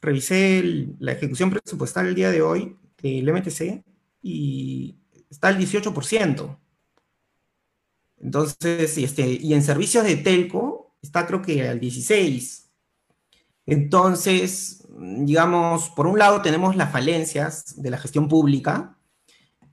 revisé 0.00 0.94
la 1.00 1.12
ejecución 1.12 1.50
presupuestal 1.50 2.06
el 2.06 2.14
día 2.14 2.30
de 2.30 2.42
hoy 2.42 2.76
del 3.02 3.32
MTC 3.32 3.84
y 4.22 4.96
está 5.28 5.48
al 5.48 5.58
18%. 5.58 6.58
Entonces, 8.24 8.96
este, 8.96 9.38
y 9.40 9.52
en 9.52 9.62
servicios 9.62 10.04
de 10.04 10.16
telco 10.16 10.96
está 11.02 11.26
creo 11.26 11.42
que 11.42 11.68
al 11.68 11.78
16. 11.78 12.72
Entonces, 13.66 14.86
digamos, 14.98 15.90
por 15.90 16.06
un 16.06 16.18
lado 16.18 16.40
tenemos 16.42 16.74
las 16.74 16.90
falencias 16.90 17.80
de 17.80 17.90
la 17.90 17.98
gestión 17.98 18.28
pública 18.28 18.96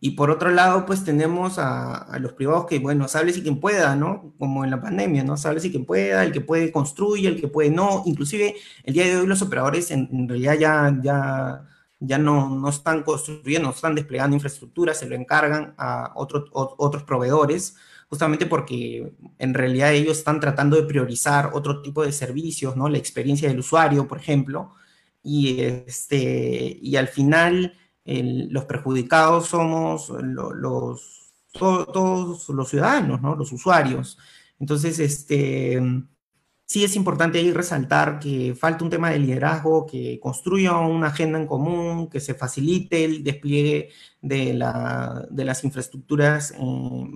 y 0.01 0.11
por 0.11 0.31
otro 0.31 0.49
lado, 0.49 0.85
pues 0.85 1.05
tenemos 1.05 1.59
a, 1.59 2.17
los 2.19 2.33
privados 2.33 2.65
que, 2.65 2.79
bueno, 2.79 3.07
sabe 3.07 3.31
si 3.33 3.43
quien 3.43 3.59
pueda, 3.59 3.95
¿no? 3.95 4.33
Como 4.39 4.65
en 4.65 4.71
la 4.71 4.81
pandemia, 4.81 5.23
¿no? 5.23 5.37
Sabe 5.37 5.59
si 5.59 5.71
quien 5.71 5.85
pueda, 5.85 6.23
el 6.23 6.31
que 6.31 6.41
puede 6.41 6.71
construye, 6.71 7.27
el 7.27 7.39
que 7.39 7.47
puede 7.47 7.69
no. 7.69 8.03
Inclusive, 8.05 8.55
el 8.83 8.93
día 8.93 9.05
de 9.05 9.17
hoy 9.17 9.27
los 9.27 9.43
operadores 9.43 9.91
en, 9.91 10.27
realidad 10.27 10.57
ya, 10.59 10.99
ya, 11.03 11.67
ya 11.99 12.17
no, 12.17 12.49
no, 12.49 12.69
están 12.69 13.03
construyendo, 13.03 13.67
no 13.69 13.75
están 13.75 13.95
desplegando 13.95 14.35
infraestructura, 14.35 14.95
se 14.95 15.07
lo 15.07 15.15
encargan 15.15 15.75
a 15.77 16.11
otros 16.15 17.03
proveedores 17.03 17.75
justamente 18.11 18.45
porque 18.45 19.13
en 19.39 19.53
realidad 19.53 19.93
ellos 19.93 20.17
están 20.17 20.41
tratando 20.41 20.75
de 20.75 20.83
priorizar 20.83 21.51
otro 21.53 21.81
tipo 21.81 22.03
de 22.03 22.11
servicios, 22.11 22.75
¿no? 22.75 22.89
La 22.89 22.97
experiencia 22.97 23.47
del 23.47 23.59
usuario, 23.59 24.05
por 24.05 24.17
ejemplo, 24.17 24.73
y, 25.23 25.61
este, 25.61 26.77
y 26.81 26.97
al 26.97 27.07
final 27.07 27.73
los 28.03 28.65
perjudicados 28.65 29.45
somos 29.47 30.09
los, 30.09 31.31
todos 31.53 32.49
los 32.49 32.69
ciudadanos, 32.69 33.21
¿no? 33.21 33.37
Los 33.37 33.53
usuarios. 33.53 34.17
Entonces, 34.59 34.99
este, 34.99 35.81
sí 36.71 36.85
es 36.85 36.95
importante 36.95 37.37
ahí 37.37 37.51
resaltar 37.51 38.17
que 38.17 38.55
falta 38.55 38.85
un 38.85 38.89
tema 38.89 39.09
de 39.09 39.19
liderazgo, 39.19 39.85
que 39.85 40.21
construya 40.21 40.77
una 40.77 41.07
agenda 41.07 41.37
en 41.37 41.45
común, 41.45 42.09
que 42.09 42.21
se 42.21 42.33
facilite 42.33 43.03
el 43.03 43.25
despliegue 43.25 43.89
de, 44.21 44.53
las 44.53 45.63
infraestructuras 45.65 46.51
eh, 46.51 46.55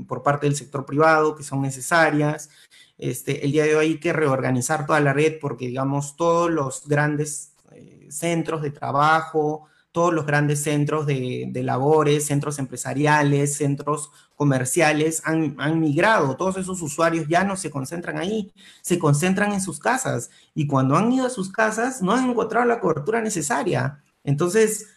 por 0.09 0.23
parte 0.23 0.47
del 0.47 0.57
sector 0.57 0.85
privado 0.85 1.37
que 1.37 1.43
son 1.43 1.61
necesarias. 1.61 2.49
Este, 2.97 3.45
el 3.45 3.53
día 3.53 3.63
de 3.63 3.77
hoy 3.77 3.85
hay 3.85 3.99
que 4.01 4.11
reorganizar 4.11 4.85
toda 4.85 4.99
la 4.99 5.13
red 5.13 5.39
porque, 5.39 5.67
digamos, 5.67 6.17
todos 6.17 6.51
los 6.51 6.85
grandes 6.85 7.53
eh, 7.71 8.07
centros 8.09 8.61
de 8.61 8.71
trabajo, 8.71 9.67
todos 9.95 10.13
los 10.13 10.25
grandes 10.25 10.61
centros 10.61 11.05
de, 11.05 11.49
labores, 11.63 12.25
centros 12.25 12.59
empresariales, 12.59 13.55
centros 13.55 14.11
comerciales 14.35 15.21
han, 15.23 15.79
migrado. 15.79 16.35
Todos 16.35 16.57
esos 16.57 16.81
usuarios 16.81 17.29
ya 17.29 17.45
no 17.45 17.55
se 17.55 17.71
concentran 17.71 18.17
ahí, 18.17 18.51
se 18.81 18.99
concentran 18.99 19.53
en 19.53 19.61
sus 19.61 19.79
casas. 19.79 20.31
Y 20.53 20.67
cuando 20.67 20.97
han 20.97 21.13
ido 21.13 21.25
a 21.25 21.29
sus 21.29 21.49
casas, 21.49 22.01
no 22.01 22.11
han 22.11 22.29
encontrado 22.29 22.65
la 22.65 22.81
cobertura 22.81 23.21
necesaria. 23.21 24.03
Entonces, 24.25 24.87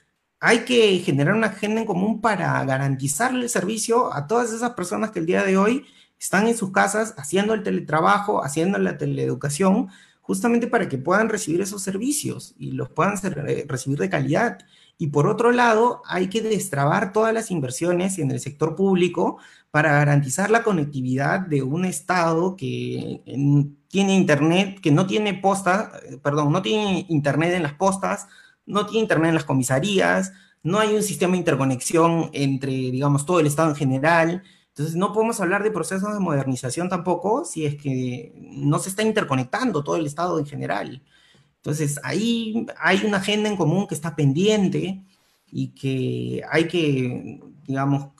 hay 0.40 0.64
que 0.64 0.98
generar 0.98 1.34
una 1.36 1.46
agenda 1.46 1.80
en 1.80 1.86
común 1.86 2.20
para 2.20 2.64
garantizarle 2.64 3.44
el 3.44 3.50
servicio 3.50 4.12
a 4.12 4.26
todas 4.26 4.52
esas 4.52 4.72
personas 4.72 5.12
que 5.12 5.20
el 5.20 5.26
día 5.26 5.44
de 5.44 5.56
hoy 5.56 5.86
están 6.18 6.48
en 6.48 6.56
sus 6.56 6.72
casas 6.72 7.14
haciendo 7.18 7.54
el 7.54 7.62
teletrabajo, 7.62 8.42
haciendo 8.42 8.78
la 8.78 8.98
teleeducación, 8.98 9.90
justamente 10.22 10.66
para 10.66 10.88
que 10.88 10.98
puedan 10.98 11.28
recibir 11.28 11.60
esos 11.60 11.82
servicios 11.82 12.56
y 12.58 12.72
los 12.72 12.90
puedan 12.90 13.14
eh, 13.46 13.64
recibir 13.68 13.98
de 13.98 14.10
calidad. 14.10 14.58
Y 14.98 15.08
por 15.08 15.28
otro 15.28 15.52
lado, 15.52 16.02
hay 16.06 16.28
que 16.28 16.42
destrabar 16.42 17.12
todas 17.12 17.32
las 17.32 17.52
inversiones 17.52 18.18
en 18.18 18.32
el 18.32 18.40
sector 18.40 18.74
público 18.74 19.38
para 19.70 19.92
garantizar 19.92 20.50
la 20.50 20.64
conectividad 20.64 21.40
de 21.40 21.62
un 21.62 21.84
Estado 21.84 22.56
que 22.56 23.22
tiene 23.88 24.14
Internet, 24.16 24.80
que 24.80 24.90
no 24.90 25.06
tiene 25.06 25.34
posta, 25.34 25.92
eh, 26.04 26.18
perdón, 26.22 26.52
no 26.52 26.62
tiene 26.62 27.06
Internet 27.08 27.54
en 27.54 27.62
las 27.62 27.74
postas, 27.74 28.26
no 28.66 28.86
tiene 28.86 29.02
Internet 29.02 29.28
en 29.30 29.34
las 29.36 29.44
comisarías, 29.44 30.32
no 30.64 30.80
hay 30.80 30.94
un 30.94 31.02
sistema 31.04 31.32
de 31.32 31.38
interconexión 31.38 32.30
entre, 32.32 32.72
digamos, 32.72 33.24
todo 33.24 33.38
el 33.40 33.46
Estado 33.46 33.70
en 33.70 33.76
general. 33.76 34.42
Entonces, 34.68 34.96
no 34.96 35.12
podemos 35.12 35.40
hablar 35.40 35.62
de 35.62 35.70
procesos 35.70 36.12
de 36.12 36.20
modernización 36.20 36.88
tampoco 36.88 37.44
si 37.44 37.66
es 37.66 37.76
que 37.76 38.32
no 38.36 38.78
se 38.78 38.90
está 38.90 39.02
interconectando 39.02 39.84
todo 39.84 39.96
el 39.96 40.06
Estado 40.06 40.38
en 40.38 40.46
general. 40.46 41.02
Entonces, 41.58 42.00
ahí 42.02 42.66
hay 42.78 43.04
una 43.04 43.18
agenda 43.18 43.48
en 43.48 43.56
común 43.56 43.86
que 43.86 43.94
está 43.94 44.14
pendiente 44.14 45.02
y 45.50 45.68
que 45.74 46.42
hay 46.50 46.68
que, 46.68 47.40
digamos, 47.66 48.10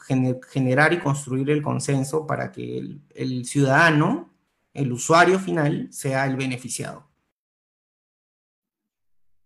generar 0.51 0.93
y 0.93 1.01
construir 1.01 1.51
el 1.51 1.63
consenso 1.63 2.27
para 2.27 2.51
que 2.51 2.79
el, 3.15 3.45
ciudadano, 3.45 4.31
el 4.75 4.93
usuario 4.93 5.39
final, 5.39 5.89
sea 5.93 6.27
el 6.27 6.37
beneficiado. 6.37 7.07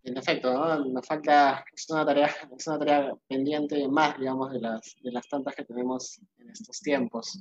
En 0.05 0.17
efecto, 0.17 0.53
¿no? 0.53 0.85
nos 0.87 1.07
falta, 1.07 1.65
es 1.73 1.89
una 1.91 2.05
tarea, 2.05 2.31
es 2.57 2.67
una 2.67 2.79
tarea 2.79 3.15
pendiente 3.29 3.87
más, 3.89 4.19
digamos, 4.19 4.53
de 4.53 4.61
las, 4.61 4.97
de 5.01 5.13
las 5.13 5.29
tantas 5.29 5.55
que 5.55 5.65
tenemos 5.65 6.19
en 6.39 6.51
estos 6.51 6.81
tiempos. 6.81 7.41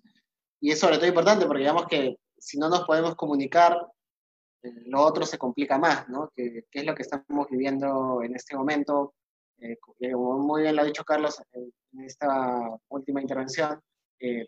Y 0.60 0.72
es 0.72 0.80
sobre 0.80 0.98
todo 0.98 1.08
importante 1.08 1.46
porque 1.48 1.62
digamos 1.62 1.88
que 1.88 2.18
si 2.38 2.60
no 2.60 2.70
nos 2.70 2.82
podemos 2.86 3.16
comunicar 3.16 3.78
lo 4.86 5.02
otro 5.02 5.26
se 5.26 5.38
complica 5.38 5.78
más, 5.78 6.08
¿no? 6.10 6.32
Que, 6.36 6.66
es 6.72 6.86
lo 6.86 6.96
que 6.96 7.04
estamos 7.04 7.48
viviendo 7.50 8.22
en 8.24 8.36
este 8.36 8.56
momento. 8.56 9.14
Eh, 9.60 9.78
como 9.78 10.40
muy 10.40 10.64
bien 10.64 10.76
lo 10.76 10.82
ha 10.82 10.86
dicho 10.86 11.04
Carlos 11.04 11.42
en, 11.52 11.72
esta 12.06 12.60
última 12.90 13.22
intervención, 13.22 13.80
eh, 14.20 14.48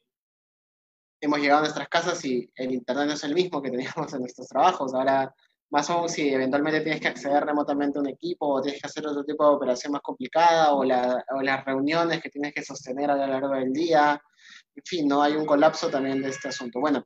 hemos 1.21 1.39
llegado 1.39 1.59
a 1.59 1.63
nuestras 1.63 1.87
casas 1.89 2.23
y 2.25 2.49
el 2.55 2.71
Internet 2.71 3.07
no 3.07 3.13
es 3.13 3.23
el 3.23 3.35
mismo 3.35 3.61
que 3.61 3.69
teníamos 3.71 4.13
en 4.13 4.21
nuestros 4.21 4.47
trabajos. 4.47 4.93
Ahora, 4.93 5.33
más 5.69 5.89
aún 5.89 6.09
si 6.09 6.29
eventualmente 6.29 6.81
tienes 6.81 7.01
que 7.01 7.07
acceder 7.07 7.43
remotamente 7.43 7.97
a 7.97 8.01
un 8.01 8.09
equipo 8.09 8.47
o 8.47 8.61
tienes 8.61 8.81
que 8.81 8.87
hacer 8.87 9.07
otro 9.07 9.23
tipo 9.23 9.47
de 9.47 9.55
operación 9.55 9.93
más 9.93 10.01
complicada 10.01 10.73
o, 10.73 10.79
o 10.81 11.41
las 11.41 11.65
reuniones 11.65 12.21
que 12.21 12.29
tienes 12.29 12.53
que 12.53 12.63
sostener 12.63 13.09
a 13.09 13.15
lo 13.15 13.27
largo 13.27 13.49
del 13.49 13.73
día. 13.73 14.21
En 14.75 14.83
fin, 14.85 15.07
no 15.07 15.21
hay 15.21 15.33
un 15.35 15.45
colapso 15.45 15.89
también 15.89 16.21
de 16.21 16.29
este 16.29 16.49
asunto. 16.49 16.79
Bueno, 16.79 17.03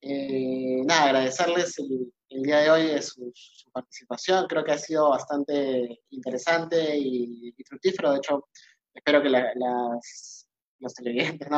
eh, 0.00 0.82
nada, 0.84 1.04
agradecerles 1.04 1.78
el, 1.78 2.12
día 2.42 2.58
de 2.58 2.70
hoy 2.70 3.02
su, 3.02 3.30
su, 3.34 3.70
participación. 3.70 4.46
Creo 4.46 4.64
que 4.64 4.72
ha 4.72 4.78
sido 4.78 5.10
bastante 5.10 6.00
interesante 6.10 6.96
y, 6.96 7.54
fructífero. 7.66 8.12
De 8.12 8.18
hecho, 8.18 8.48
espero 8.94 9.22
que 9.22 9.30
los 9.30 10.94
televidentes, 10.94 11.48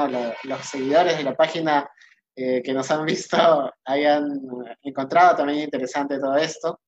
los 0.44 0.66
seguidores 0.66 1.16
de 1.16 1.24
la 1.24 1.36
página 1.36 1.90
eh, 2.34 2.62
que 2.62 2.72
nos 2.72 2.90
han 2.90 3.04
visto 3.04 3.36
hayan 3.84 4.40
encontrado 4.82 5.36
también 5.36 5.60
interesante 5.60 6.18
todo 6.18 6.36
esto. 6.36 6.80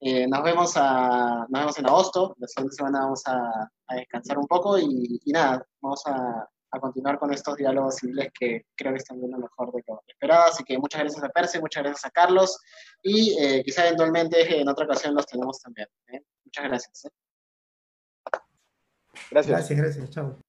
Eh, 0.00 0.26
nos, 0.28 0.42
vemos 0.42 0.76
a, 0.76 1.46
nos 1.48 1.60
vemos 1.60 1.78
en 1.78 1.86
agosto. 1.86 2.34
La 2.38 2.46
siguiente 2.46 2.76
semana 2.76 3.00
vamos 3.00 3.22
a, 3.26 3.70
descansar 3.96 4.38
un 4.38 4.46
poco 4.46 4.78
y 4.78 5.20
nada, 5.26 5.64
vamos 5.80 6.02
a, 6.06 6.46
a 6.70 6.80
continuar 6.80 7.18
con 7.18 7.32
estos 7.32 7.56
diálogos 7.56 7.96
civiles 7.96 8.30
que 8.38 8.66
creo 8.74 8.92
que 8.92 8.98
están 8.98 9.18
viendo 9.18 9.38
mejor 9.38 9.72
de 9.72 9.82
lo 9.86 10.02
esperado. 10.06 10.48
Así 10.48 10.64
que 10.64 10.78
muchas 10.78 11.00
gracias 11.00 11.24
a 11.24 11.28
Percy, 11.28 11.60
muchas 11.60 11.82
gracias 11.82 12.04
a 12.04 12.10
Carlos 12.10 12.58
y 13.02 13.36
eh, 13.40 13.62
quizá 13.64 13.86
eventualmente 13.86 14.60
en 14.60 14.68
otra 14.68 14.84
ocasión 14.84 15.14
los 15.14 15.26
tenemos 15.26 15.60
también. 15.60 15.88
¿eh? 16.08 16.22
Muchas 16.44 16.64
gracias. 16.64 17.04
¿eh? 17.06 17.10
Gracias. 19.30 19.56
Gracias, 19.56 19.78
gracias. 19.78 20.10
Chao. 20.10 20.47